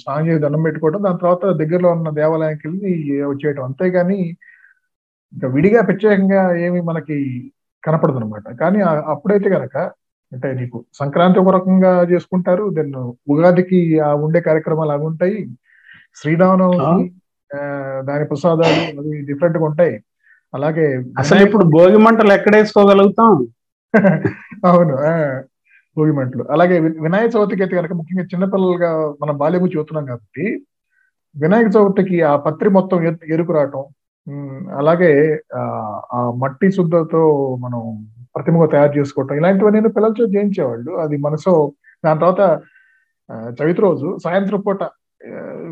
స్నానం 0.02 0.28
చేసి 0.28 0.40
దండం 0.40 0.62
పెట్టుకోవడం 0.64 1.04
దాని 1.04 1.20
తర్వాత 1.22 1.46
దగ్గరలో 1.62 1.90
ఉన్న 1.92 2.10
దేవాలయానికి 2.10 2.68
వెళ్ళి 2.68 2.94
వచ్చేయటం. 3.26 3.64
అంతేగాని 3.64 4.20
ఇంకా 5.34 5.48
విడిగా 5.48 5.82
ప్రత్యేకంగా 5.82 6.42
ఏమి 6.58 6.82
మనకి 6.82 7.18
కనపడదు 7.86 8.20
అనమాట 8.20 8.48
కానీ 8.60 8.80
అప్పుడైతే 9.14 9.48
కనుక 9.56 9.76
అంటే 10.32 10.48
నీకు 10.60 10.78
సంక్రాంతి 11.00 11.40
ఒక 11.42 11.52
రకంగా 11.56 11.92
చేసుకుంటారు 12.12 12.64
దెన్ 12.76 12.94
ఉగాదికి 13.32 13.80
ఆ 14.06 14.12
ఉండే 14.24 14.40
కార్యక్రమాలు 14.48 14.94
అవి 14.94 15.06
ఉంటాయి 15.10 15.38
శ్రీరామనవమి 16.18 17.06
దాని 18.02 18.26
ప్రసాదాలు 18.30 18.70
అవి 18.94 19.12
డిఫరెంట్గా 19.28 19.66
ఉంటాయి. 19.70 19.96
అలాగే 20.54 20.86
అసలు 21.22 21.40
ఇప్పుడు 21.46 21.64
భోగి 21.74 22.00
మంటలు 22.06 22.34
ఎక్కడ 22.36 22.54
వేసుకోగలుగుతాం 22.58 23.34
అవును 24.70 24.96
భోగిమంటలు 25.98 26.44
అలాగే 26.54 26.76
వి- 26.84 26.98
వినాయక 27.04 27.30
చవితికి 27.34 27.62
అయితే 27.64 27.76
కనుక 27.78 27.94
ముఖ్యంగా 28.00 28.24
చిన్నపిల్లలుగా 28.32 28.90
మనం 29.22 29.36
బాల్యం 29.42 29.68
చూస్తున్నాం 29.76 30.06
కాబట్టి 30.10 30.46
వినాయక 31.36 31.70
చవితికి 31.76 32.18
ఆ 32.24 32.36
పత్రి 32.46 32.70
మొత్తం 32.76 32.98
ఎరు- 33.08 33.28
ఎరుకు 33.34 33.54
రావటం 33.56 33.84
అలాగే 34.80 35.12
ఆ 35.56 35.62
ఆ 36.14 36.20
మట్టి 36.42 36.68
శుద్ధతో 36.78 37.22
మనం 37.66 37.82
ప్రతిమగా 38.36 38.68
తయారు 38.74 38.94
చేసుకోవటం 38.98 39.38
ఇలాంటివన్నీ 39.42 39.92
పిల్లలతో 39.98 40.26
చేయించేవాళ్ళు. 40.36 40.92
అది 41.04 41.16
మనసు 41.28 41.52
దాని 42.04 42.22
తర్వాత 42.24 42.42
చవితి 43.60 43.82
రోజు 43.86 44.08
సాయంత్రం 44.26 44.62
పూట 44.66 44.82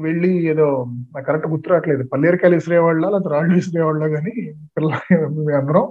వెళ్ళి 0.05 0.31
ఏదో 0.51 0.67
నాకు 1.13 1.25
కరెక్ట్ 1.27 1.47
గుర్తు 1.53 1.67
రావట్లేదు. 1.71 2.03
పల్లేరికాయలు 2.13 2.57
విసిరేవాళ్ళ 2.59 3.03
లేకపోతే 3.05 3.29
రాళ్ళు 3.35 3.53
విసిరేవాళ్ళ 3.59 4.03
కానీ 4.15 4.33
పిల్లలు 4.75 4.99
అందరం 5.59 5.85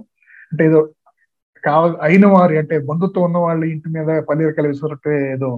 అంటే 0.53 0.63
ఏదో 0.71 0.81
కావ 1.65 1.83
అయిన 2.07 2.27
వారి 2.35 2.55
అంటే 2.63 2.77
బంధుత్వం 2.89 3.25
ఉన్న 3.29 3.39
వాళ్ళ 3.45 3.63
ఇంటి 3.75 3.89
మీద 3.97 4.09
పల్లీరకాయలు 4.29 4.71
విసిరట్టే 4.73 5.15
ఏదో 5.35 5.51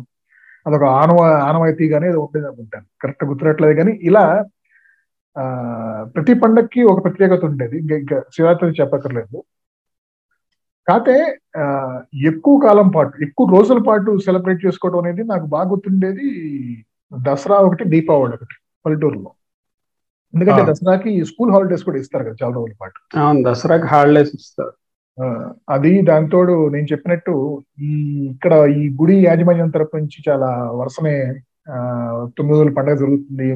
అదొక 0.67 0.85
ఆనవ 1.01 1.19
ఆనవాయితీగానే 1.49 2.07
ఏదో 2.13 2.21
ఉండేది 2.27 2.47
అనుకుంటాను. 2.51 2.87
కరెక్ట్ 3.03 3.25
గుర్తురట్లేదు 3.31 3.75
కానీ 3.81 3.93
ఇలా 4.09 4.25
ప్రతి 6.15 6.35
పండక్కి 6.35 6.83
ఒక 6.85 7.05
ప్రత్యేకత 7.05 7.45
ఉండేది. 7.45 7.77
ఇంకా 7.79 7.97
ఇంకా 7.97 8.19
శివరాత్రి 8.35 8.81
చెప్పక్కర్లేదు. 8.81 9.39
కాకపోతే 10.89 11.15
ఎక్కువ 12.27 12.55
కాలం 12.61 12.89
పాటు 12.89 13.23
ఎక్కువ 13.23 13.47
రోజుల 13.51 13.79
పాటు 13.83 14.11
సెలబ్రేట్ 14.19 14.67
చేసుకోవడం 14.67 14.99
అనేది 14.99 15.23
నాకు 15.25 15.47
బాగా 15.47 15.69
గుర్తుండేది 15.71 16.27
దసరా 17.13 17.57
ఒకటి 17.59 17.85
దీపావళి 17.85 18.35
ఒకటి 18.35 18.55
పల్లెటూరులో. 18.85 19.31
ఎందుకంటే. 20.35 20.63
దసరాకి 20.71 21.25
స్కూల్ 21.25 21.53
హాలిడేస్ 21.53 21.85
కూడా 21.85 21.99
ఇస్తారు 21.99 22.25
కదా 22.25 22.37
చాలా 22.43 22.55
రోజుల 22.55 22.75
పాటు. 22.81 22.99
దసరాకి 23.49 23.87
హాలిడేస్ 23.87 24.33
ఇస్తారు. 24.35 24.75
అది 25.69 26.03
దాంతోడు 26.03 26.69
నేను 26.69 26.87
చెప్పినట్టు 26.93 27.33
ఈ 27.81 27.91
ఇక్కడ 28.31 28.55
ఈ 28.77 28.89
గుడి 29.01 29.17
యాజమాన్యం 29.25 29.69
తరపు 29.69 29.97
నుంచి 29.97 30.19
చాలా 30.29 30.49
వరుసనే 30.73 31.17
ఆ, 31.69 31.77
తొమ్మిది 32.39 32.59
రోజుల 32.59 32.75
పండుగ 32.75 32.95
జరుగుతుంది. 32.95 33.47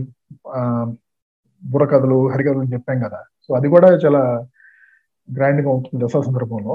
ఆ 0.51 0.61
బుర్రకథలు 1.63 2.19
హరికథలు 2.29 2.61
అని 2.61 2.73
చెప్పాం 2.73 2.99
కదా. 3.01 3.21
సో 3.45 3.55
అది 3.55 3.69
కూడా 3.69 3.89
చాలా 3.97 4.23
గ్రాండ్గా 5.29 5.71
ఉంటుంది 5.71 5.99
దసరా 6.05 6.23
సందర్భంలో. 6.23 6.75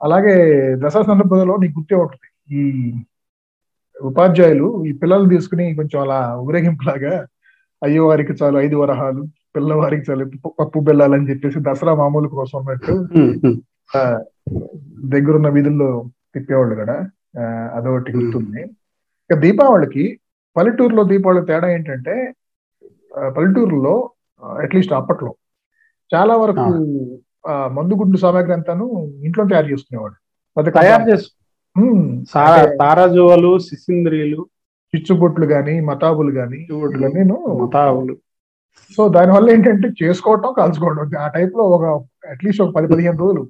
అలాగే 0.00 0.34
దసరా 0.82 1.02
సందర్భంలో 1.02 1.54
నీకు 1.56 1.74
గుర్తే 1.78 1.96
ఉంటుంది 1.96 2.28
ఈ 2.50 2.62
ఉపాధ్యాయులు 3.96 4.84
ఈ 4.84 4.94
పిల్లలు 4.94 5.28
తీసుకుని 5.28 5.74
కొంచెం 5.74 5.98
అలా 6.00 6.18
ఊరేగింపులాగా 6.40 7.14
అయ్యో 7.82 8.06
వారికి 8.06 8.32
చాలు 8.38 8.56
ఐదు 8.58 8.76
వరహాలు 8.76 9.22
పిల్లవారికి 9.56 10.04
చాలు 10.08 10.24
పప్పు- 10.34 10.54
పప్పు 10.58 10.78
బెల్లాలని 10.80 11.28
చెప్పేసి 11.30 11.58
దసరా 11.60 11.94
మామూలు 11.94 12.28
కోసం 12.30 12.58
అన్నట్టు 12.60 12.94
దగ్గరున్న 15.10 15.48
వీధుల్లో 15.48 15.90
తిప్పేవాళ్ళు 16.34 16.74
కూడా 16.74 16.96
ఆ, 17.38 17.42
అదొకటి 17.74 18.10
గుర్తుంది. 18.12 18.62
ఇక 19.30 19.36
దీపావళికి 19.38 20.04
పల్లెటూరులో 20.56 21.02
దీపావళి 21.04 21.46
తేడా 21.46 21.68
ఏంటంటే 21.68 22.14
పల్లెటూరులో 23.36 23.94
అట్లీస్ట్ 24.62 24.92
అప్పట్లో. 24.92 25.34
చాలా 26.14 26.36
వరకు 26.36 26.66
మందు 27.48 27.94
గుడ్డు 27.94 28.18
సామాగ్రి 28.18 28.52
అంతాను 28.52 28.86
ఇంట్లో 29.24 29.44
తయారు 29.44 29.66
చేసుకునేవాడు. 29.66 30.16
అది 30.58 30.70
తయారు 30.70 31.04
చేసు 31.10 31.28
తారాజువలు 32.80 33.58
సిసింద్రీలు. 33.58 34.46
చిచ్చుబొట్లు 34.94 35.46
గాని 35.46 35.80
మతాబులు 35.80 36.30
గాని 36.30 36.60
నేను 37.14 37.36
మతావులు 37.60 38.16
సో 38.96 39.08
దానివల్ల 39.08 39.50
ఏంటంటే 39.50 39.88
చేసుకోవటం 40.02 40.54
కాల్చుకోవడం 40.58 41.10
ఆ 41.18 41.28
టైప్లో 41.28 41.64
ఒక 41.64 41.84
అట్లీస్ట్ 42.30 42.62
ఒక 42.62 42.74
పది 42.74 42.88
పదిహేను 42.88 43.18
రోజులు. 43.18 43.42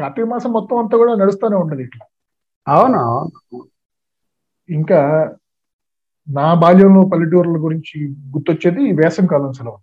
కార్తీక 0.00 0.24
మాసం 0.24 0.52
మొత్తం 0.52 0.76
అంతా 0.76 0.96
కూడా 0.98 1.14
నడుస్తూనే 1.14 1.56
ఉండదు 1.56 1.80
ఇట్లా. 1.80 2.06
అవును. 2.68 3.02
ఇంకా 4.68 5.00
నా 6.28 6.46
బాల్యంలో 6.54 7.02
పల్లెటూరుల 7.12 7.58
గురించి 7.58 7.98
గుర్తొచ్చేది 8.32 8.82
వేసవి 8.98 9.28
కాలం 9.28 9.52
సెలవు. 9.52 9.78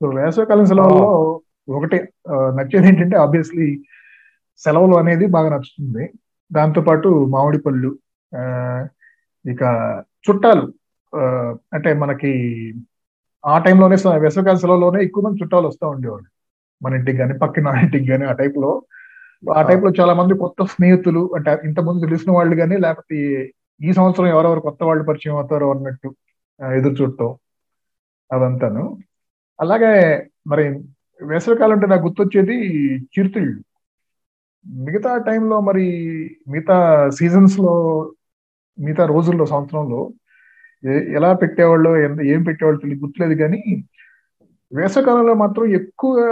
సో 0.00 0.06
వేసవి 0.18 0.46
కాలం 0.46 0.66
సెలవుల్లో 0.66 1.08
ఒకటి 1.68 1.98
నచ్చేది 2.58 2.86
ఏంటంటే 2.88 3.16
ఆబ్వియస్లీ 3.16 3.66
సెలవులు 4.62 4.94
అనేది 4.96 5.26
బాగా 5.36 5.48
నచ్చుతుంది. 5.54 6.04
దాంతోపాటు 6.50 7.08
మామిడి 7.34 7.58
పళ్ళు 7.58 7.90
ఇక 9.44 9.62
చుట్టాలు 10.24 10.64
అంటే 11.72 11.90
మనకి 12.02 12.32
ఆ 13.44 13.56
టైంలోనే 13.58 13.96
వేసవికాల 14.24 14.56
సెలవులోనే 14.56 14.98
ఎక్కువ 15.04 15.22
మంది 15.24 15.40
చుట్టాలు 15.42 15.66
వస్తూ 15.68 15.84
ఉండేవాళ్ళు. 15.88 16.28
మన 16.80 16.92
ఇంటికి 16.94 17.18
కానీ 17.18 17.34
పక్కన 17.42 17.66
ఇంటికి 17.84 18.06
కానీ 18.08 18.24
ఆ 18.24 18.34
టైప్లో 18.40 18.70
ఆ. 19.42 19.62
టైప్లో 19.68 19.90
చాలా 19.98 20.12
మంది 20.14 20.34
కొత్త 20.42 20.62
స్నేహితులు 20.72 21.22
అంటే 21.36 21.52
ఇంత 21.68 21.80
ముందు 21.80 22.04
తెలిసిన 22.04 22.30
వాళ్ళు 22.32 22.54
కానీ 22.56 22.76
లేకపోతే 22.76 23.18
ఈ 23.82 23.92
సంవత్సరం 23.92 24.26
ఎవరెవరు 24.26 24.60
కొత్త 24.60 24.82
వాళ్ళు 24.82 25.04
పరిచయం 25.04 25.36
అవుతారో 25.36 25.66
అన్నట్టు 25.74 26.08
ఎదురు 26.60 26.94
చూడటం 27.00 27.30
అదంతాను. 28.30 28.82
అలాగే 29.58 29.92
మరి 30.46 30.64
వేసవికాలం 31.20 31.74
అంటే 31.76 31.86
నాకు 31.86 32.04
గుర్తొచ్చేది 32.06 32.56
చిరుతిళ్ళు. 33.14 33.58
మిగతా 34.84 35.12
టైంలో 35.28 35.56
మరి 35.60 35.84
మిగతా 36.48 36.76
సీజన్స్లో 37.10 37.74
మిగతా 38.78 39.04
రోజుల్లో 39.06 39.46
సంవత్సరంలో 39.46 40.00
ఎలా 41.16 41.30
పెట్టేవాళ్ళు 41.42 41.90
ఎంత 42.06 42.20
ఏం 42.32 42.40
పెట్టేవాళ్ళు 42.42 42.80
తెలియదు 42.80 43.02
గుర్తులేదు 43.04 43.34
కానీ 43.42 43.60
వేసవికాలంలో 44.72 45.34
మాత్రం 45.34 45.64
ఎక్కువగా 45.80 46.28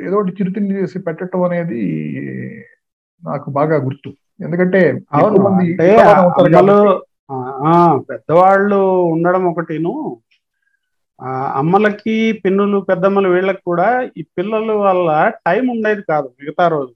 ఏదో 0.00 0.16
ఒకటి 0.16 0.32
చిరుతిండి 0.32 0.74
చేసి 0.74 0.98
పెట్టడం 0.98 1.42
అనేది 1.42 1.80
నాకు 3.22 3.48
బాగా 3.50 3.76
గుర్తు. 3.76 4.10
ఎందుకంటే 4.40 4.80
పెద్దవాళ్ళు 8.10 8.78
ఉండడం 9.12 9.44
ఒకటిను. 9.50 9.92
అమ్మలకి 11.60 12.14
పిన్నులు 12.44 12.78
పెద్దమ్మలు 12.88 13.28
వీళ్ళకి 13.28 13.62
కూడా 13.70 13.88
ఈ 14.20 14.22
పిల్లల 14.36 14.72
వల్ల 14.86 15.08
టైం 15.46 15.64
ఉండేది 15.74 16.02
కాదు 16.10 16.28
మిగతా 16.40 16.64
రోజు. 16.68 16.94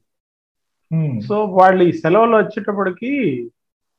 సో 1.27 1.35
వాళ్ళు 1.59 1.81
ఈ 1.83 1.91
సెలవులు 2.01 2.35
వచ్చేటప్పటికి 2.37 3.11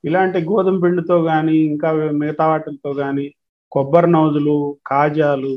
ఇలాంటి 0.05 0.39
గోధుమ 0.49 0.77
పిండితో 0.83 1.17
కానీ 1.23 1.57
ఇంకా 1.73 1.89
మిగతా 2.21 2.45
వాటితో 2.51 2.93
కానీ 3.03 3.27
కొబ్బరి 3.73 4.11
నౌజులు 4.11 4.57
కాజాలు 4.87 5.53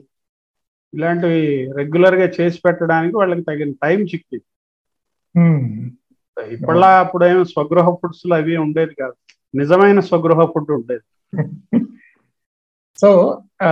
ఇలాంటివి 0.93 1.43
రెగ్యులర్గా 1.77 2.27
చేసి 2.38 2.59
పెట్టడానికి 2.65 3.15
వాళ్ళకి 3.17 3.43
తగిన 3.49 3.71
టైం 3.84 3.99
చిక్కింది. 4.11 4.47
ఇప్పటిలా 6.38 6.89
ఏమి 7.27 7.43
స్వగృహ 7.51 7.88
ఫుడ్స్ 7.97 8.23
అవి 8.38 8.53
ఉండేది 8.63 8.93
కాదు. 8.93 9.15
నిజమైన 9.53 9.99
స్వగృహ 10.07 10.39
ఫుడ్ 10.53 10.71
ఉండేది. 10.77 11.05
సో 12.99 13.09
ఆ, 13.61 13.69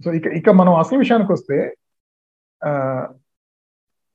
సో 0.00 0.12
ఇక 0.12 0.26
ఇక 0.38 0.48
మనం 0.60 0.72
అసలు 0.76 0.98
విషయానికి 0.98 1.32
వస్తే 1.32 1.58
ఆ, 2.62 2.70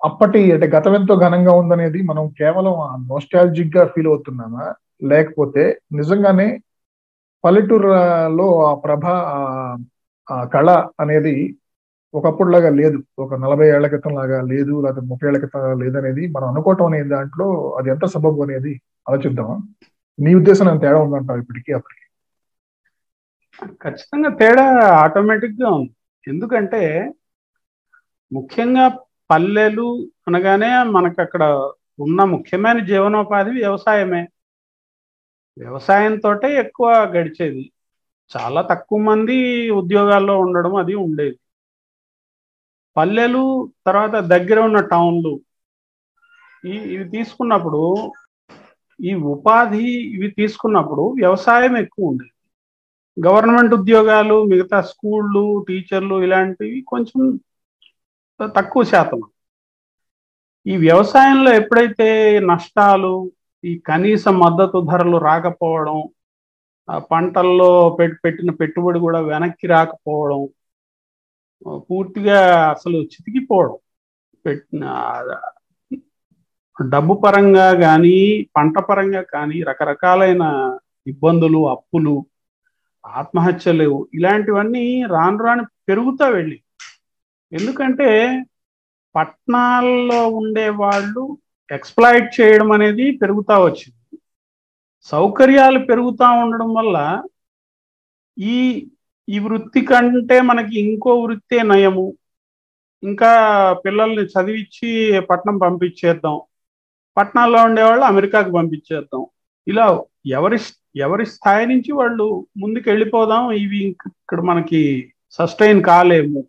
అప్పటి 0.01 0.41
అంటే 0.53 0.67
గతం 0.67 0.93
ఎంతో 0.95 1.15
ఘనంగా 1.21 1.53
ఉందనేది 1.53 1.99
మనం 2.03 2.23
కేవలం 2.37 2.75
నోస్టాలజిక్గా 3.09 3.83
ఫీల్ 3.93 4.07
అవుతున్నామా? 4.07 4.65
లేకపోతే 5.03 5.63
నిజంగానే 5.93 6.47
పల్లెటూరులో 7.43 8.47
ఆ 8.63 8.73
ప్రభ 8.83 9.03
ఆ 10.27 10.37
కళ 10.51 10.69
అనేది 10.99 11.35
ఒకప్పుడులాగా 12.13 12.69
లేదు. 12.69 12.97
ఒక 13.19 13.33
నలభై 13.33 13.67
ఏళ్ళ 13.67 13.87
క్రితం 13.87 14.13
లాగా 14.15 14.41
లేదు 14.41 14.81
లేకపోతే 14.81 15.07
ముప్పై 15.07 15.27
ఏళ్ళ 15.27 15.37
క్రితం 15.37 15.59
లేదనేది 15.59 15.85
లేదు 15.85 15.97
అనేది 15.97 16.23
మనం 16.27 16.47
అనుకోవటం 16.47 16.85
అనేది 16.85 17.09
దాంట్లో 17.09 17.47
అది 17.79 17.89
ఎంత 17.89 18.05
సబబు 18.05 18.43
అనేది 18.43 18.73
ఆలోచిద్దామా 19.09 19.55
నీ 20.19 20.35
ఉద్దేశం 20.35 20.67
అంత 20.67 20.81
తేడా 20.81 20.99
ఉందంటావు 20.99 21.39
ఇప్పటికీ 21.39 21.71
అప్పటికి? 21.73 22.05
ఖచ్చితంగా 23.83 24.29
తేడా 24.29 24.65
ఆటోమేటిక్గా 25.03 25.69
ఉంది. 25.69 25.93
ఎందుకంటే 26.27 26.81
ముఖ్యంగా 28.31 28.85
పల్లెలు 29.29 29.87
అనగానే 30.27 30.83
మనకు 30.83 31.21
అక్కడ 31.21 31.43
ఉన్న 31.99 32.23
ముఖ్యమైన 32.23 32.79
జీవనోపాధి 32.85 33.49
వ్యవసాయమే. 33.49 34.23
వ్యవసాయంతో 35.57 36.47
ఎక్కువ 36.63 36.87
గడిచేది. 37.15 37.63
చాలా 38.31 38.61
తక్కువ 38.61 38.99
మంది 38.99 39.37
ఉద్యోగాల్లో 39.71 40.39
ఉండడం 40.39 40.75
అది 40.75 40.93
ఉండేది. 40.95 41.37
పల్లెలు 42.95 43.43
తర్వాత 43.87 44.15
దగ్గర 44.33 44.59
ఉన్న 44.67 44.79
టౌన్లు. 44.93 45.33
ఈ 46.63 46.75
ఇవి 46.93 47.05
తీసుకున్నప్పుడు 47.15 47.83
ఈ 48.99 49.11
ఉపాధి 49.33 49.85
ఇవి 50.15 50.29
తీసుకున్నప్పుడు 50.39 51.03
వ్యవసాయం 51.21 51.73
ఎక్కువ 51.83 52.09
ఉండేది. 52.11 52.33
గవర్నమెంట్ 53.17 53.73
ఉద్యోగాలు 53.79 54.35
మిగతా 54.51 54.79
స్కూళ్ళు 54.91 55.43
టీచర్లు 55.67 56.17
ఇలాంటివి 56.25 56.79
కొంచెం 56.91 57.21
తక్కువ 58.39 58.83
శాతం. 58.91 59.21
ఈ 60.65 60.73
వ్యవసాయంలో 60.85 61.51
ఎప్పుడైతే 61.61 62.07
నష్టాలు 62.51 63.13
ఈ 63.63 63.71
కనీస 63.87 64.23
మద్దతు 64.43 64.77
ధరలు 64.91 65.17
రాకపోవడం 65.29 65.97
ఆ 66.89 66.97
పంటల్లో 67.11 67.69
పెట్టిన 68.23 68.51
పెట్టుబడి 68.61 68.99
కూడా 68.99 69.19
వెనక్కి 69.31 69.67
రాకపోవడం 69.67 70.41
పూర్తిగా 71.87 72.39
అసలు 72.71 72.97
చితికిపోవడం. 73.11 73.77
పెట్టిన 74.45 74.83
డబ్బు 76.77 77.13
పరంగా 77.23 77.67
కానీ 77.81 78.17
పంట 78.55 78.75
పరంగా 78.89 79.21
కానీ 79.33 79.57
రకరకాలైన 79.69 80.43
ఇబ్బందులు 81.07 81.59
అప్పులు 81.73 82.15
ఆత్మహత్యలు 83.03 83.87
ఇలాంటివన్నీ 84.13 84.85
రాను 85.13 85.39
రాను 85.45 85.63
పెరుగుతా 85.89 86.25
వెళ్ళి 86.29 86.57
ఎందుకంటే 87.51 88.09
పట్టణాల్లో 89.15 90.19
ఉండే 90.39 90.67
వాళ్ళు 90.81 91.23
ఎక్స్ప్లాయిట్ 91.69 92.29
చేయడం 92.37 92.69
అనేది 92.71 93.05
పెరుగుతూ 93.21 93.55
వచ్చింది. 93.63 93.97
సౌకర్యాలు 95.11 95.79
పెరుగుతూ 95.89 96.27
ఉండడం 96.43 96.69
వల్ల 96.73 96.97
ఈ 98.37 98.57
ఈ 99.31 99.39
వృత్తి 99.39 99.81
కంటే 99.81 100.41
మనకి 100.41 100.79
ఇంకో 100.79 101.11
వృత్తే 101.21 101.63
నయము. 101.63 102.05
ఇంకా 103.03 103.31
పిల్లల్ని 103.85 104.23
చదివించి 104.33 104.89
పట్నం 105.29 105.57
పంపించేద్దాం. 105.57 106.41
పట్టణాల్లో 107.17 107.59
ఉండేవాళ్ళు 107.63 108.05
అమెరికాకి 108.05 108.51
పంపించేద్దాం. 108.51 109.25
ఇలా 109.67 109.85
ఎవరి 110.25 110.57
ఎవరి 110.95 111.25
స్థాయి 111.25 111.65
నుంచి 111.67 111.91
వాళ్ళు 111.91 112.25
ముందుకు 112.57 112.89
వెళ్ళిపోదాం 112.89 113.51
ఇవి 113.51 113.79
ఇక్కడ 113.87 114.41
మనకి 114.41 114.81
సస్టైన్ 115.31 115.83
కాలేము. 115.83 116.39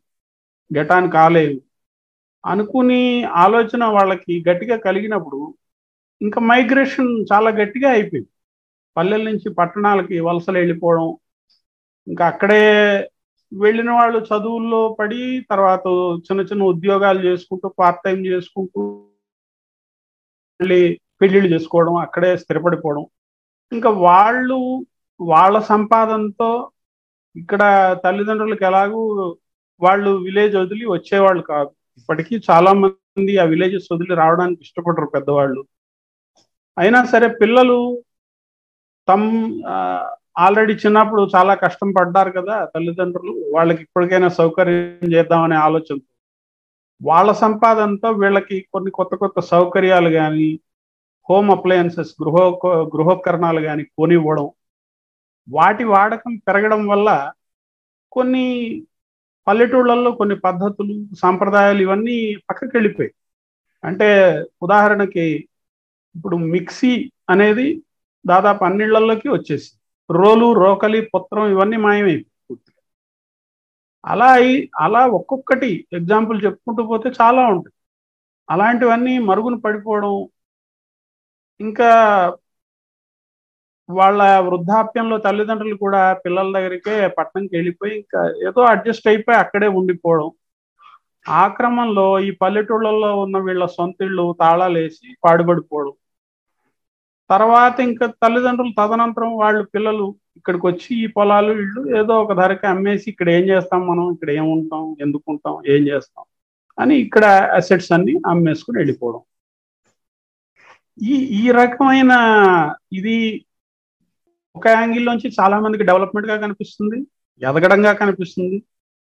గెటాన్ 0.71 1.13
కాలేము 1.13 1.61
అనుకుని 2.47 3.25
ఆలోచన 3.25 3.85
వాళ్ళకి 3.85 4.45
గట్టిగా 4.49 4.77
కలిగినప్పుడు 4.77 5.55
ఇంకా 6.23 6.41
మైగ్రేషన్ 6.41 7.11
చాలా 7.33 7.51
గట్టిగా 7.51 7.91
అయిపోయింది. 7.91 8.29
పల్లెల 8.97 9.23
నుంచి 9.31 9.49
పట్టణాలకి 9.55 10.21
వలసలు 10.21 10.59
వెళ్ళిపోవడం 10.59 11.17
ఇంకా 12.07 12.25
అక్కడే 12.33 12.61
వెళ్ళిన 13.53 13.91
వాళ్ళు 13.93 14.19
చదువుల్లో 14.29 14.81
పడి 14.99 15.21
తర్వాత 15.51 15.85
చిన్న 16.27 16.41
చిన్న 16.51 16.63
ఉద్యోగాలు 16.73 17.21
చేసుకుంటూ 17.29 17.69
పార్ట్ 17.81 18.05
టైం 18.07 18.19
చేసుకుంటూ 18.31 18.81
మళ్ళీ 20.61 20.81
పెళ్ళిళ్ళు 21.21 21.49
చేసుకోవడం 21.55 21.95
అక్కడే 22.05 22.31
స్థిరపడిపోవడం. 22.43 23.05
ఇంకా 23.73 23.91
వాళ్ళు 24.07 24.59
వాళ్ళ 25.21 25.57
సంపాదనతో 25.73 26.51
ఇక్కడ 27.37 27.63
తల్లిదండ్రులకు 28.05 28.65
ఎలాగూ 28.71 29.01
వాళ్ళు 29.81 30.11
విలేజ్ 30.27 30.55
వదిలి 30.63 30.85
వచ్చేవాళ్ళు 30.95 31.43
కాదు. 31.53 31.71
ఇప్పటికీ 31.99 32.35
చాలా 32.49 32.71
మంది 32.83 33.33
ఆ 33.43 33.47
విలేజెస్ 33.53 33.89
వదిలి 33.95 34.15
రావడానికి 34.23 34.61
ఇష్టపడరు 34.67 35.09
పెద్దవాళ్ళు. 35.17 35.63
అయినా 36.77 37.01
సరే 37.13 37.29
పిల్లలు 37.41 37.79
తమ్ 39.09 39.29
ఆల్రెడీ 40.39 40.73
చిన్నప్పుడు 40.73 41.29
చాలా 41.37 41.55
కష్టం 41.55 41.93
పడ్డారు 41.93 42.31
కదా 42.31 42.65
తల్లిదండ్రులు. 42.65 43.33
వాళ్ళకి 43.55 43.83
ఇప్పటికైనా 43.83 44.29
సౌకర్యం 44.29 45.13
చేద్దామనే 45.13 45.57
ఆలోచన. 45.57 45.99
వాళ్ళ 47.05 47.33
సంపాదనతో 47.33 48.11
వీళ్ళకి 48.11 48.67
కొన్ని 48.73 48.91
కొత్త 48.91 49.15
కొత్త 49.15 49.41
సౌకర్యాలు 49.41 50.11
కానీ 50.11 50.61
హోమ్ 51.31 51.51
అప్లయన్సెస్ 51.51 52.13
గృహ 52.23 52.37
గృహోపకరణాలు 52.95 53.61
కానీ 53.61 53.85
కొనివ్వడం. 53.85 54.51
వాటి 55.49 55.85
వాడకం 55.85 56.37
పెరగడం 56.37 56.87
వల్ల 56.87 57.33
కొన్ని 58.13 58.47
పల్లెటూళ్ళల్లో 59.47 60.13
కొన్ని 60.13 60.37
పద్ధతులు 60.37 61.15
సాంప్రదాయాలు 61.17 61.83
ఇవన్నీ 61.83 62.37
పక్కకి 62.51 62.77
వెళ్ళిపోయాయి. 62.77 63.15
అంటే 63.85 64.09
ఉదాహరణకి 64.63 65.49
ఇప్పుడు 66.15 66.37
మిక్సీ 66.37 67.13
అనేది 67.31 67.83
దాదాపు 68.27 68.65
అన్నిళ్ళలోకి 68.65 69.29
వచ్చేసి 69.29 69.71
రోలు 70.15 70.47
రోకలి 70.63 71.01
పుత్రం 71.13 71.45
ఇవన్నీ 71.55 71.79
మాయమైపోయి 71.85 72.19
పూర్తిగా 72.45 72.81
అలా 74.05 74.31
అలా 74.85 75.03
ఒక్కొక్కటి 75.19 75.71
ఎగ్జాంపుల్ 75.99 76.39
చెప్పుకుంటూ 76.47 76.83
పోతే 76.91 77.09
చాలా 77.21 77.43
ఉంటాయి. 77.55 77.75
అలాంటివన్నీ 78.49 79.15
మరుగున 79.29 79.57
పడిపోవడం 79.65 80.15
ఇంకా 81.61 81.91
వాళ్ళ 83.89 84.19
వృద్ధాప్యంలో 84.47 85.17
తల్లిదండ్రులు 85.25 85.77
కూడా 85.83 86.03
పిల్లల 86.25 86.49
దగ్గరికే 86.57 86.95
పట్టణంకి 87.19 87.55
వెళ్ళిపోయి 87.57 87.95
ఇంకా 88.01 88.21
ఏదో 88.49 88.61
అడ్జస్ట్ 88.73 89.09
అయిపోయి 89.13 89.39
అక్కడే 89.43 89.69
ఉండిపోవడం. 89.81 90.29
ఆ 91.27 91.43
క్రమంలో 91.57 92.07
ఈ 92.21 92.31
పల్లెటూళ్ళల్లో 92.43 93.11
ఉన్న 93.25 93.37
వీళ్ళ 93.47 93.65
సొంత 93.77 93.99
ఇళ్ళు 94.03 94.25
తాళాలు 94.41 94.79
వేసి 94.79 95.09
తర్వాత 97.33 97.81
ఇంకా 97.81 98.07
తల్లిదండ్రులు 98.23 98.73
తదనంతరం 98.79 99.33
వాళ్ళు 99.37 99.63
పిల్లలు 99.75 100.07
ఇక్కడికి 100.37 100.67
వచ్చి 100.67 100.91
ఈ 101.05 101.07
పొలాలు 101.07 101.53
ఇళ్ళు 101.53 101.99
ఏదో 102.01 102.23
ఒక 102.23 102.33
ధరకి 102.33 102.67
అమ్మేసి 102.67 103.07
ఇక్కడ 103.11 103.29
ఏం 103.31 103.45
చేస్తాం 103.49 103.87
మనం? 103.87 104.07
ఇక్కడ 104.15 104.31
ఏముంటాం 104.31 104.97
ఎందుకుంటాం 105.01 105.57
ఏం 105.69 105.83
చేస్తాం? 105.89 106.25
అని 106.79 106.95
ఇక్కడ 106.97 107.25
అసెట్స్ 107.57 107.93
అన్ని 107.93 108.15
అమ్మేసుకుని 108.27 108.79
వెళ్ళిపోవడం. 108.79 109.23
ఈ 111.03 111.15
ఈ 111.41 111.51
రకమైన 111.51 112.13
ఇది 112.93 113.17
ఒక 114.57 114.67
యాంగిల్లోంచి 114.69 115.29
చాలా 115.41 115.61
మందికి 115.61 115.85
డెవలప్మెంట్గా 115.85 116.37
కనిపిస్తుంది. 116.37 116.99
ఎదగడంగా 117.43 117.93
కనిపిస్తుంది. 117.93 118.59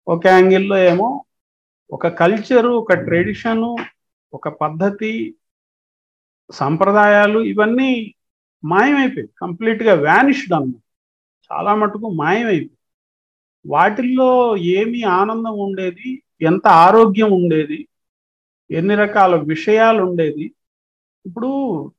ఒక 0.08 0.28
యాంగిల్లో 0.28 0.78
ఏమో 0.92 1.08
ఒక 1.92 2.08
కల్చరు 2.20 2.70
ఒక 2.82 2.94
ట్రెడిషను 2.94 3.70
ఒక 4.34 4.48
పద్ధతి 4.62 5.12
సంప్రదాయాలు 6.52 7.40
ఇవన్నీ 7.40 8.16
మాయమైపోయాయి. 8.66 9.30
కంప్లీట్గా 9.42 9.94
వ్యానిష్డ్ 9.94 10.54
అన్నమాట. 10.54 10.82
చాలా 11.52 11.76
మటుకు 11.76 12.10
మాయమైపోయి 12.10 12.72
వాటిల్లో 13.68 14.58
ఏమి 14.58 15.04
ఆనందం 15.04 15.60
ఉండేది? 15.60 16.24
ఎంత 16.42 16.68
ఆరోగ్యం 16.68 17.32
ఉండేది? 17.32 17.88
ఎన్ని 18.72 18.96
రకాల 18.96 19.36
విషయాలు 19.36 20.04
ఉండేది? 20.04 20.52
ఇప్పుడు 21.26 21.92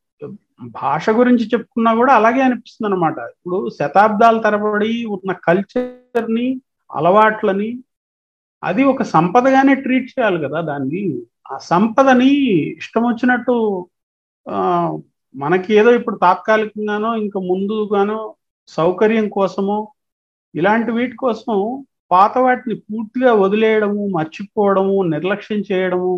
భాష 0.63 1.11
గురించి 1.11 1.47
చెప్పుకున్నా 1.47 1.95
కూడా 1.95 2.15
అలాగే 2.15 2.41
అనిపిస్తుంది 2.41 2.95
అనమాట 2.95 3.19
ఇప్పుడు 3.19 3.69
శతాబ్దాల 3.69 4.41
తరబడి 4.41 5.05
ఉన్న 5.05 5.33
కల్చర్ని 5.33 6.61
అలవాట్లని 6.97 7.79
అది 8.65 8.85
ఒక 8.85 9.03
సంపదగానే 9.03 9.75
ట్రీట్ 9.75 10.05
చేయాలి 10.05 10.49
కదా 10.49 10.61
దాన్ని. 10.61 11.23
ఆ 11.53 11.59
సంపదని 11.59 12.35
ఇష్టం 12.77 13.03
వచ్చినట్టు 13.03 13.87
మనకి 15.35 15.71
ఏదో 15.75 15.91
ఇప్పుడు 15.99 16.17
తాత్కాలికంగానో 16.25 17.11
ఇంకా 17.25 17.39
ముందుగానో 17.51 18.19
సౌకర్యం 18.69 19.27
కోసమో 19.29 19.79
ఇలాంటి 20.55 20.91
వీటి 20.93 21.17
కోసం 21.17 21.57
పాత 22.11 22.35
వాటిని 22.39 22.75
పూర్తిగా 22.87 23.33
వదిలేయడము 23.43 24.03
మర్చిపోవడము 24.17 24.97
నిర్లక్ష్యం 25.13 25.61
చేయడము 25.71 26.13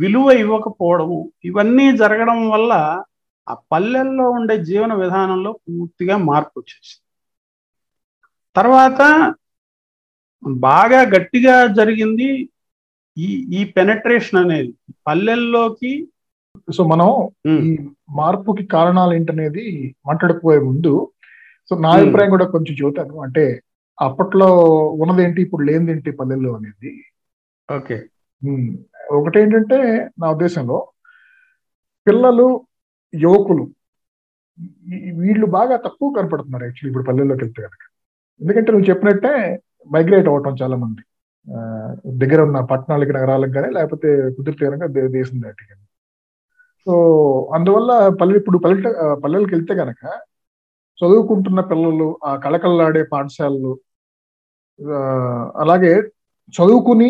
విలువ 0.00 0.26
ఇవ్వకపోవడము 0.42 1.18
ఇవన్నీ 1.44 1.86
జరగడం 2.02 2.40
వల్ల 2.50 2.72
ఆ 3.46 3.54
పల్లెల్లో 3.72 4.26
ఉండే 4.38 4.56
జీవన 4.68 4.92
విధానంలో 5.02 5.50
పూర్తిగా 5.64 6.16
మార్పు 6.28 6.54
వచ్చేసింది. 6.60 7.04
తర్వాత 8.56 9.00
బాగా 10.66 11.00
గట్టిగా 11.14 11.54
జరిగింది 11.78 12.28
ఈ 13.16 13.28
ఈ 13.58 13.60
పెనట్రేషన్ 13.76 14.40
అనేది. 14.42 14.72
పల్లెల్లోకి 15.06 15.92
సో 16.72 16.82
మనం 16.84 17.08
ఈ 17.64 17.70
మార్పుకి 18.16 18.64
కారణాలు 18.74 19.12
ఏంటనేది 19.14 19.64
మాట్లాడిపోయే 20.06 20.60
ముందు 20.66 20.92
సో 21.70 21.76
నా 21.78 21.90
అభిప్రాయం 21.96 22.30
కూడా 22.30 22.46
కొంచెం 22.52 22.74
చూతాను 22.80 23.16
అంటే 23.24 23.44
అప్పట్లో 23.98 24.48
ఉన్నదేంటి 24.98 25.40
ఇప్పుడు 25.42 25.62
లేనిదేంటి 25.64 26.10
పల్లెల్లో 26.18 26.50
అనేది. 26.54 26.90
ఓకే. 27.68 27.96
ఒకటేంటంటే 29.16 29.78
నా 30.18 30.26
ఉద్దేశంలో 30.30 30.78
పిల్లలు 32.06 32.46
యువకులు 33.12 33.64
వీళ్ళు 35.20 35.46
బాగా 35.56 35.76
తక్కువ 35.84 36.08
కనపడుతున్నారు 36.14 36.64
యాక్చువల్లీ 36.64 36.90
ఇప్పుడు 36.92 37.06
పల్లెల్లోకి 37.08 37.42
వెళ్తే 37.44 37.60
కనుక 37.66 37.84
ఎందుకంటే 38.40 38.70
నువ్వు 38.72 38.88
చెప్పినట్టే 38.90 39.32
మైగ్రేట్ 39.90 40.28
అవ్వటం 40.30 40.54
చాలా 40.62 40.76
మంది 40.76 41.02
దగ్గర 42.18 42.40
ఉన్న 42.42 42.58
పట్టణాలకి 42.70 43.12
నగరాలకు 43.16 43.52
కానీ 43.52 43.68
లేకపోతే 43.76 44.08
కుదిరితే 44.36 44.64
కనుక 44.66 44.86
దేశం 45.14 45.36
దాటి 45.44 45.62
కానీ 45.64 45.84
సో 46.88 46.94
అందువల్ల 47.56 47.90
పల్లె 48.20 48.36
ఇప్పుడు 48.38 48.58
పల్లె 48.58 48.90
పల్లెలకు 49.22 49.52
వెళ్తే 49.54 49.72
కనుక 49.74 50.02
చదువుకుంటున్న 50.98 51.60
పిల్లలు 51.70 52.06
ఆ 52.24 52.30
కళకళలాడే 52.36 53.02
పాఠశాలలు 53.10 53.72
అలాగే 55.54 55.92
చదువుకుని 56.54 57.08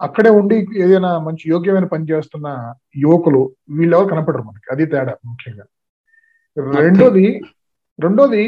అక్కడే 0.00 0.30
ఉండి 0.30 0.56
ఏదైనా 0.84 1.10
మంచి 1.18 1.44
యోగ్యమైన 1.50 1.84
పని 1.84 2.04
చేస్తున్న 2.08 2.48
యువకులు 2.96 3.42
వీళ్ళెవరు 3.70 4.08
కనపడరు 4.08 4.42
మనకి. 4.42 4.66
అది 4.72 4.84
తేడా 4.86 5.14
ముఖ్యంగా. 5.30 5.64
రెండోది 6.76 7.26
రెండోది 7.98 8.44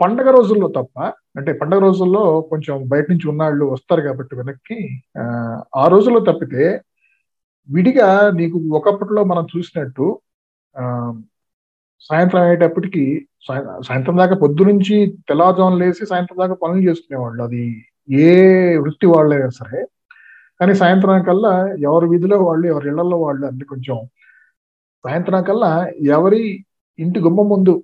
పండగ 0.00 0.28
రోజుల్లో 0.30 0.68
తప్ప 0.68 0.96
అంటే 1.38 1.52
పండగ 1.52 1.78
రోజుల్లో 1.78 2.22
కొంచెం 2.50 2.76
బయట 2.88 3.06
నుంచి 3.10 3.26
ఉన్నాళ్ళు 3.28 3.64
వస్తారు 3.74 4.02
కాబట్టి 4.02 4.34
వెనక్కి 4.36 4.78
ఆ 5.76 5.86
రోజుల్లో 5.88 6.20
తప్పితే 6.20 6.64
విడిగా 7.68 8.08
నీకు 8.38 8.58
ఒకప్పట్లో 8.78 9.22
మనం 9.30 9.44
చూసినట్టు 9.52 10.06
ఆ 10.74 10.84
సాయంత్రం 12.10 12.42
అయ్యేటప్పటికి 12.42 13.04
సాయంత్రం 13.86 14.16
దాకా 14.20 14.36
పొద్దు 14.44 14.62
నుంచి 14.70 14.96
తెల్లవారుజామున 15.28 15.78
లేసి 15.82 16.02
సాయంత్రం 16.10 16.38
దాకా 16.42 16.56
పనులు 16.62 16.82
చేసుకునేవాళ్ళు. 16.88 17.40
అది 17.46 17.62
ఏ 18.22 18.28
వృత్తి 18.82 19.06
వాళ్ళైనా 19.12 19.50
సరే. 19.60 19.80
కానీ 20.60 20.72
సాయంత్రం 20.82 21.18
కల్లా 21.28 21.52
ఎవరి 21.86 22.06
వీధిలో 22.12 22.36
వాళ్ళు 22.46 22.66
ఎవరి 22.72 22.86
ఇళ్ళలో 22.92 23.16
వాళ్ళు 23.24 23.44
అన్ని 23.50 23.64
కొంచెం 23.72 23.96
సాయంత్రం 25.04 25.42
కల్లా 25.48 25.70
ఎవరి 26.16 26.42
ఇంటి 26.98 27.18
గుమ్మ 27.26 27.40
ముందు 27.52 27.74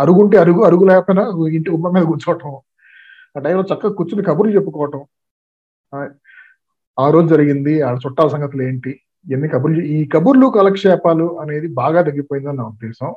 అరుగుంటే 0.00 0.36
అరుగు 0.42 0.60
అరుగు 0.68 0.84
లేకపోయినా 0.90 1.24
ఇంటి 1.56 1.68
గుమ్మ 1.74 1.88
మీద 1.96 2.04
కూర్చోవటం 2.10 2.52
ఆ 3.36 3.40
టైంలో 3.44 3.64
చక్కగా 3.70 3.92
కూర్చుని 3.98 4.22
కబుర్లు 4.28 4.52
చెప్పుకోవటం 4.56 5.02
ఆ 6.98 7.06
రోజు 7.14 7.28
జరిగింది 7.28 7.74
ఆ 7.82 7.90
చుట్టాల 8.04 8.28
సంగతులు 8.34 8.62
ఏంటి 8.62 8.92
ఎన్ని 9.26 9.48
కబుర్లు 9.54 9.82
ఈ 9.94 9.98
కబుర్లు 10.14 10.46
కాలక్షేపాలు 10.56 11.26
అనేది 11.42 11.68
బాగా 11.80 12.00
తగ్గిపోయిందని 12.08 12.58
నా 12.58 12.66
ఉద్దేశం. 12.72 13.10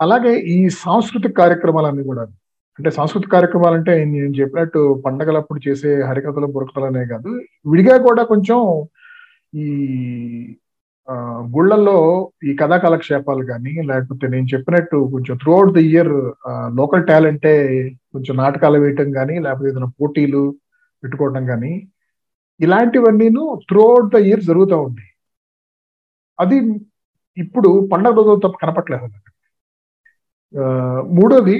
అలాగే 0.00 0.32
ఈ 0.54 0.58
సాంస్కృతిక 0.82 1.32
కార్యక్రమాలన్నీ 1.40 2.02
కూడా 2.10 2.22
అంటే 2.78 2.90
సాంస్కృతిక 2.96 3.30
కార్యక్రమాలు 3.36 3.76
అంటే 3.78 3.92
నేను 4.12 4.34
చెప్పినట్టు 4.40 4.80
పండగలప్పుడు 5.06 5.60
చేసే 5.66 5.92
హరికథలు 6.08 6.48
బురకథలు 6.56 6.86
అనే 6.90 7.02
కాదు 7.12 7.30
విడిగా 7.70 7.96
కూడా 8.06 8.22
కొంచెం 8.32 8.58
ఈ 9.54 9.66
గుళ్ళల్లో 11.50 11.96
ఈ 12.48 12.52
కథా 12.56 12.76
కాలక్షేపాలు 12.78 13.42
కానీ 13.50 13.72
లేకపోతే 13.90 14.24
నేను 14.28 14.46
చెప్పినట్టు 14.54 14.98
కొంచెం 15.14 15.34
through 15.42 15.52
out 15.56 15.72
the 15.76 15.84
year 15.90 16.12
local 16.74 17.04
టాలెంటే 17.10 17.52
కొంచెం 18.14 18.34
నాటకాలు 18.42 18.78
వేయటం 18.78 19.08
కానీ 19.12 19.36
లేకపోతే 19.46 19.70
ఏదైనా 19.72 19.90
పోటీలు 20.00 20.42
పెట్టుకోవటం 21.02 21.44
కానీ 21.46 21.72
ఇలాంటివన్నీను 22.60 23.42
త్రూ 23.68 23.82
అవుట్ 23.90 24.12
ద 24.14 24.20
ఇయర్ 24.28 24.42
జరుగుతూ 24.48 24.76
ఉంది 24.82 25.06
అది 26.38 26.56
ఇప్పుడు 27.36 27.70
పండగ 27.92 28.14
రోజులు 28.18 28.44
తప్ప 28.44 28.56
కనపట్లేదు 28.62 29.08
మూడోది 31.16 31.56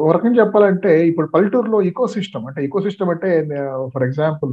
ఒక 0.00 0.10
రకం 0.16 0.32
చెప్పాలంటే 0.38 0.90
ఇప్పుడు 1.10 1.28
పల్లెటూరులో 1.34 1.78
ఈకో 1.82 2.06
సిస్టమ్ 2.16 2.46
అంటే 2.48 2.60
ఈకో 2.64 2.80
సిస్టమ్ 2.80 3.10
అంటే 3.10 3.28
ఫర్ 3.94 4.04
ఎగ్జాంపుల్ 4.08 4.52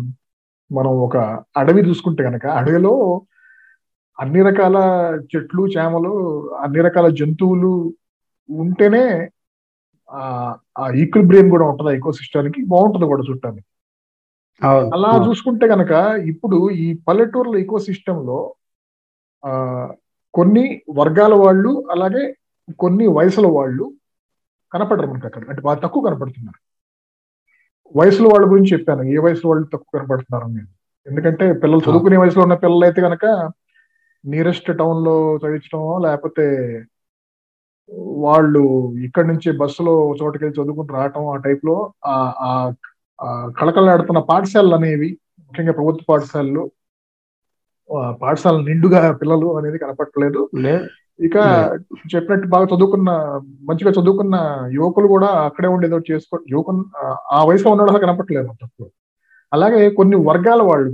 మనం 0.71 0.91
ఒక 1.05 1.17
అడవి 1.57 1.81
చూసుకుంటే 1.89 2.21
కనుక 2.23 2.45
అడవిలో 2.59 2.93
అన్ని 4.17 4.41
రకాల 4.43 4.77
చెట్లు 5.31 5.63
చేమలు 5.75 6.13
అన్ని 6.63 6.81
రకాల 6.87 7.07
జంతువులు 7.19 7.73
ఉంటేనే 8.49 9.03
ఆ 10.75 10.85
ఈక్విబ్రియం 11.03 11.47
కూడా 11.49 11.65
ఉంటుంది 11.71 11.91
ఈకో 11.97 12.11
సిస్టానికి 12.19 12.59
బాగుంటుంది 12.65 13.05
కూడా 13.05 13.23
చుట్టానికి. 13.29 13.67
అలా 14.93 15.11
చూసుకుంటే 15.25 15.65
కనుక 15.67 15.91
ఇప్పుడు 16.31 16.57
ఈ 16.79 16.87
పల్లెటూరుల 17.07 17.55
ఈకో 17.57 17.77
సిస్టంలో 17.87 18.39
ఆ 19.43 19.51
కొన్ని 20.33 20.63
వర్గాల 20.99 21.33
వాళ్ళు 21.41 21.71
అలాగే 21.91 22.23
కొన్ని 22.79 23.05
వయసుల 23.17 23.47
వాళ్ళు 23.49 23.85
కనపడరు 24.71 25.07
మనకి 25.07 25.27
అక్కడ. 25.29 25.43
అంటే 25.49 25.61
బాగా 25.61 25.79
తక్కువ 25.83 26.01
కనపడుతున్నారు. 26.07 26.59
వయసుల 27.95 28.25
వాళ్ళ 28.27 28.45
గురించి 28.51 28.73
చెప్పాను. 28.73 29.03
ఏ 29.13 29.17
వయసులో 29.25 29.47
వాళ్ళు 29.51 29.65
తక్కువ 29.73 29.91
కనపడుతున్నారు 29.95 30.47
నేను. 30.49 30.69
ఎందుకంటే 31.07 31.45
పిల్లలు 31.61 31.85
చదువుకునే 31.85 32.17
వయసులో 32.17 32.43
ఉన్న 32.45 32.55
పిల్లలు 32.63 32.85
అయితే 32.87 33.01
కనుక 33.07 33.25
నియరెస్ట్ 34.23 34.69
టౌన్లో 34.79 35.13
చదివించడం 35.41 35.83
లేకపోతే 36.05 36.45
వాళ్ళు 38.23 38.61
ఇక్కడి 39.07 39.27
నుంచి 39.27 39.49
బస్సులో 39.61 39.93
చోటుకి 40.19 40.43
వెళ్ళి 40.43 40.57
చదువుకుని 40.59 40.93
రావటం 40.97 41.23
ఆ 41.29 41.37
టైప్లో 41.45 41.75
ఆ 42.07 42.15
కళకళలాడుతున్న 43.57 44.19
పాఠశాలలు 44.29 44.75
అనేవి 44.75 45.09
ముఖ్యంగా 45.45 45.73
ప్రభుత్వ 45.73 46.03
పాఠశాలలు 46.09 46.63
పాఠశాల 48.21 48.57
నిండుగా 48.67 49.01
పిల్లలు 49.21 49.47
అనేది 49.59 49.77
కనపట్టలేదు 49.83 50.41
ఇక 51.19 51.37
చెప్పినట్టు 52.13 52.47
బాగా 52.47 52.65
చదువుకున్న 52.65 53.09
మంచిగా 53.69 53.91
చదువుకున్న 53.97 54.35
యువకులు 54.77 55.07
కూడా 55.07 55.29
అక్కడే 55.47 55.69
ఉండి 55.73 55.87
ఏదో 55.87 55.97
చేసుకో 56.09 56.35
యువకులు 56.53 56.81
ఆ 57.31 57.39
వయసులో 57.49 57.71
ఉన్నాడు 57.73 58.03
కనపట్టలేదు 58.05 58.51
తక్కువ 58.61 58.87
అలాగే 59.51 59.81
కొన్ని 59.99 60.17
వర్గాల 60.29 60.61
వాళ్ళు 60.69 60.91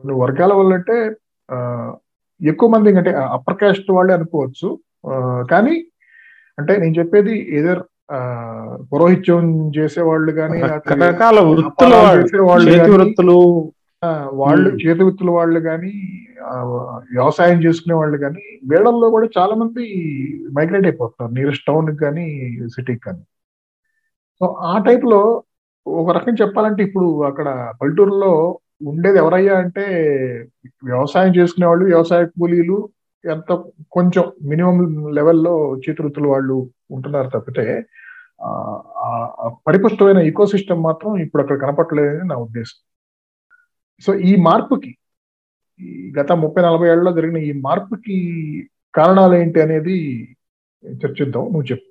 కొన్ని 0.00 0.14
వర్గాల 0.22 0.52
వాళ్ళు 0.52 0.74
అంటే 0.78 0.96
ఎక్కువ 2.40 2.68
మంది 2.68 2.96
అంటే 3.00 3.12
అప్పర్ 3.36 3.58
కాస్ట్ 3.60 3.90
వాళ్ళే 3.96 4.12
అనుకోవచ్చు. 4.14 4.68
కానీ 5.50 5.74
అంటే 6.58 6.72
నేను 6.82 6.94
చెప్పేది 6.98 7.34
ఏదర్ 7.58 7.80
పురోహిత్యం 8.90 9.44
చేసే 9.76 10.02
వాళ్ళు 10.02 10.32
కానీ 10.32 10.58
రకరకాల 10.72 11.38
వృత్తులు 11.48 11.96
వృత్తులు. 12.94 13.38
వాళ్ళు 14.32 14.68
చేతి 14.82 15.02
వృత్తుల 15.04 15.30
వాళ్ళు 15.30 15.60
కానీ 15.60 15.92
వ్యవసాయం 17.14 17.58
చేసుకునే 17.64 17.94
వాళ్ళు 17.94 18.18
కానీ 18.18 18.42
వీళ్ళల్లో 18.62 19.06
కూడా 19.10 19.26
చాలా 19.38 19.54
మంది 19.54 19.84
మైగ్రేట్ 20.52 20.86
అయిపోతున్నారు. 20.86 21.32
నియరెస్ట్ 21.34 21.66
టౌన్ 21.66 21.90
కానీ 21.96 22.26
సిటీకి 22.74 23.02
కానీ 23.06 23.22
సో 24.40 24.46
ఆ 24.70 24.74
టైప్లో 24.78 25.20
ఒక 25.86 26.10
రకం 26.10 26.34
చెప్పాలంటే 26.34 26.80
ఇప్పుడు 26.82 27.08
అక్కడ 27.24 27.48
పల్లెటూరులో 27.80 28.32
ఉండేది 28.88 29.18
ఎవరయ్యా 29.18 29.54
అంటే 29.56 29.84
వ్యవసాయం 30.84 31.32
చేసుకునే 31.36 31.66
వాళ్ళు 31.66 31.84
వ్యవసాయ 31.84 32.24
కూలీలు 32.38 32.76
ఎంత 33.24 33.52
కొంచెం 33.90 34.24
మినిమం 34.42 34.76
లెవెల్లో 35.14 35.54
చేతివృత్తులు 35.84 36.28
వాళ్ళు 36.28 36.56
ఉంటున్నారు 36.94 37.28
తప్పితే 37.34 37.64
పరిపుష్టమైన 39.66 40.20
ఈకో 40.28 40.44
సిస్టమ్ 40.46 40.82
మాత్రం 40.86 41.10
ఇప్పుడు 41.24 41.42
అక్కడ 41.42 41.56
కనపట్లేదని 41.64 42.28
నా 42.30 42.36
ఉద్దేశం. 42.46 42.78
సో 44.04 44.10
ఈ 44.30 44.32
మార్పుకి 44.46 44.90
గత 46.18 46.32
ముప్పై 46.42 46.62
నలభై 46.62 46.88
ఏళ్ళలో 46.92 47.12
జరిగిన 47.12 47.38
ఈ 47.48 47.52
మార్పుకి 47.66 48.16
కారణాలు 48.94 49.34
ఏంటి 49.34 49.58
అనేది 49.66 49.96
చర్చిద్దాం 50.84 51.44
నువ్వు 51.52 51.66
చెప్పు. 51.70 51.88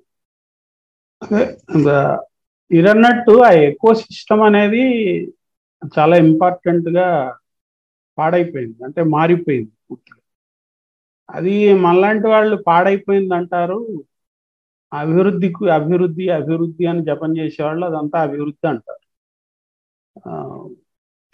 ఇరన్నట్టు 2.70 3.34
ఆ 3.48 3.50
ఎకో 3.66 3.90
సిస్టమ్ 3.94 4.42
అనేది 4.48 4.84
చాలా 5.98 6.14
ఇంపార్టెంట్గా 6.26 7.06
పాడైపోయింది 8.18 8.78
అంటే 8.84 9.00
మారిపోయింది 9.16 9.72
పూర్తిగా. 9.88 10.20
అది 11.28 11.54
మనలాంటి 11.84 12.26
వాళ్ళు 12.34 12.56
పాడైపోయింది 12.68 13.34
అంటారు 13.34 13.78
అభివృద్ధికి 14.92 15.64
అభివృద్ధి 15.78 16.26
అభివృద్ధి 16.38 16.84
అని 16.90 17.02
జపం 17.08 17.30
చేసేవాళ్ళు 17.38 17.84
అదంతా 17.90 18.18
అభివృద్ధి 18.26 18.66
అంటారు. 18.72 19.02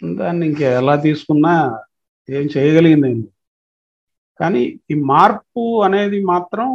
దాన్ని 0.01 0.43
ఇంకా 0.51 0.67
ఎలా 0.79 0.95
తీసుకున్నా 1.07 1.53
ఏం 2.29 2.45
చేయగలిగింది 2.55 3.11
కానీ 4.39 4.61
ఈ 4.91 4.95
మార్పు 5.11 5.63
అనేది 5.87 6.19
మాత్రం 6.33 6.67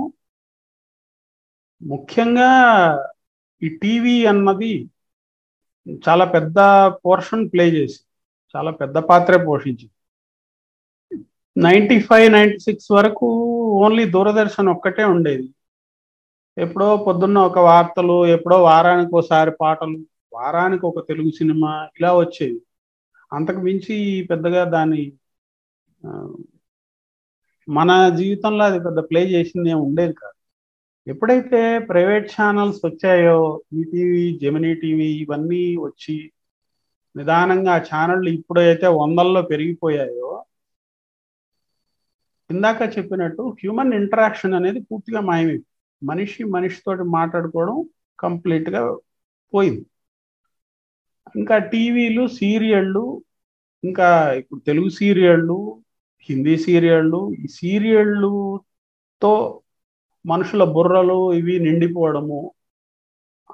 ముఖ్యంగా 1.83 2.51
ఈ 3.62 3.68
టీవీ 3.83 4.16
అన్నది 4.33 4.72
చాలా 6.07 6.24
పెద్ద 6.37 6.59
పోర్షన్ 7.05 7.45
ప్లే 7.53 7.64
చేసి 7.76 7.99
చాలా 8.55 8.70
పెద్ద 8.81 8.97
పాత్రే 9.11 9.39
పోషించింది. 9.47 9.95
నైంటీ 11.57 11.97
ఫైవ్ 12.09 12.26
నైంటీ 12.37 12.59
సిక్స్ 12.66 12.91
వరకు 12.99 13.29
ఓన్లీ 13.85 14.05
దూరదర్శన్ 14.14 14.68
ఒక్కటే 14.74 15.05
ఉండేది. 15.14 15.47
ఎప్పుడో 16.59 16.86
పొద్దున్న 17.06 17.38
ఒక 17.48 17.59
వార్తలు 17.68 18.26
ఎప్పుడో 18.26 18.56
వారానికి 18.62 19.12
ఒకసారి 19.16 19.50
పాటలు 19.61 19.98
వారానికి 20.32 20.84
ఒక 20.86 21.00
తెలుగు 21.09 21.30
సినిమా 21.38 21.70
ఇలా 21.98 22.11
వచ్చేవి. 22.16 22.59
అంతకు 23.32 23.61
మించి 23.66 23.96
పెద్దగా 24.30 24.62
దాన్ని 24.74 25.04
మన 27.68 27.90
జీవితంలో 28.18 28.64
అది 28.64 28.78
పెద్ద 28.78 29.00
ప్లే 29.11 29.22
చేసింది 29.34 29.68
ఏమి 29.70 29.80
ఉండేది 29.80 30.12
కాదు. 30.12 30.36
ఎప్పుడైతే 31.06 31.61
ప్రైవేట్ 31.90 32.26
ఛానల్స్ 32.36 32.80
వచ్చాయో 32.86 33.38
ఈటీవీ 33.80 34.24
జెమినీ 34.42 34.72
టీవీ 34.74 35.09
ఇవన్నీ 35.22 35.62
వచ్చి 35.86 36.16
నిదానంగా 37.14 37.72
ఆ 37.74 37.84
ఛానళ్ళు 37.90 38.30
ఇప్పుడైతే 38.30 38.86
వందల్లో 39.00 39.42
పెరిగిపోయాయో 39.42 40.30
ఇందాక 42.50 42.82
చెప్పినట్టు 42.98 43.42
హ్యూమన్ 43.61 43.94
ఇంటరాక్షన్ 43.94 44.54
అనేది 44.54 44.80
పూర్తిగా 44.90 45.20
మాయమైపోయింది. 45.20 45.64
మనిషి 46.03 46.42
మనిషితోటి 46.55 47.05
మాట్లాడుకోవడం 47.16 47.76
కంప్లీట్గా 48.18 48.82
పోయింది. 49.53 49.84
ఇంకా 51.34 51.57
టీవీలు 51.72 52.22
సీరియళ్ళు 52.38 53.05
ఇంకా 53.84 54.09
ఇప్పుడు 54.40 54.61
తెలుగు 54.68 54.90
సీరియళ్ళు 54.99 55.57
హిందీ 56.28 56.55
సీరియళ్ళు 56.64 57.20
ఈ 57.38 57.46
సీరియళ్ళుతో 57.59 59.32
మనుషుల 60.24 60.62
బుర్రలు 60.74 61.18
ఇవి 61.38 61.55
నిండిపోవడము 61.66 62.40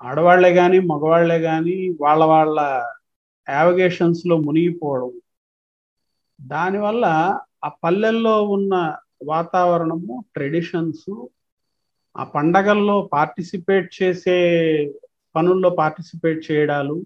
ఆడవాళ్ళే 0.03 0.51
కానీ 0.59 0.79
మగవాళ్ళే 0.91 1.39
కానీ 1.47 1.75
వాళ్ళ 2.03 2.23
వాళ్ళ 2.33 2.57
యావిగేషన్స్లో 3.47 4.35
మునిగిపోవడం 4.45 5.13
దానివల్ల 6.41 7.05
ఆ 7.65 7.71
పల్లెల్లో 7.83 8.35
ఉన్న 8.57 8.75
వాతావరణము 9.29 10.15
ట్రెడిషన్స్ 10.35 11.09
ఆ 12.17 12.25
పండగల్లో 12.35 12.97
పార్టిసిపేట్ 13.13 13.89
చేసే 13.99 14.37
పనుల్లో 15.35 15.71
పార్టిసిపేట్ 15.81 16.41
చేయడాలు 16.49 16.97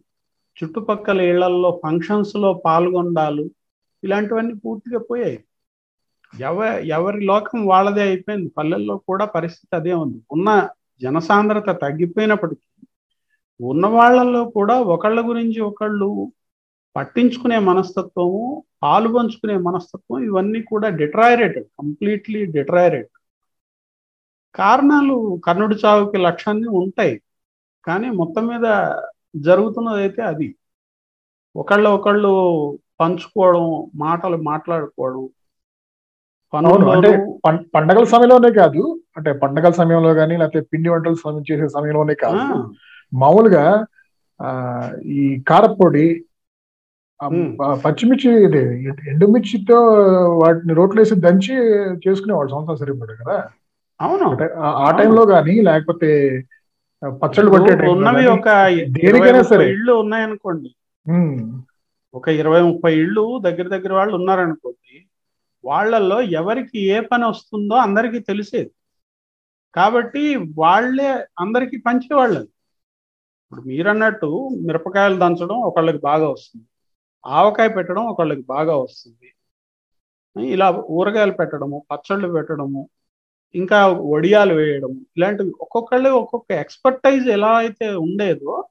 చుట్టుపక్కల 0.57 1.21
ఇళ్ళల్లో 1.31 1.71
ఫంక్షన్స్లో 1.85 2.51
పాల్గొండాలు 2.65 3.45
ఇలాంటివన్నీ 4.03 4.55
పూర్తిగా 4.65 4.99
పోయాయి. 5.11 5.39
ఎవ 6.33 6.59
ఎవరి 6.97 7.21
లోకం 7.25 7.67
వాళ్ళదే 7.67 8.03
అయిపోయింది. 8.03 8.49
పల్లెల్లో 8.59 8.97
కూడా 9.09 9.25
పరిస్థితి 9.37 9.73
అదే 9.77 9.93
ఉంది. 10.03 10.19
ఉన్న 10.31 10.49
జనసాంద్రత 11.03 11.71
తగ్గిపోయినప్పటికీ 11.85 12.65
ఉన్న 13.61 13.87
వాళ్ళల్లో 13.89 14.43
కూడా 14.57 14.75
ఒకళ్ళ 14.95 15.19
గురించి 15.29 15.61
ఒకళ్ళు 15.61 16.09
పట్టించుకునే 16.97 17.59
మనస్తత్వము 17.71 18.43
పాలు 18.83 19.09
పంచుకునే 19.09 19.57
మనస్తత్వం 19.69 20.19
ఇవన్నీ 20.25 20.61
కూడా 20.63 20.89
డిట్రాయరేటెడ్ 21.01 21.69
కంప్లీట్లీ 21.81 22.41
డిట్రాయరేట్ 22.57 23.11
కారణాలు 24.59 25.17
కర్ణుడి 25.47 25.77
చావుకి 25.83 26.19
లక్ష్యాన్ని 26.27 26.69
ఉంటాయి. 26.81 27.15
కానీ 27.87 28.09
మొత్తం 28.21 28.45
మీద 28.51 28.67
జరుగుతున్నది 29.47 30.01
అయితే 30.05 30.23
అది. 30.31 30.49
ఒకళ్ళు 31.55 31.89
ఒకళ్ళు 31.97 32.33
పంచుకోవడం 33.01 33.67
మాటలు 34.03 34.37
మాట్లాడుకోవడం 34.49 35.25
అంటే 36.95 37.11
పండగల 37.75 38.05
సమయంలోనే 38.13 38.51
కాదు 38.61 38.83
అంటే 39.19 39.31
పండగల 39.43 39.73
సమయంలో 39.81 40.11
కానీ 40.15 40.35
లేకపోతే 40.41 40.61
పిండి 40.71 40.89
వంటలు 40.91 41.19
సమయం 41.23 41.45
చేసే 41.51 41.67
సమయంలోనే 41.77 42.15
కాదు. 42.25 42.57
మామూలుగా 43.13 43.65
ఆ 44.41 44.51
ఈ 45.15 45.21
కారపొడి 45.49 46.07
పచ్చిమిర్చి 47.85 48.31
ఇది 48.47 48.61
ఎండుమిర్చితో 49.13 49.79
వాటిని 50.41 50.73
రోట్లు 50.79 51.01
వేసి 51.01 51.15
దంచి 51.25 51.55
చేసుకునేవాళ్ళు 52.05 52.53
సంవత్సరం 52.53 52.81
సరిపడు 52.83 53.15
కదా? 53.21 53.37
అవును. 54.01 54.55
ఆ- 54.61 54.91
టైంలో 54.99 55.27
కానీ 55.27 55.61
లేకపోతే 55.61 56.43
పచ్చళ్ళు 57.09 57.51
ఉన్నవి 57.91 58.27
ఒక 58.27 58.49
దేనికైనా 59.03 59.43
సరే. 59.43 59.71
ఇళ్ళు 59.71 59.93
ఉన్నాయనుకోండి. 59.93 60.77
ఒక 62.15 62.29
ఇరవై 62.29 62.63
ముప్పై 62.63 62.95
ఇళ్ళు 62.95 63.39
దగ్గర 63.45 63.69
దగ్గర 63.69 63.93
వాళ్ళు 63.93 64.15
ఉన్నారనుకోండి 64.15 65.07
వాళ్ళల్లో 65.65 66.21
ఎవరికి 66.21 66.81
ఏ 66.81 67.01
పని 67.01 67.27
వస్తుందో 67.27 67.75
అందరికీ 67.75 68.19
తెలిసేది. 68.19 68.71
కాబట్టి 69.75 70.37
వాళ్ళే 70.37 71.27
అందరికీ 71.41 71.77
పంచేవాళ్ళు. 71.77 72.41
ఇప్పుడు 72.41 73.61
మీరన్నట్టు 73.61 74.49
మిరపకాయలు 74.63 75.17
దంచడం 75.17 75.57
ఒకళ్ళకి 75.57 75.99
బాగా 75.99 76.29
వస్తుంది. 76.29 76.65
ఆవకాయ 77.27 77.69
పెట్టడం 77.69 78.07
ఒకళ్ళకి 78.07 78.43
బాగా 78.43 78.77
వస్తుంది. 78.77 79.35
ఇలా 80.51 80.71
ఊరగాయలు 80.91 81.33
పెట్టడము 81.33 81.85
పచ్చళ్ళు 81.93 82.29
పెట్టడము 82.33 82.89
ఇంకా 83.55 83.87
వడియాలు 83.87 84.55
వేయడం 84.55 85.07
ఇలాంటివి 85.17 85.53
ఒక్కొక్కళ్ళు 85.61 86.11
ఒక్కొక్క 86.11 86.53
ఎక్స్పర్టైజ్ 86.53 87.29
ఎలా 87.29 87.53
అయితే 87.57 87.89
ఉండేదో 87.89 88.69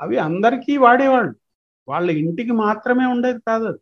అవి 0.00 0.18
అందరికీ 0.18 0.76
వాడేవాళ్ళు. 0.76 1.34
వాళ్ళ 1.88 2.10
ఇంటికి 2.10 2.52
మాత్రమే 2.52 3.06
ఉండేది 3.06 3.38
కాదు 3.48 3.64
అది. 3.64 3.78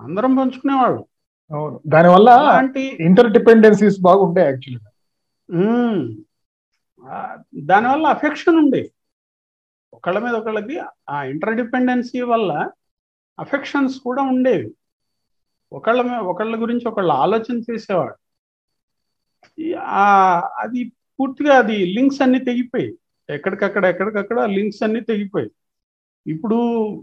అందరం 0.00 0.34
పంచుకునేవాళ్ళు. 0.34 1.06
అవును. 1.50 1.80
దానివల్ల 1.86 2.30
అలాంటి 2.30 2.96
ఇంటర్ 3.00 3.32
డిపెండెన్సీస్ 3.32 4.00
బాగుంటాయి 4.00 4.46
యాక్చువల్గా 4.46 4.90
దానివల్ల 7.54 8.06
అఫెక్షన్ 8.06 8.56
ఉంది 8.56 8.92
ఒకళ్ళ 9.94 10.18
మీద 10.18 10.34
ఒకళ్ళకి 10.34 10.80
ఆ 11.10 11.22
ఇంటర్ 11.24 11.56
డిపెండెన్సీ 11.56 12.20
వల్ల 12.20 12.70
అఫెక్షన్స్ 13.40 14.00
కూడా 14.00 14.22
ఉండేవి. 14.22 14.74
ఒకళ్ళ 15.72 16.02
మీద 16.02 16.20
ఒకళ్ళ 16.32 16.60
గురించి 16.60 16.88
ఒకళ్ళు 16.88 17.12
ఆలోచన 17.12 17.56
చేసేవాడు 17.70 18.16
అది 20.62 20.80
పూర్తిగా 21.18 21.54
అది 21.62 21.76
లింక్స్ 21.96 22.20
అన్ని 22.22 22.40
తెగిపోయి 22.48 22.88
ఎక్కడికక్కడ 23.28 23.84
ఎక్కడికక్కడ 23.92 24.38
లింక్స్ 24.56 24.82
అన్ని 24.82 25.00
తెగిపోయి 25.10 25.48
ఇప్పుడు 26.26 26.58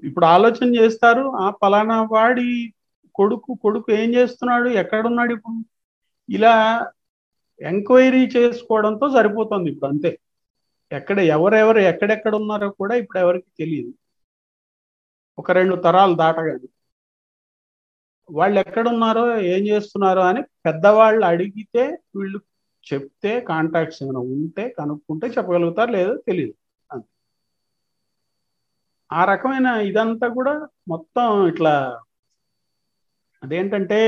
ఇప్పుడు 0.10 0.26
ఆలోచన 0.36 0.68
చేస్తారు 0.80 1.24
ఆ 1.44 1.48
పలానా 1.62 1.98
వాడి 2.14 2.48
కొడుకు 3.16 3.52
కొడుకు 3.64 3.90
ఏం 3.94 4.10
చేస్తున్నాడు 4.18 4.70
ఎక్కడున్నాడు 4.82 5.32
ఇప్పుడు? 5.38 5.58
ఇలా 6.30 6.54
ఎంక్వైరీ 7.62 8.22
చేసుకోవడంతో 8.36 9.08
సరిపోతుంది 9.16 9.68
ఇప్పుడు 9.74 9.90
అంతే. 9.92 10.12
ఎక్కడ 10.92 11.18
ఎవరెవరు 11.36 11.80
ఎక్కడెక్కడ 11.92 12.34
ఉన్నారో 12.42 12.70
కూడా 12.80 12.96
ఇప్పుడు 13.02 13.20
ఎవరికి 13.24 13.50
తెలియదు. 13.60 13.92
ఒక 15.38 15.52
రెండు 15.58 15.76
తరాలు 15.86 16.16
దాటగానే 16.16 16.68
వాళ్ళు 18.32 18.58
ఎక్కడున్నారో 18.64 19.24
ఏం 19.52 19.62
చేస్తున్నారో 19.68 20.22
అని 20.30 20.42
పెద్దవాళ్ళు 20.66 21.24
అడిగితే 21.30 21.84
వీళ్ళు 22.18 22.40
చెప్తే 22.88 23.32
కాంటాక్ట్స్ 23.50 24.02
ఏమైనా 24.04 24.22
ఉంటే 24.36 24.64
కనుక్కుంటే 24.78 25.28
చెప్పగలుగుతారు 25.36 25.92
లేదో 25.92 26.14
తెలియదు 26.28 26.56
ఆ 29.10 29.22
రకమైన 29.32 29.68
ఇదంతా 29.90 30.28
కూడా 30.36 30.54
మొత్తం 30.92 31.26
ఇట్లా 31.50 31.74
అదేంటంటే 33.44 34.00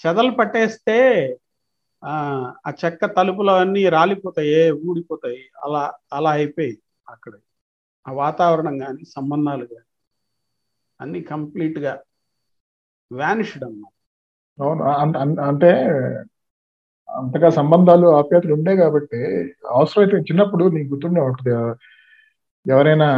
చెదలు 0.00 0.32
పట్టేస్తే 0.38 0.96
ఆ 2.02 2.14
ఆ 2.66 2.72
చెక్క 2.80 3.04
తలుపులు 3.16 3.52
అన్నీ 3.60 3.82
రాలిపోతాయి 3.94 4.56
ఊడిపోతాయి. 4.84 5.40
అలా 5.64 5.82
అలా 6.12 6.30
అయిపోయి 6.38 6.72
అక్కడ. 7.06 7.32
ఆ 8.06 8.12
వాతావరణం 8.20 8.74
కానీ 8.82 9.02
సంబంధాలు 9.14 9.64
కానీ 9.66 9.88
అన్ని 11.00 11.20
కంప్లీట్గా 11.30 11.92
వ్యానిష్డ్ 13.14 13.64
అన్నమాట 13.64 13.92
అవును 14.58 14.82
అంటే 15.42 15.70
అంతగా 17.08 17.48
సంబంధాలు 17.50 18.06
ఆప్యాయతలు 18.16 18.52
ఉండే 18.52 18.76
కాబట్టి 18.76 19.20
అవసరమైతే 19.70 20.16
చిన్నప్పుడు 20.20 20.64
నీకు 20.68 20.94
గుర్తుండే 20.94 21.20
ఉంటుంది 21.20 21.52
ఎవరైనా 22.66 23.08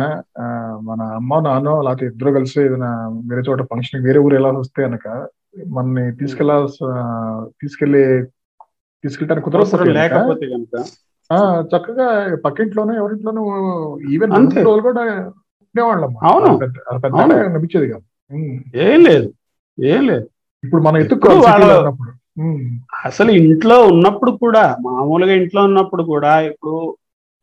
మన 0.80 1.03
అమ్మ 1.03 1.38
నాన్న 1.40 1.70
లేకపోతే 1.80 2.07
ఇద్దరు 2.07 2.30
కలిసి 2.32 2.61
ఏదైనా 2.61 2.90
వేరే 3.28 3.42
చోట 3.51 3.62
ఫంక్షన్ 3.62 4.05
వేరే 4.05 4.18
ఊరు 4.18 4.34
ఎలా 4.34 4.51
వస్తే 4.59 4.82
కనుక 4.82 5.07
మనని 5.68 6.12
తీసుకెళ్ళాల్సి 6.12 6.78
తీసుకెళ్ళి 7.61 8.03
తీసుకెళ్ళడానికి 9.05 9.57
అవసరం 9.57 9.86
కుదరకపోతే 9.86 10.47
చక్కగా 11.72 12.09
పక్కింట్లోనో 12.44 12.94
ఎవరింట్లోనూ 12.94 13.42
ఈవెన్ 14.11 14.32
అంతే. 14.32 14.61
రోజులు 14.62 14.82
కూడా 14.82 15.05
ఉండేవాళ్ళం 15.74 16.12
అవును. 16.22 16.51
పెద్ద. 16.59 17.16
అనిపించేది 17.47 17.88
కాదు. 17.92 18.05
ఏం 18.84 19.01
లేదు 19.01 19.28
ఏం 19.79 20.07
లేదు. 20.07 20.27
ఇప్పుడు 20.64 20.83
మనం 20.83 20.99
ఉమ్. 22.39 22.62
అసలు 23.05 23.31
ఇంట్లో 23.41 23.77
ఉన్నప్పుడు 23.87 24.31
కూడా 24.37 24.62
మామూలుగా 24.81 25.33
ఇంట్లో 25.33 25.64
ఉన్నప్పుడు 25.64 26.03
కూడా 26.03 26.41
ఇప్పుడు 26.41 26.79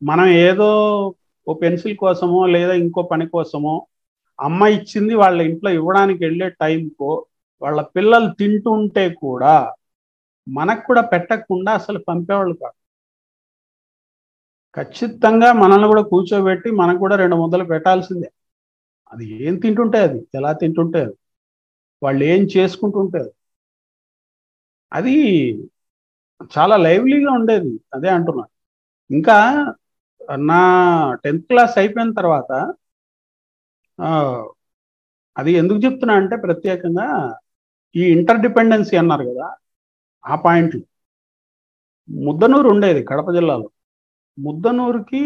మనం 0.02 0.26
ఏదో 0.42 0.68
ఓ 1.46 1.54
పెన్సిల్ 1.54 1.96
కోసమో 1.96 2.46
లేదా 2.46 2.72
ఇంకో 2.74 3.02
పని 3.02 3.26
కోసమో 3.28 3.74
అమ్మ 4.38 4.66
ఇచ్చింది 4.68 5.14
వాళ్ళ 5.14 5.42
ఇంట్లో 5.42 5.70
ఇవ్వడానికి 5.70 6.24
వెళ్ళే 6.24 6.48
టైంకో 6.60 7.10
వాళ్ళ 7.62 7.80
పిల్లలు 7.96 8.28
తింటుంటే 8.32 9.08
కూడా 9.16 9.54
మనకు 10.46 10.82
కూడా 10.86 11.02
పెట్టకుండా 11.12 11.72
అసలు 11.72 11.98
పంపేవాళ్ళు 12.08 12.54
కాదు. 12.54 12.76
ఖచ్చితంగా 14.76 15.52
మనల్ని 15.52 15.88
కూడా 15.88 16.02
కూర్చోబెట్టి 16.02 16.70
మనకు 16.72 16.98
కూడా 16.98 17.16
రెండు 17.16 17.36
ముద్దలు 17.36 17.64
పెట్టాల్సిందే. 17.64 18.28
అది 19.12 19.24
ఏం 19.46 19.56
తింటుంటే 19.56 19.98
అది? 19.98 20.18
ఎలా 20.34 20.52
తింటుంటే 20.52 21.00
అది? 21.00 21.14
వాళ్ళు 22.02 22.22
ఏం 22.24 22.42
చేసుకుంటుంటారు 22.54 23.30
అది 24.92 25.14
అది 26.42 26.48
చాలా 26.54 26.76
లైవ్లీగా 26.76 27.30
ఉండేది. 27.32 27.72
అదే 27.94 28.08
అంటున్నా. 28.08 28.44
ఇంకా 29.10 29.36
నా 30.46 30.60
టెన్త్ 31.24 31.46
క్లాస్ 31.46 31.74
అయిపోయిన 31.78 32.10
తర్వాత 32.14 32.50
ఆ, 33.98 34.08
అది 35.36 35.52
ఎందుకు 35.60 35.80
చెప్తున్నా 35.84 36.14
అంటే 36.20 36.36
ప్రత్యేకంగా 36.44 37.06
ఈ 37.94 38.04
ఇంటర్ 38.14 38.42
డిపెండెన్సీ 38.44 38.96
అన్నారు 38.96 39.24
కదా 39.30 39.46
ఆ 40.24 40.34
పాయింట్లు. 40.44 40.82
ముద్దనూరు 42.08 42.68
ఉండేది 42.68 43.00
కడప 43.04 43.28
జిల్లాలో. 43.32 43.68
ముద్దనూరుకి 44.38 45.22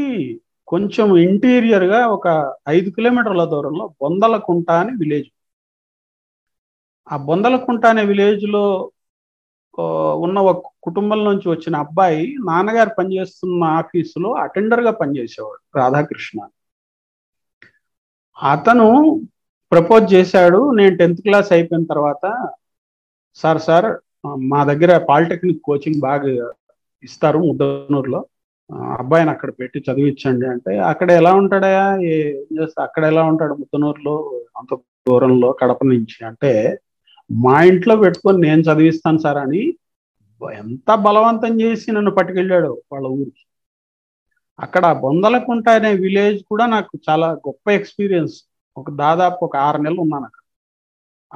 కొంచెం 0.69 1.09
ఇంటీరియర్గా 1.25 2.01
ఒక 2.17 2.27
ఐదు 2.69 2.89
కిలోమీటర్ల 2.97 3.45
దూరంలో 3.53 3.85
బొందలకుంట 4.01 4.69
అని 4.83 4.93
విలేజ్. 5.01 5.31
ఆ 7.09 7.17
బొందలకుంట 7.19 7.87
అనే 7.87 8.05
విలేజ్లో 8.05 8.65
ఉన్న 10.19 10.39
ఒక 10.43 10.71
కుటుంబం 10.83 11.25
నుంచి 11.25 11.49
వచ్చిన 11.49 11.77
అబ్బాయి 11.77 12.23
నాన్నగారు 12.47 12.91
పనిచేస్తున్న 12.99 13.65
ఆఫీసులో 13.81 14.33
అటెండర్గా 14.45 14.91
పనిచేసేవాడు 14.91 15.79
రాధాకృష్ణ. 15.79 16.39
అతను 18.37 18.87
ప్రపోజ్ 19.73 20.15
చేశాడు. 20.15 20.73
నేను 20.73 20.97
టెన్త్ 20.97 21.23
క్లాస్ 21.23 21.53
అయిపోయిన 21.53 21.85
తర్వాత 21.85 22.25
సార్ 23.37 23.61
సార్ 23.61 23.89
మా 24.45 24.65
దగ్గర 24.65 24.99
పాలిటెక్నిక్ 25.09 25.63
కోచింగ్ 25.65 26.01
బాగా 26.01 26.31
ఇస్తారు 27.05 27.39
ముద్దనూరులో. 27.39 28.21
అబ్బాయిని 28.99 29.31
అక్కడ 29.31 29.51
పెట్టి 29.61 29.79
చదివించండి. 29.81 30.47
అంటే 30.47 30.79
అక్కడ 30.91 31.11
ఎలా 31.11 31.33
ఉంటాడయా 31.35 31.85
ఏం 32.15 32.57
చేస్తా? 32.59 32.83
అక్కడ 32.83 33.05
ఎలా 33.05 33.23
ఉంటాడు 33.25 33.55
ముద్దనూరులో? 33.55 34.17
అంత 34.59 34.73
దూరంలో 35.09 35.53
కడప 35.53 35.85
నుంచి. 35.85 36.19
అంటే 36.27 36.53
మా 37.33 37.63
ఇంట్లో 37.63 37.97
పెట్టుకొని 37.97 38.39
నేను 38.39 38.61
చదివిస్తాను 38.61 39.19
సార్ 39.19 39.37
అని 39.37 39.75
ఎంత 40.53 40.95
బలవంతం 40.95 41.61
చేసి 41.61 41.93
నన్ను 41.93 42.11
పట్టుకెళ్ళాడు 42.11 42.83
వాళ్ళ 42.93 43.07
ఊరికి. 43.07 43.47
అక్కడ 44.61 44.93
బొందలకుంట 44.93 45.69
అనే 45.69 45.95
విలేజ్ 45.95 46.45
కూడా 46.45 46.67
నాకు 46.67 46.99
చాలా 47.11 47.33
గొప్ప 47.33 47.71
ఎక్స్పీరియన్స్. 47.71 48.43
ఒక 48.77 48.91
దాదాపు 48.91 49.45
ఒక 49.45 49.57
ఆరు 49.57 49.83
నెలలు 49.83 50.01
ఉన్నాను 50.01 50.25
అక్కడ. 50.25 50.41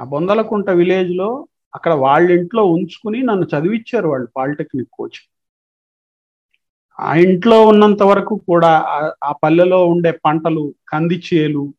ఆ 0.01 0.03
బొందలకుంట 0.03 0.69
విలేజ్లో 0.69 1.47
అక్కడ 1.75 1.93
వాళ్ళ 1.93 2.31
ఇంట్లో 2.31 2.65
ఉంచుకుని 2.65 3.23
నన్ను 3.23 3.45
చదివించారు 3.45 4.07
వాళ్ళు 4.07 4.27
పాలిటెక్నిక్ 4.37 4.89
కోచ్. 4.93 5.33
ఆ 6.99 7.15
ఇంట్లో 7.15 7.67
ఉన్నంత 7.67 8.03
వరకు 8.03 8.35
కూడా 8.35 8.67
ఆ- 8.67 9.13
ఆ 9.23 9.31
పల్లెలో 9.31 9.85
ఉండే 9.85 10.11
పంటలు 10.25 10.73
కంది 10.89 11.23
చేలు 11.33 11.73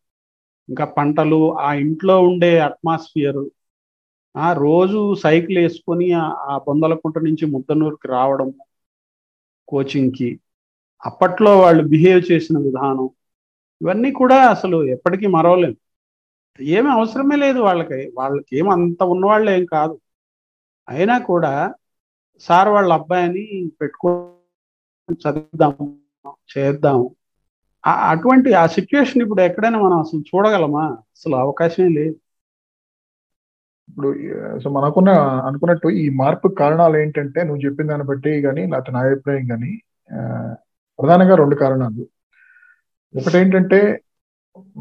ఇంకా 0.68 0.84
పంటలు 0.84 1.58
ఆ 1.58 1.72
ఇంట్లో 1.72 2.22
ఉండే 2.22 2.58
అట్మాస్ఫియర్ 2.58 3.48
ఆ 4.34 4.48
రోజు 4.60 5.00
సైకిల్ 5.22 5.58
వేసుకొని 5.58 6.06
ఆ- 6.20 6.58
బొందలకుంట 6.66 7.16
నుంచి 7.26 7.44
ముద్దనూరుకి 7.52 8.08
రావడం 8.08 8.48
కోచింగ్కి 9.68 10.30
అప్పట్లో 11.02 11.52
వాళ్ళు 11.58 11.82
బిహేవ్ 11.92 12.22
చేసిన 12.30 12.56
విధానం 12.66 13.08
ఇవన్నీ 13.80 14.10
కూడా 14.20 14.38
అసలు 14.50 14.76
ఎప్పటికీ 14.94 15.26
మరవలేము 15.28 15.78
ఏమి 16.58 16.88
అవసరమే 16.90 17.36
లేదు 17.36 17.60
వాళ్ళకి 17.60 17.98
వాళ్ళకి 18.18 18.52
ఏం 18.58 18.66
అంత 18.74 19.02
ఉన్నవాళ్ళు 19.12 19.48
ఏం 19.50 19.64
కాదు. 19.72 19.94
అయినా 20.88 21.16
కూడా 21.28 21.52
సార్ 22.42 22.68
వాళ్ళ 22.70 22.90
అబ్బాయిని 22.92 23.44
పెట్టుకో 23.80 24.10
చదివిద్దాము 25.18 25.84
చేద్దాము 26.52 27.06
అటువంటి 28.10 28.50
ఆ 28.54 28.66
సిచ్యువేషన్ 28.76 29.22
ఇప్పుడు 29.22 29.42
ఎక్కడైనా 29.42 29.78
మనం 29.82 29.98
అసలు 29.98 30.22
చూడగలమా? 30.30 30.84
అసలు 31.14 31.34
అవకాశమే 31.36 31.88
లేదు. 31.98 32.14
ఇప్పుడు 33.88 34.08
uh, 34.34 34.54
సో 34.62 34.68
మనకున్న 34.70 35.10
అనుకున్నట్టు 35.48 35.88
ఈ 36.02 36.04
మార్పు 36.20 36.46
కారణాలు 36.60 36.96
ఏంటంటే 36.96 37.40
నువ్వు 37.44 37.62
చెప్పిన 37.66 37.88
దాన్ని 37.88 38.06
బట్టి 38.06 38.32
కానీ 38.42 38.62
లేకపోతే 38.66 38.92
నా 38.92 39.02
అభిప్రాయం 39.06 39.44
కానీ 39.48 39.72
uh, 40.10 40.50
ప్రధానంగా 40.98 41.34
రెండు 41.34 41.56
కారణాలు. 41.56 42.04
ఒకటేంటంటే 43.14 43.80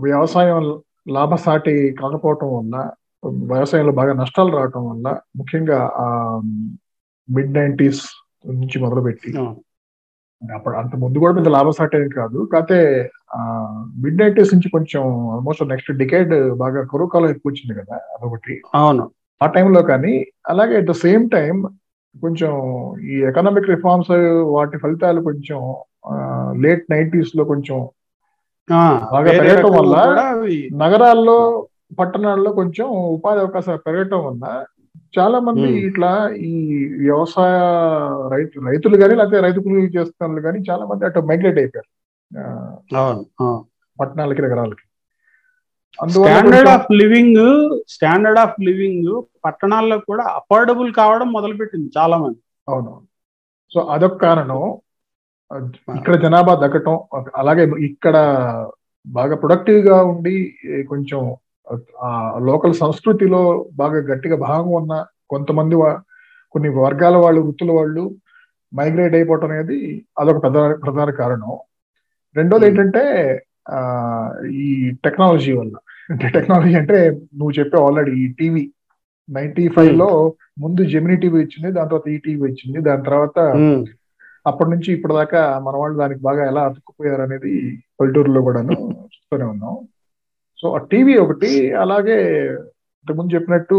వ్యవసాయం 0.04 0.60
లాభసాటి 1.08 1.74
కాకపోవటం 2.02 2.50
వల్ల 2.58 2.76
వ్యవసాయంలో 3.54 3.94
బాగా 3.94 4.14
నష్టాలు 4.14 4.52
రావటం 4.58 4.84
వల్ల 4.90 5.08
ముఖ్యంగా 5.38 5.80
ఆ 6.04 6.08
మిడ్ 7.30 7.54
నైంటీస్ 7.54 8.04
నుంచి 8.54 8.78
మొదలుపెట్టి 8.80 9.32
అప్పుడు 10.50 10.76
అంత 10.76 10.94
ముందు 10.96 11.18
కూడా 11.20 11.34
పెద్ద 11.34 11.50
లాభసాటి 11.50 11.96
ఏం 11.98 12.10
కాదు. 12.18 12.40
కాకపోతే 12.52 12.78
మిడ్ 14.04 14.20
నైంటీస్ 14.22 14.54
నుంచి 14.54 14.70
కొంచెం 14.70 15.04
ఆల్మోస్ట్ 15.34 15.64
నెక్స్ట్ 15.64 15.92
డికేడ్ 16.02 16.34
బాగా 16.56 16.82
కరువు 16.92 17.10
కాలం 17.10 17.30
ఎక్కువ 17.30 17.52
వచ్చింది 17.52 17.76
కదా 17.82 17.98
అదొకటి. 18.16 18.56
అవును. 18.76 19.06
ఆ 19.42 19.48
టైంలో 19.48 19.82
కానీ 19.84 20.14
అలాగే 20.46 20.76
అట్ 20.78 20.90
ద 20.90 20.96
సేమ్ 21.04 21.24
టైం 21.30 21.56
కొంచెం 22.16 22.52
ఈ 23.06 23.16
ఎకనామిక్ 23.30 23.70
రిఫార్మ్స్ 23.70 24.12
వాటి 24.56 24.78
ఫలితాలు 24.78 25.22
కొంచెం 25.22 25.60
లేట్ 26.64 26.84
నైంటీస్లో 26.92 27.44
కొంచెం 27.44 27.78
బాగా 29.14 29.32
పెరగటం 29.40 29.74
వల్ల 29.78 29.96
నగరాల్లో 30.84 31.38
పట్టణాల్లో 32.00 32.52
కొంచెం 32.52 32.88
ఉపాధి 33.16 33.40
అవకాశాలు 33.40 33.82
పెరగటం 33.88 34.22
వల్ల 34.26 34.44
చాలా 35.14 35.38
మంది. 35.48 35.68
ఇట్లా 35.88 36.12
ఈ 36.52 36.54
వ్యవసాయ 37.04 37.58
రైతు 38.34 38.66
రైతులు 38.70 38.96
కానీ 39.02 39.16
లేకపోతే 39.20 39.42
రైతు 39.46 39.60
కూలీలు 39.66 39.92
చేస్తున్న 39.98 40.42
కానీ 40.48 40.60
చాలా 40.70 40.84
మంది 40.90 41.06
అటు 41.10 41.28
మైగ్రేట్ 41.32 41.60
అయిపోయారు. 41.64 41.90
పట్టణాలకి 44.00 44.44
నగరాలకి 44.46 44.86
standard 46.14 46.70
of 46.76 46.88
living 47.00 47.44
standard 47.96 48.40
of 48.44 48.56
living 48.68 49.12
పట్టణాల్లో 49.46 49.98
కూడా 50.10 50.24
అఫోర్డబుల్ 50.40 50.90
కావడం 51.02 51.28
మొదలుపెట్టింది 51.36 51.90
చాలా 51.98 52.16
మంది. 52.24 52.40
అవును 52.68 52.94
సో 53.72 53.82
అదొక 53.96 54.18
కారణం. 54.26 54.64
ఇక్కడ 56.00 56.16
జనాభా 56.24 56.54
తగ్గటం 56.64 56.96
అలాగే 57.42 57.64
ఇక్కడ 57.90 58.16
బాగా 59.06 59.36
ప్రొడక్టివ్గా 59.42 59.98
ఉండి 60.12 60.36
కొంచెం 60.92 61.20
ఆ 62.02 62.10
లోకల్ 62.44 62.74
సంస్కృతిలో 62.80 63.42
బాగా 63.76 64.00
గట్టిగా 64.10 64.38
భాగం 64.44 64.70
ఉన్న 64.74 64.94
కొంతమంది 65.28 65.76
కొన్ని 66.56 66.70
వర్గాల 66.78 67.16
వాళ్ళు 67.18 67.40
వృత్తుల 67.42 67.72
వాళ్ళు 67.72 68.04
మైగ్రేట్ 68.74 69.16
అయిపోవటం 69.16 69.52
అనేది 69.52 69.78
అదొక 70.20 70.40
ప్రధాన 70.44 70.74
ప్రధాన 70.84 71.10
కారణం. 71.18 71.52
రెండోది 72.36 72.64
Hmm. 72.64 72.70
ఏంటంటే 72.72 73.04
ఆ 73.70 73.80
ఈ 74.62 74.68
టెక్నాలజీ 75.04 75.52
వల్ల. 75.58 75.74
అంటే 76.10 76.28
టెక్నాలజీ 76.36 76.74
అంటే 76.76 76.98
నువ్వు 77.38 77.54
చెప్పే 77.58 77.78
ఆల్రెడీ 77.84 78.14
ఈ 78.22 78.28
టీవీ 78.40 78.64
నైన్టీ 79.30 79.66
ఫైవ్లో 79.76 80.08
ముందు 80.60 80.82
జెమినీ 80.92 81.16
టీవీ 81.22 81.38
వచ్చింది 81.42 81.70
దాని 81.72 81.90
తర్వాత 81.90 82.08
ఈ 82.10 82.20
టీవీ 82.26 82.42
వచ్చింది 82.44 82.80
దాని 82.88 83.04
తర్వాత 83.04 83.38
ఉమ్, 83.60 83.84
అప్పటి 84.46 84.70
నుంచి 84.70 84.90
ఇప్పటిదాకా 84.92 85.42
మన 85.60 85.76
వాళ్ళు 85.76 85.96
దానికి 85.98 86.22
బాగా 86.22 86.44
ఎలా 86.52 86.62
అతుక్కుపోయారు 86.70 87.24
అనేది 87.28 87.54
పల్లెటూరులో 88.00 88.42
కూడాను 88.42 88.76
చూస్తూనే 89.14 89.46
ఉన్నాం. 89.54 89.76
సో 90.64 90.74
ఆ 90.74 90.82
టీవీ 90.92 91.18
ఒకటి 91.18 91.50
అలాగే 91.76 92.18
ఇంతకుముందు 92.98 93.36
చెప్పినట్టు 93.36 93.78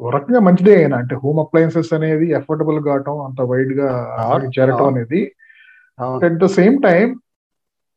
ఒక 0.00 0.14
రకంగా 0.14 0.40
మంచిదే 0.40 0.76
అయినా 0.76 0.96
అంటే 0.96 1.14
హోమ్ 1.14 1.38
అప్లయన్సెస్ 1.38 1.92
అనేది 1.92 2.34
అఫోర్డబుల్ 2.34 2.84
కావటం 2.84 3.20
అంత 3.24 3.40
వైడ్గా 3.50 3.88
చేరటం. 4.56 4.86
అనేది. 4.86 5.20
అట్ 6.22 6.38
ద 6.38 6.46
సేమ్ 6.56 6.82
టైం 6.82 7.06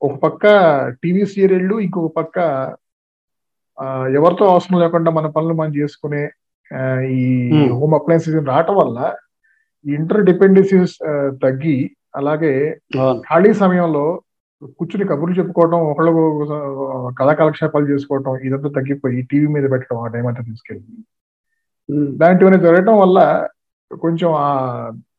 ఒక 0.02 0.16
పక్క 0.16 0.44
టీవీ 1.04 1.26
సీరియళ్ళు 1.26 1.80
ఇంకొక 1.80 2.12
పక్క 2.18 2.38
ఎవరితో 4.16 4.46
అవసరం 4.46 4.80
లేకుండా 4.80 5.12
మన 5.12 5.28
పనులు 5.28 5.54
మనం 5.54 5.76
చేసుకునే 5.76 6.24
ఈ. 7.16 7.24
హోమ్ 7.70 7.94
అప్లయన్సెస్ 7.94 8.48
రావటం 8.48 8.76
వల్ల 8.76 8.98
ఇంటర్ 9.86 10.26
డిపెండెన్సీస్ 10.26 10.96
తగ్గి 11.44 11.78
అలాగే 12.16 12.54
ఖాళీ 13.24 13.54
సమయంలో 13.54 14.06
కూర్చుని 14.62 15.06
కబుర్లు 15.08 15.36
చెప్పుకోవడం 15.36 15.80
ఒకళ్ళు 15.80 16.12
కళా 17.20 17.34
కాలక్షేపాలు 17.34 17.86
చేసుకోవడం 17.90 18.38
ఇదంతా 18.38 18.70
తగ్గిపోయి 18.70 19.22
టీవీ 19.22 19.48
మీద 19.48 19.72
పెట్టడం 19.72 19.98
ఆ 19.98 20.08
టైం 20.08 20.28
అంతా 20.28 20.44
తీసుకెళ్ళి. 20.44 20.84
ఉమ్, 21.90 22.10
ఇలాంటివన్నీ 22.16 22.60
జరగటం 22.60 22.98
వల్ల 23.00 23.20
కొంచెం 23.92 24.30
ఆ 24.38 24.50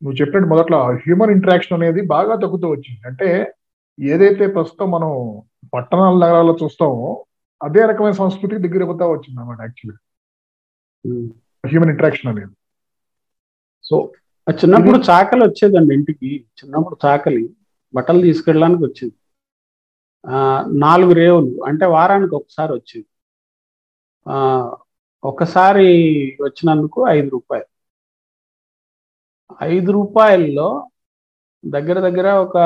నువ్వు 0.02 0.16
చెప్పినట్టు 0.16 0.48
మొదట్లో 0.48 0.78
హ్యూమన్ 0.96 1.30
ఇంటరాక్షన్ 1.30 1.82
అనేది 1.82 2.00
బాగా 2.06 2.34
తగ్గుతూ 2.36 2.70
వచ్చింది. 2.70 3.00
అంటే 3.06 3.28
ఏదైతే 3.98 4.46
ప్రస్తుతం 4.46 4.90
మనం 4.90 5.10
పట్టణాల 5.74 6.14
నగరాల్లో 6.18 6.56
చూస్తామో 6.62 7.24
అదే 7.60 7.86
రకమైన 7.86 8.12
సంస్కృతికి 8.12 8.68
దగ్గర 8.68 8.82
అవుతా 8.84 9.06
వచ్చింది 9.06 9.40
అన్నమాట 9.40 9.60
యాక్చువల్లీ. 9.60 9.98
హ్యూమన్ 11.64 11.90
ఇంటరాక్షన్ 11.90 12.30
అనేది. 12.30 12.54
సో 13.84 14.12
చిన్నప్పుడు 14.46 14.98
చాకలి 14.98 15.42
వచ్చేదండి 15.44 15.94
ఇంటికి. 15.94 16.46
చిన్నప్పుడు 16.58 16.96
చాకలి. 17.06 17.54
బట్టలు 17.94 18.20
తీసుకెళ్ళడానికి 18.20 18.82
వచ్చేది. 18.84 19.14
నాలుగు 20.82 21.12
రేవులు. 21.12 21.64
అంటే 21.68 21.84
వారానికి 21.88 22.34
ఒకసారి 22.34 22.72
వచ్చింది. 22.72 23.08
ఆ 24.26 24.36
ఒకసారి 25.22 25.86
వచ్చినందుకు 26.42 27.00
ఐదు 27.10 27.28
రూపాయలు. 27.30 27.68
ఐదు 29.68 29.90
రూపాయల్లో 29.92 30.68
దగ్గర 31.64 31.98
దగ్గర 32.00 32.28
ఒక 32.44 32.56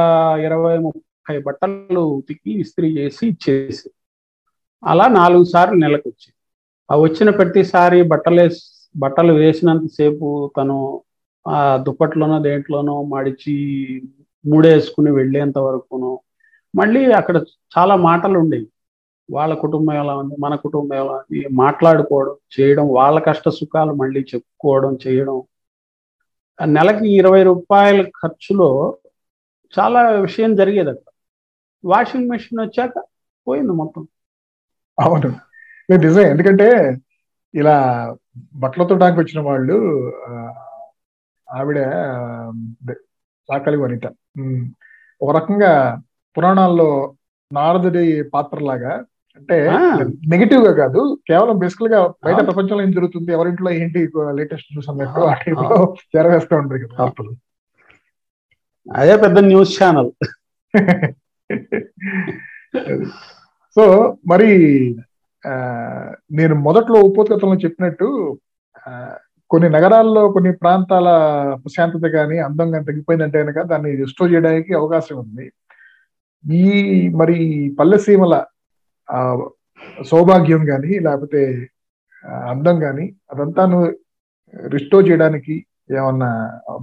ఇరవై 0.46 0.74
ముప్పై 0.78 1.36
బట్టలు 1.46 2.02
ఉతికి 2.18 2.50
ఇస్త్రీ 2.61 2.88
చేసి 2.98 3.24
ఇచ్చేసి 3.26 3.88
అలా 4.82 5.07
నాలుగు 5.14 5.44
సార్లు 5.44 5.78
నెలకు 5.80 6.07
వచ్చింది. 6.09 6.36
ఆ 6.88 6.96
వచ్చిన 6.96 7.30
ప్రతిసారి 7.38 7.98
బట్టలు 8.12 8.44
బట్టలు 8.94 9.32
వేసినంతసేపు 9.34 10.26
తను 10.57 10.76
ఆ 11.46 11.57
దుప్పట్లోనో 11.86 12.36
దేంట్లోనో 12.40 12.94
మడిచి 13.12 13.55
మూడేసుకుని 14.44 15.11
వెళ్ళేంత 15.11 15.59
వరకును 15.59 16.12
మళ్ళీ 16.74 17.12
అక్కడ 17.12 17.44
చాలా 17.78 17.96
మాటలు 17.96 18.38
ఉండేవి. 18.38 18.68
వాళ్ళ 19.32 19.54
కుటుంబం 19.54 19.94
ఎలా 19.94 20.16
ఉంది? 20.16 20.36
మన 20.40 20.54
కుటుంబం 20.54 20.96
ఎలా 20.96 21.12
ఉంది? 21.12 21.48
మాట్లాడుకోవడం 21.52 22.36
చేయడం 22.60 22.88
వాళ్ళ 22.88 23.18
కష్ట 23.18 23.48
సుఖాలు 23.48 23.92
మళ్ళీ 23.92 24.20
చెప్పుకోవడం 24.20 24.98
చేయడం. 25.06 25.42
నెలకి 26.64 27.14
ఇరవై 27.16 27.42
రూపాయల 27.42 28.02
ఖర్చులో 28.02 28.98
చాలా 29.78 30.08
విషయం 30.08 30.56
జరిగేది 30.56 30.90
అక్కడ. 30.90 31.12
వాషింగ్ 31.84 32.28
మెషిన్ 32.28 32.60
వచ్చాక 32.60 32.92
పోయింది 33.48 33.72
మొత్తం. 33.72 34.08
అవును. 35.00 35.28
లేదు 35.90 36.06
నిజమే. 36.06 36.30
ఎందుకంటే 36.30 36.96
ఇలా 37.54 38.16
బట్టలతో 38.54 38.88
తోడానికి 38.88 39.20
వచ్చిన 39.20 39.40
వాళ్ళు 39.40 39.74
ఆవిడ 41.50 41.76
సాకలి 43.48 43.76
వనిత. 43.76 44.06
ఒక 45.22 45.36
రకంగా 45.36 46.02
పురాణాల్లో 46.37 46.91
నారదుడి 47.51 48.05
పాత్రలాగా 48.32 48.93
అంటే. 49.37 49.57
నెగిటివ్గా 50.30 50.72
కాదు 50.80 51.01
కేవలం 51.28 51.57
బేసికల్గా 51.59 51.99
బయట. 52.26 52.39
ప్రపంచంలో 52.49 52.82
ఏం 52.82 52.93
జరుగుతుంది 52.93 53.30
ఎవరింట్లో 53.32 53.70
ఏంటి 53.78 54.01
లేటెస్ట్ 54.39 54.70
న్యూస్ 54.72 54.91
అన్నట్టు 54.93 55.22
ఆ. 55.26 55.35
టైంలో 55.43 55.78
చేరవేస్తూ 56.12 56.55
ఉంటారు 56.61 56.82
కదా 56.85 56.97
వార్తలు 57.01 57.32
అదే 58.87 59.14
పెద్ద 59.20 59.39
న్యూస్ 59.47 59.72
ఛానల్ 59.76 60.11
సో 63.76 63.85
మరి 64.30 64.51
నేను 66.32 66.55
మొదట్లో 66.64 66.99
ఉపోద్గతంలో 67.01 67.57
చెప్పినట్టు 67.64 68.07
కొన్ని 69.51 69.68
నగరాల్లో 69.70 70.22
కొన్ని 70.32 70.53
ప్రాంతాల 70.57 71.09
ప్రశాంతత 71.62 72.07
కానీ 72.14 72.37
అందం 72.41 72.68
కానీ 72.72 72.85
తగ్గిపోయిందంటే 72.85 73.39
కనుక 73.43 73.62
దాన్ని 73.66 73.91
రిస్టోర్ 74.01 74.32
చేయడానికి 74.32 74.72
అవకాశం 74.74 75.16
ఉంది 75.18 75.47
ఈ 76.45 76.62
మరి 77.20 77.36
పల్లెసీమల 77.78 78.34
సౌభాగ్యం 80.11 80.62
కానీ 80.70 80.92
లేకపోతే 81.07 81.40
అందం 82.51 82.76
కానీ 82.80 83.05
అదంతా 83.32 83.62
రిస్టోర్ 84.74 85.09
చేయడానికి 85.09 85.55
ఏమన్నా 85.99 86.28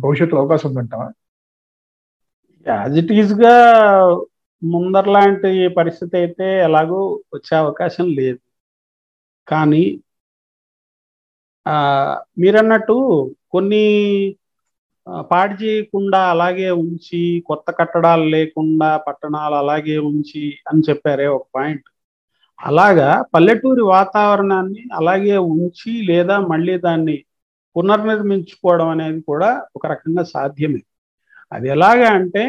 భవిష్యత్తులో 0.04 0.42
అవకాశం 0.42 0.70
ఉందంటావా? 0.72 1.08
యాజ్ 2.66 2.98
ఇట్ 3.02 3.12
ఈస్గా 3.14 3.54
ముందరలాంటి 4.62 5.50
పరిస్థితి 5.78 6.16
అయితే 6.22 6.48
ఎలాగో 6.68 7.00
వచ్చే 7.36 7.54
అవకాశం 7.64 8.08
లేదు. 8.20 8.42
కానీ 9.48 9.84
ఆ 11.66 11.74
మీరన్నట్టు 12.42 12.96
కొన్ని 13.54 13.84
పాడు 15.32 15.54
చేయకుండా 15.64 16.20
అలాగే 16.34 16.70
ఉంచి 16.84 17.22
కొత్త 17.50 17.68
కట్టడాలు 17.80 18.26
లేకుండా 18.36 18.90
పట్టణాలు 19.08 19.56
అలాగే 19.56 19.98
ఉంచి 20.12 20.44
అని 20.70 20.82
చెప్పారే 20.90 21.28
ఒక 21.28 21.46
పాయింట్. 21.56 21.88
అలాగా 22.60 23.10
పల్లెటూరి 23.34 23.84
వాతావరణాన్ని 23.96 24.84
అలాగే 24.94 25.38
ఉంచి 25.54 25.92
లేదా 26.10 26.36
మళ్ళీ 26.52 26.76
దాన్ని 26.78 27.18
పునర్నిర్మించుకోవడం 27.76 28.90
అనేది 28.90 29.22
కూడా 29.22 29.50
ఒక 29.76 29.86
రకంగా 29.94 30.24
సాధ్యమే. 30.34 30.82
అది 31.52 31.68
ఎలాగా 31.70 32.10
అంటే 32.20 32.44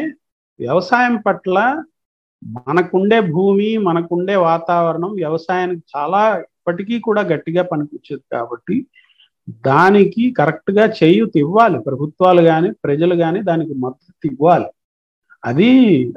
వ్యవసాయం 0.59 1.15
పట్ల 1.17 1.57
మనకుండే 2.67 3.19
భూమి 3.35 3.69
మనకుండే 3.87 4.35
వాతావరణం 4.49 5.11
వ్యవసాయానికి 5.21 5.83
చాలా 5.95 6.21
ఇప్పటికీ 6.47 6.99
కూడా 6.99 7.21
గట్టిగా 7.31 7.63
పనికొచ్చేది 7.63 8.23
కాబట్టి 8.31 8.75
దానికి 9.49 10.31
కరెక్ట్గా 10.31 10.93
చేయూత 11.03 11.31
ఇవ్వాలి. 11.35 11.79
ప్రభుత్వాలు 11.79 12.41
కానీ 12.41 12.71
ప్రజలు 12.71 13.15
కానీ 13.15 13.41
దానికి 13.41 13.73
మద్దతు 13.73 14.27
ఇవ్వాలి. 14.27 14.65
అది 15.45 15.69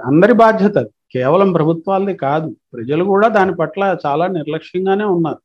అందరి 0.04 0.32
బాధ్యత. 0.32 0.86
కేవలం 1.12 1.52
ప్రభుత్వాలది 1.52 2.14
కాదు. 2.16 2.56
ప్రజలు 2.72 3.04
కూడా 3.04 3.28
దాని 3.28 3.54
పట్ల 3.54 3.96
చాలా 4.06 4.26
నిర్లక్ష్యంగానే 4.26 5.04
ఉన్నారు. 5.04 5.38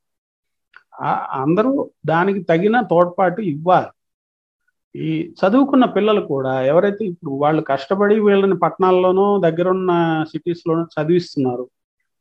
అందరూ 1.32 1.90
దానికి 2.06 2.42
తగిన 2.42 2.80
తోడ్పాటు 2.80 3.40
ఇవ్వాలి. 3.40 3.86
ఈ 4.96 5.32
చదువుకున్న 5.32 5.84
పిల్లలు 5.84 6.20
కూడా 6.20 6.62
ఎవరైతే 6.62 7.04
ఇప్పుడు 7.04 7.30
వాళ్ళు 7.30 7.62
కష్టపడి 7.62 8.20
వీళ్ళని 8.20 8.58
పట్టణాల్లోనో 8.58 9.40
దగ్గరున్న 9.44 10.24
సిటీస్లోనో 10.32 10.84
చదివిస్తున్నారు. 10.84 11.68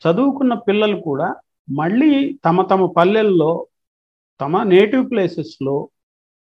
చదువుకున్న 0.09 0.53
పిల్లలు 0.53 1.01
కూడా 1.01 1.35
మళ్ళీ 1.71 2.39
తమ 2.45 2.61
తమ 2.61 2.85
పల్లెల్లో 2.97 3.65
తమ 4.41 4.63
నేటివ్ 4.63 5.09
ప్లేసెస్లో 5.09 5.89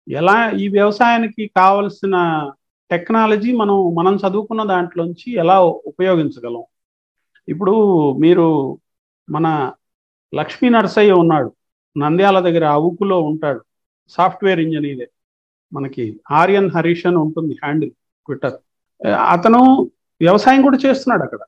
ఎలా 0.08 0.50
ఈ 0.50 0.68
వ్యవసాయానికి 0.68 1.50
కావలసిన 1.56 2.16
టెక్నాలజీ 2.90 3.52
మనం 3.52 3.94
మనం 3.94 4.16
చదువుకున్న 4.16 4.62
దాంట్లోంచి 4.64 5.32
ఎలా 5.32 5.60
ఉపయోగించగలం? 5.62 6.64
ఇప్పుడు 7.48 7.74
మీరు 8.12 8.78
మన 9.30 9.72
లక్ష్మీ 10.34 10.68
నరసయ్య 10.68 11.12
ఉన్నాడు. 11.12 11.54
నంద్యాల 11.98 12.40
దగ్గర 12.40 12.64
అవుకులో 12.64 13.20
ఉంటాడు. 13.20 13.64
సాఫ్ట్వేర్ 14.08 14.60
ఇంజనీరే. 14.60 15.10
మనకి 15.72 16.20
ఆర్యన్ 16.30 16.70
హరీష్ 16.70 17.06
అని 17.06 17.16
ఉంటుంది 17.16 17.54
హ్యాండిల్ 17.62 17.90
ట్విట్టర్. 17.90 18.58
అతను 19.32 19.90
వ్యవసాయం 20.20 20.62
కూడా 20.62 20.78
చేస్తున్నాడు 20.86 21.22
అక్కడ. 21.22 21.38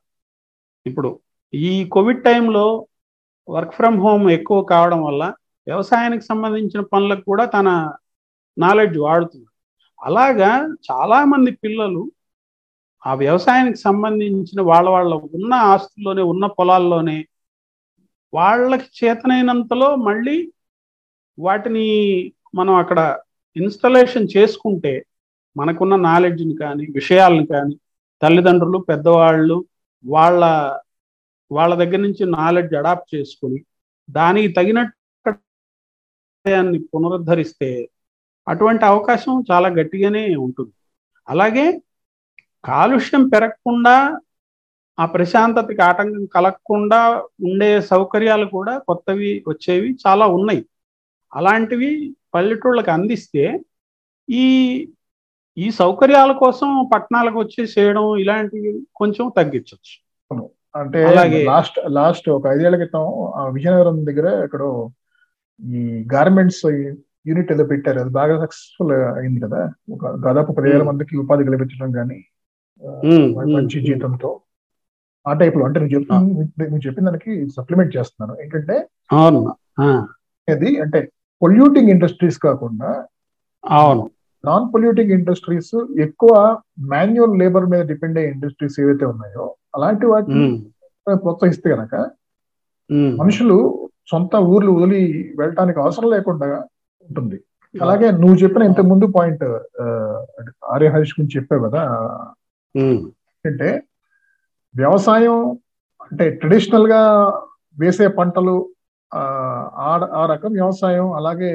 ఇప్పుడు 0.85 1.19
ఈ 1.53 1.85
కోవిడ్ 1.85 2.23
టైంలో 2.23 2.87
వర్క్ 3.49 3.73
ఫ్రమ్ 3.73 3.99
హోమ్ 3.99 4.31
ఎక్కువ 4.31 4.61
కావడం 4.61 5.03
వల్ల 5.03 5.33
వ్యవసాయానికి 5.67 6.25
సంబంధించిన 6.25 6.81
పనులకు 6.93 7.23
కూడా 7.23 7.45
తన 7.45 7.69
నాలెడ్జ్ 8.57 8.97
వాడుతున్నాడు. 8.97 9.53
అలాగా 9.99 10.51
చాలా 10.89 11.19
మంది 11.25 11.51
పిల్లలు 11.63 12.03
ఆ 13.03 13.11
వ్యవసాయానికి 13.13 13.79
సంబంధించిన 13.79 14.61
వాళ్ళ 14.61 14.87
వాళ్ళ 14.89 15.13
ఉన్న 15.37 15.53
ఆస్తుల్లోనే 15.73 16.23
ఉన్న 16.23 16.45
పొలాల్లోనే 16.57 17.17
వాళ్ళకి 18.33 18.87
చేతనైనంతలో 18.99 19.89
మళ్ళీ 19.97 20.37
వాటిని 21.37 21.85
మనం 22.55 22.73
అక్కడ 22.73 22.99
ఇన్స్టలేషన్ 23.55 24.27
చేసుకుంటే 24.35 24.93
మనకున్న 25.55 25.95
నాలెడ్జ్ని 26.01 26.55
కానీ 26.55 26.83
విషయాలను 26.95 27.45
కానీ 27.45 27.75
తల్లిదండ్రులు 28.21 28.79
పెద్దవాళ్ళు 28.89 29.57
వాళ్ళ 30.05 30.43
వాళ్ళ 31.51 31.73
దగ్గర 31.75 31.99
నుంచి 31.99 32.23
నాలెడ్జ్ 32.31 32.73
అడాప్ట్ 32.75 33.09
చేసుకుని 33.15 33.59
దానికి 34.09 34.49
తగినట్టు 34.53 34.96
దాన్ని 36.49 36.79
పునరుద్ధరిస్తే 36.79 37.89
అటువంటి 38.47 38.85
అవకాశం 38.85 39.43
చాలా 39.51 39.69
గట్టిగానే 39.69 40.35
ఉంటుంది. 40.35 40.71
అలాగే 41.29 41.81
కాలుష్యం 42.65 43.27
పెరగకుండా 43.27 44.19
ఆ 44.99 45.05
ప్రశాంతతకి 45.05 45.81
ఆటంకం 45.81 46.25
కలగకుండా 46.25 47.21
ఉండే 47.43 47.81
సౌకర్యాలు 47.81 48.45
కూడా 48.45 48.77
కొత్తవి 48.77 49.43
వచ్చేవి 49.47 49.97
చాలా 50.07 50.27
ఉన్నాయి. 50.27 50.65
అలాంటివి 51.35 52.15
పల్లెటూళ్ళకి 52.33 52.91
అందిస్తే 52.91 53.59
ఈ 54.29 54.45
ఈ 55.57 55.71
సౌకర్యాల 55.71 56.31
కోసం 56.31 56.89
పట్టణాలకు 56.93 57.39
వచ్చి 57.39 57.65
చేయడం 57.65 58.17
ఇలాంటివి 58.17 58.81
కొంచెం 58.95 59.31
తగ్గించవచ్చు 59.37 59.95
అంటే 60.75 61.05
అలాగే- 61.05 61.45
లాస్ట్ 61.45 61.79
లాస్ట్ 61.87 62.29
ఒక 62.29 62.47
ఐదేళ్ళ 62.47 62.75
క్రితం 62.75 63.01
విజయనగరం 63.53 64.05
దగ్గర 64.05 64.43
ఎక్కడో 64.43 64.91
ఈ 65.59 65.81
గార్మెంట్స్ 66.11 66.63
యూనిట్ 67.25 67.51
ఏదో 67.51 67.63
పెట్టారు. 67.69 67.99
అది 67.99 68.11
బాగా 68.17 68.35
సక్సెస్ఫుల్ 68.43 68.91
అయింది 69.17 69.39
కదా. 69.45 69.61
ఒక 69.93 70.11
దాదాపు 70.25 70.51
పదివేల 70.57 70.81
Hmm. 70.81 70.89
మందికి 70.89 71.13
ఉపాధి 71.17 71.47
కల్పించడం 71.47 71.89
కానీ 71.93 72.19
ఉమ్, 73.07 73.27
మంచి 73.53 73.77
ఉమ్, 73.77 73.85
జీతంతో 73.87 74.29
ఆ 75.25 75.33
టైప్లో. 75.33 75.63
అంటే 75.67 75.77
నేను 75.79 75.91
చెప్తున్నా 75.93 76.19
నేను 76.63 76.81
చెప్పిన 76.85 77.05
దానికి 77.07 77.31
సప్లిమెంట్ 77.55 77.95
చేస్తున్నాను 77.95 78.35
ఏంటంటే 78.43 78.75
అది 80.47 80.69
అంటే 80.83 80.99
పొల్యూటింగ్ 81.41 81.89
ఇండస్ట్రీస్ 81.89 82.37
కాకుండా 82.39 82.89
అవును. 83.63 84.03
నాన్ 84.43 84.65
పొల్యూటింగ్ 84.73 85.11
ఇండస్ట్రీస్ 85.11 85.73
ఎక్కువ 85.99 86.31
మాన్యువల్ 86.91 87.35
లేబర్ 87.41 87.65
మీద 87.65 87.81
డిపెండ్ 87.89 88.17
అయ్యే 88.17 88.31
ఇండస్ట్రీస్ 88.33 88.77
ఏవైతే 88.79 89.05
ఉన్నాయో 89.05 89.45
అలాంటి 89.75 90.05
వాటిని 90.05 90.45
ప్రోత్సహిస్తే 91.07 91.67
గనక 91.73 91.93
ఉమ్, 92.89 93.11
మనుషులు 93.19 93.57
సొంత 94.09 94.35
ఊర్లు 94.47 94.71
వదిలి 94.71 95.01
వెళ్ళటానికి 95.37 95.79
అవసరం 95.79 96.09
లేకుండా 96.09 96.47
ఉంటుంది. 97.09 97.37
అలాగే 97.75 98.07
నువ్వు 98.21 98.37
చెప్పిన 98.37 98.63
ఇంత 98.63 98.81
ముందు 98.81 99.05
పాయింట్ 99.15 99.43
ఆర్య 100.69 100.89
హరీష్ 100.89 101.15
గురించి 101.17 101.37
చెప్పావు 101.37 101.61
కదా. 101.67 101.81
అంటే 103.45 103.69
వ్యవసాయం 104.75 105.37
అంటే 106.01 106.25
ట్రెడిషనల్గా 106.39 107.01
వేసే 107.77 108.07
పంటలు 108.17 108.55
ఆ 110.11 110.25
రకం 110.31 110.51
వ్యవసాయం 110.51 111.07
అలాగే 111.13 111.51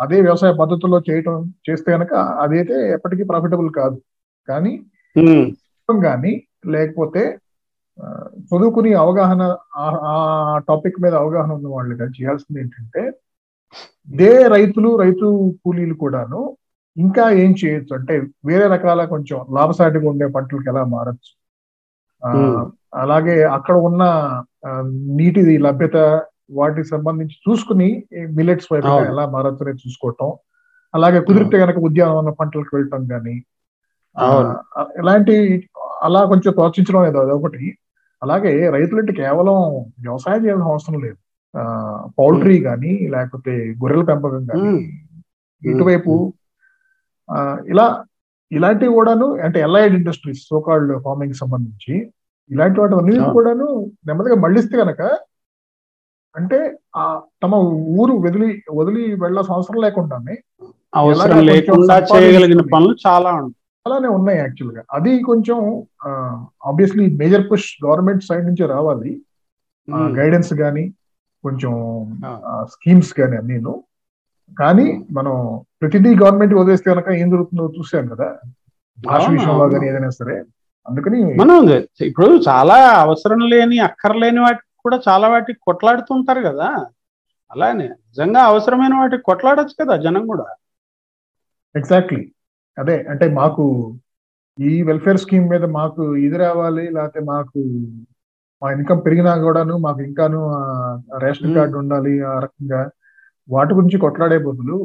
అదే 0.00 0.18
వ్యవసాయ 0.20 0.52
పద్ధతుల్లో 0.52 0.98
చేయటం 1.08 1.34
చేస్తే 1.68 1.88
కనుక 1.92 2.12
అదైతే 2.42 2.76
ఎప్పటికీ 2.94 3.24
ప్రాఫిటబుల్ 3.24 3.68
కాదు. 3.72 3.96
కానీ 4.48 4.72
ఉమ్, 5.16 5.44
కానీ 5.88 6.32
లేకపోతే 6.66 7.22
చదువుకుని 8.48 8.90
అవగాహన 9.00 9.42
ఆ- 9.82 9.98
టాపిక్ 10.68 10.98
మీద 11.02 11.14
అవగాహన 11.20 11.50
ఉన్న 11.52 11.68
వాళ్ళు 11.74 11.94
కానీ 11.94 12.12
చేయాల్సింది 12.18 12.60
ఏంటంటే 12.60 13.02
ఇదే 14.08 14.32
రైతులు 14.48 14.90
రైతు 14.96 15.26
కూలీలు 15.62 15.94
కూడాను 16.00 16.40
ఇంకా 16.96 17.24
ఏం 17.38 17.52
చేయొచ్చు 17.60 17.92
అంటే 17.94 18.14
వేరే 18.44 18.66
రకాల 18.68 19.04
కొంచెం 19.12 19.38
లాభసాటిగా 19.52 20.06
ఉండే 20.08 20.26
పంటలకు 20.34 20.68
ఎలా 20.68 20.82
మారచ్చు 20.92 21.32
ఆ. 22.22 22.30
అలాగే 22.96 23.36
అక్కడ 23.56 23.76
ఉన్న 23.82 24.02
నీటి 25.12 25.40
లభ్యత 25.64 25.96
వాటికి 26.52 26.88
సంబంధించి 26.88 27.36
చూసుకుని 27.44 27.88
మిల్లెట్స్ 28.32 28.68
వైపు. 28.72 28.86
ఎలా 29.10 29.24
మారచ్చు 29.28 29.62
అనేది 29.62 29.82
చూసుకోవటం 29.84 30.30
అలాగే 30.94 31.20
కుదిరితే 31.26 31.56
కనుక 31.62 31.78
ఉద్యానవన 31.84 32.30
పంటలకు 32.38 32.72
వెళ్ళటం 32.76 33.02
కానీ. 33.06 33.34
ఇలాంటి 35.00 35.34
అలా 36.02 36.20
కొంచెం 36.24 36.52
ప్రోత్సహించడం 36.52 37.00
అనేది 37.00 37.18
అదొకటి 37.18 37.62
అలాగే 38.24 38.52
రైతులంటే 38.76 39.12
కేవలం 39.20 39.56
వ్యవసాయం 40.04 40.40
చేయాల్సిన 40.44 40.72
అవసరం 40.72 40.98
లేదు. 41.04 41.18
పౌల్ట్రీ 42.18 42.56
కానీ 42.68 42.92
లేకపోతే 43.14 43.52
గొర్రెల 43.82 44.04
పెంపకం 44.10 44.42
కానీ 44.50 44.72
ఇటువైపు 45.62 46.14
ఇలా 47.72 47.86
ఇలాంటివి 48.50 48.92
కూడాను 48.96 49.26
అంటే 49.44 49.58
ఎలైడ్ 49.66 49.94
ఇండస్ట్రీస్ 49.98 50.42
సోకాల్డ్ 50.50 50.92
ఫార్మింగ్ 51.04 51.36
సంబంధించి 51.42 51.94
ఇలాంటి 52.50 52.78
వాటి 52.80 52.94
అన్ని. 52.94 53.14
కూడాను 53.36 53.66
నెమ్మదిగా 54.08 54.36
మళ్ళిస్తే 54.44 54.76
కనుక 54.82 55.02
అంటే 56.34 56.58
ఆ 57.00 57.02
తమ 57.42 57.54
ఊరు 57.98 58.14
వదిలి 58.24 58.48
వదిలి 58.78 59.02
వెళ్ళాల్సిన 59.22 59.56
అవసరం 59.58 59.78
లేకుండానే 59.84 60.34
అవసరం 61.00 61.40
లేకుండా 61.50 61.96
చేయగలిగిన 62.12 62.62
పనులు 62.74 62.94
చాలా 63.06 63.30
ఉంటాయి. 63.40 63.60
అలానే 63.86 64.08
ఉన్నాయి 64.08 64.38
యాక్చువల్గా 64.38 64.82
అది 64.92 65.22
కొంచెం 65.22 65.58
obviously 66.66 67.16
major 67.16 67.50
push 67.50 67.84
government 67.84 68.24
side 68.24 68.46
నుంచి 68.46 68.66
రావాలి. 68.66 69.22
ఉమ్, 69.88 70.16
గైడెన్స్ 70.18 70.54
కానీ 70.54 70.84
కొంచెం. 71.44 71.72
స్కీమ్స్ 72.70 73.14
కానీ 73.14 73.36
అన్నీను. 73.36 73.84
కానీ 74.58 75.06
మనం 75.10 75.34
ప్రతిదీ 75.80 76.14
గవర్నమెంట్ 76.14 76.54
వదిలేస్తే 76.54 76.90
కనుక 76.90 77.08
ఏం 77.08 77.30
జరుగుతుందో 77.30 77.72
చూసాం 77.78 78.08
కదా. 78.08 78.28
భాష 78.98 79.28
విషయంలో. 79.30 79.68
కానీ 79.68 79.86
ఏదైనా 79.86 80.10
సరే. 80.10 80.36
అందుకని 80.88 81.18
మనం 81.34 81.68
ఇప్పుడు 82.00 82.40
చాలా 82.48 82.78
అవసరం 83.00 83.38
లేని 83.38 83.78
అక్కర్లేని 83.78 84.40
వాటికి 84.40 84.70
కూడా 84.78 85.00
చాలా 85.08 85.28
వాటికి 85.28 85.58
కొట్లాడుతుంటారు 85.62 86.40
కదా. 86.40 86.70
అలానే 87.52 87.88
నిజంగా 87.88 88.40
అవసరమైన 88.40 88.94
వాటికి 88.94 89.22
కొట్లాడొచ్చు 89.22 89.84
కదా 89.84 89.96
జనం 89.96 90.26
కూడా. 90.26 90.46
ఎగ్జాక్ట్లీ 91.76 92.22
అదే 92.78 93.04
అంటే 93.10 93.28
మాకు 93.32 93.64
ఈ 94.58 94.82
వెల్ఫేర్ 94.82 95.18
స్కీమ్ 95.18 95.48
మీద 95.48 95.64
మాకు 95.78 96.16
ఇది 96.16 96.36
రావాలి 96.36 96.90
లేకపోతే 96.90 97.20
మాకు 97.24 97.60
మా 98.62 98.72
ఇన్కమ్ 98.72 99.04
పెరిగినా 99.06 99.36
కూడాను 99.36 99.76
మాకు 99.76 100.00
ఇంకాను 100.02 100.40
రేషన్. 101.18 101.54
కార్డు 101.54 101.78
ఉండాలి 101.78 102.20
ఆ 102.22 102.38
రకంగా. 102.38 102.82
వాటి 103.48 103.74
గురించి 103.74 103.98
కొట్లాడే 103.98 104.38
బదులు 104.38 104.76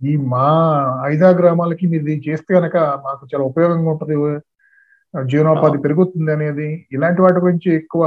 ఈ 0.00 0.16
మా 0.16 0.48
ఐదా 1.06 1.30
గ్రామాలకి 1.30 1.86
మీరు 1.86 2.04
చేస్తే 2.28 2.54
కనుక 2.54 2.76
మాకు 2.76 3.26
చాలా 3.34 3.44
ఉపయోగంగా 3.44 3.90
ఉంటుంది. 3.90 4.16
జీవనోపాధి 5.14 5.78
పెరుగుతుంది 5.78 6.32
అనేది. 6.32 6.68
ఇలాంటి 6.92 7.22
వాటి 7.22 7.40
గురించి 7.40 7.74
ఎక్కువ 7.74 8.02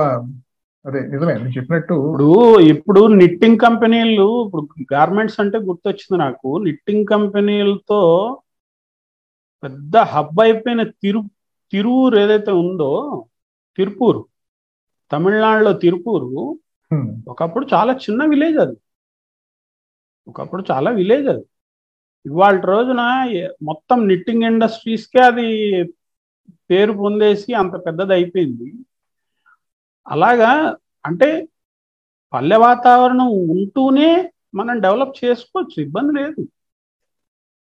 అదే 0.85 0.99
నిజమే 1.07 1.33
మీరు 1.33 1.57
చెప్పినట్టు 1.57 1.95
ఇప్పుడు 2.05 2.29
ఇప్పుడు 2.59 3.07
నిట్టింగ్ 3.13 3.59
కంపెనీలు 3.59 4.45
ఇప్పుడు 4.45 4.63
గార్మెంట్స్ 4.93 5.39
అంటే 5.39 5.57
గుర్తొచ్చింది 5.57 6.17
నాకు. 6.23 6.49
నిట్టింగ్ 6.63 7.05
కంపెనీలతో 7.05 8.01
పెద్ద 9.63 9.97
హబ్ 9.97 10.39
అయిపోయిన 10.41 10.83
తిరు 10.83 11.21
తిరువురు 11.73 12.19
ఏదైతే 12.19 12.51
ఉందో 12.51 12.89
తిరుపూరు 13.77 14.21
తమిళనాడులో 15.11 15.73
తిరుపూరు 15.73 16.59
ఒకప్పుడు 17.27 17.67
చాలా 17.73 17.93
చిన్న 17.93 18.25
విలేజ్ 18.25 18.57
అది. 18.57 18.75
ఒకప్పుడు 20.27 20.63
చాలా 20.71 20.91
విలేజ్ 20.91 21.27
అది. 21.27 21.45
ఇవాళ 22.25 22.59
రోజున 22.59 23.01
మొత్తం 23.63 24.07
నిట్టింగ్ 24.07 24.43
ఇండస్ట్రీస్కే 24.43 25.19
అది 25.19 25.47
పేరు 26.69 26.93
పొందేసి 26.93 27.53
అంత 27.53 27.73
పెద్దది 27.85 28.13
అయిపోయింది 28.13 28.67
అలాగా 30.07 30.51
అంటే 31.05 31.47
పల్లె 32.33 32.55
వాతావరణం 32.55 33.29
ఉంటూనే 33.51 34.31
మనం 34.55 34.79
డెవలప్ 34.81 35.15
చేసుకోవచ్చు 35.25 35.83
ఇబ్బంది 35.83 36.13
లేదు. 36.21 36.41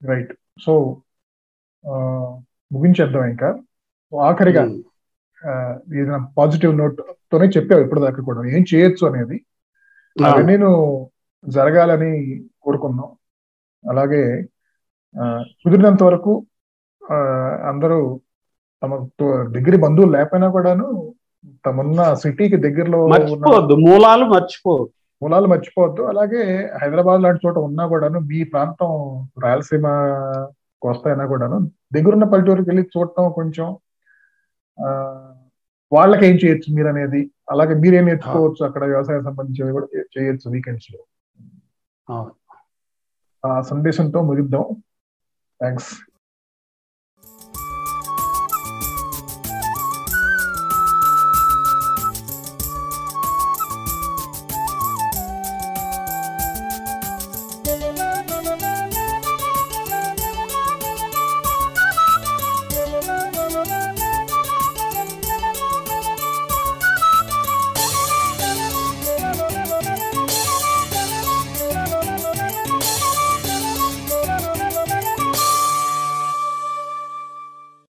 రైట్. 0.02 0.32
సో 0.60 1.02
ముగించేద్దాం 2.72 3.24
ఇంకా. 3.24 3.58
ఆఖరిగా 4.20 4.78
ఆ, 5.46 5.78
ఏదైనా 5.94 6.28
పాజిటివ్ 6.38 6.76
నోట్ 6.78 7.00
తోనే 7.32 7.46
చెప్పావు 7.46 7.80
ఇప్పుడు 7.80 8.00
దాకా 8.00 8.22
కూడా. 8.22 8.44
ఏం 8.44 8.64
చేయొచ్చు 8.74 9.06
అనేది. 9.06 9.44
నువ్వు 10.56 11.10
జరగాలని 11.44 12.44
కోరుకున్నాం 12.62 13.08
అలాగే 13.90 14.42
కుదిరినంత 15.44 16.02
వరకు 16.02 16.46
ఆ, 17.12 17.16
అందరూ 17.68 18.20
తమ 18.82 19.06
తో- 19.20 19.52
దగ్గర 19.52 19.76
బంధువులు 19.76 20.12
లేకపోయినా 20.12 20.50
కూడాను 20.50 21.14
తమన్న 21.66 22.14
సిటీకి 22.14 22.56
దగ్గరలో 22.56 23.06
మర్చిపోవద్దు. 23.06 23.74
మూలాలు 23.74 24.24
మర్చిపోవద్దు. 24.24 24.92
మూలాలు 25.22 25.46
మర్చిపోవద్దు. 25.46 26.02
అలాగే 26.02 26.70
హైదరాబాద్ 26.82 27.22
లాంటి 27.22 27.48
చోట 27.48 27.58
ఉన్నా 27.58 27.86
కూడాను 27.86 28.18
మీ 28.18 28.44
ప్రాంతం 28.44 28.88
రాయలసీమ 29.42 29.86
కోస్తా 30.82 31.10
అయినా 31.10 31.26
కూడాను. 31.26 31.58
దగ్గరున్న 31.94 32.24
పల్లెటూరుకి 32.24 32.68
వెళ్ళి 32.70 32.84
చూడటం 32.94 33.32
కొంచెం 33.32 33.66
ఆ 34.78 34.88
వాళ్ళకి 35.92 36.24
ఏం 36.26 36.36
చేయొచ్చు 36.36 36.74
మీరు 36.76 36.88
అనేది 36.88 37.20
అలాగే 37.50 37.74
మీరేం 37.74 38.04
నేర్చుకోవచ్చు 38.04 38.62
అక్కడ 38.66 38.84
వ్యవసాయం 38.84 39.22
సంబంధించినవి 39.24 39.72
కూడా 39.72 39.86
చేయొచ్చు 40.14 40.50
వీకెండ్స్లో. 40.50 41.00
ఆ 43.44 43.50
సందేశంతో 43.62 44.22
ముగిద్దాం. 44.22 44.64
థ్యాంక్స్. 45.60 45.90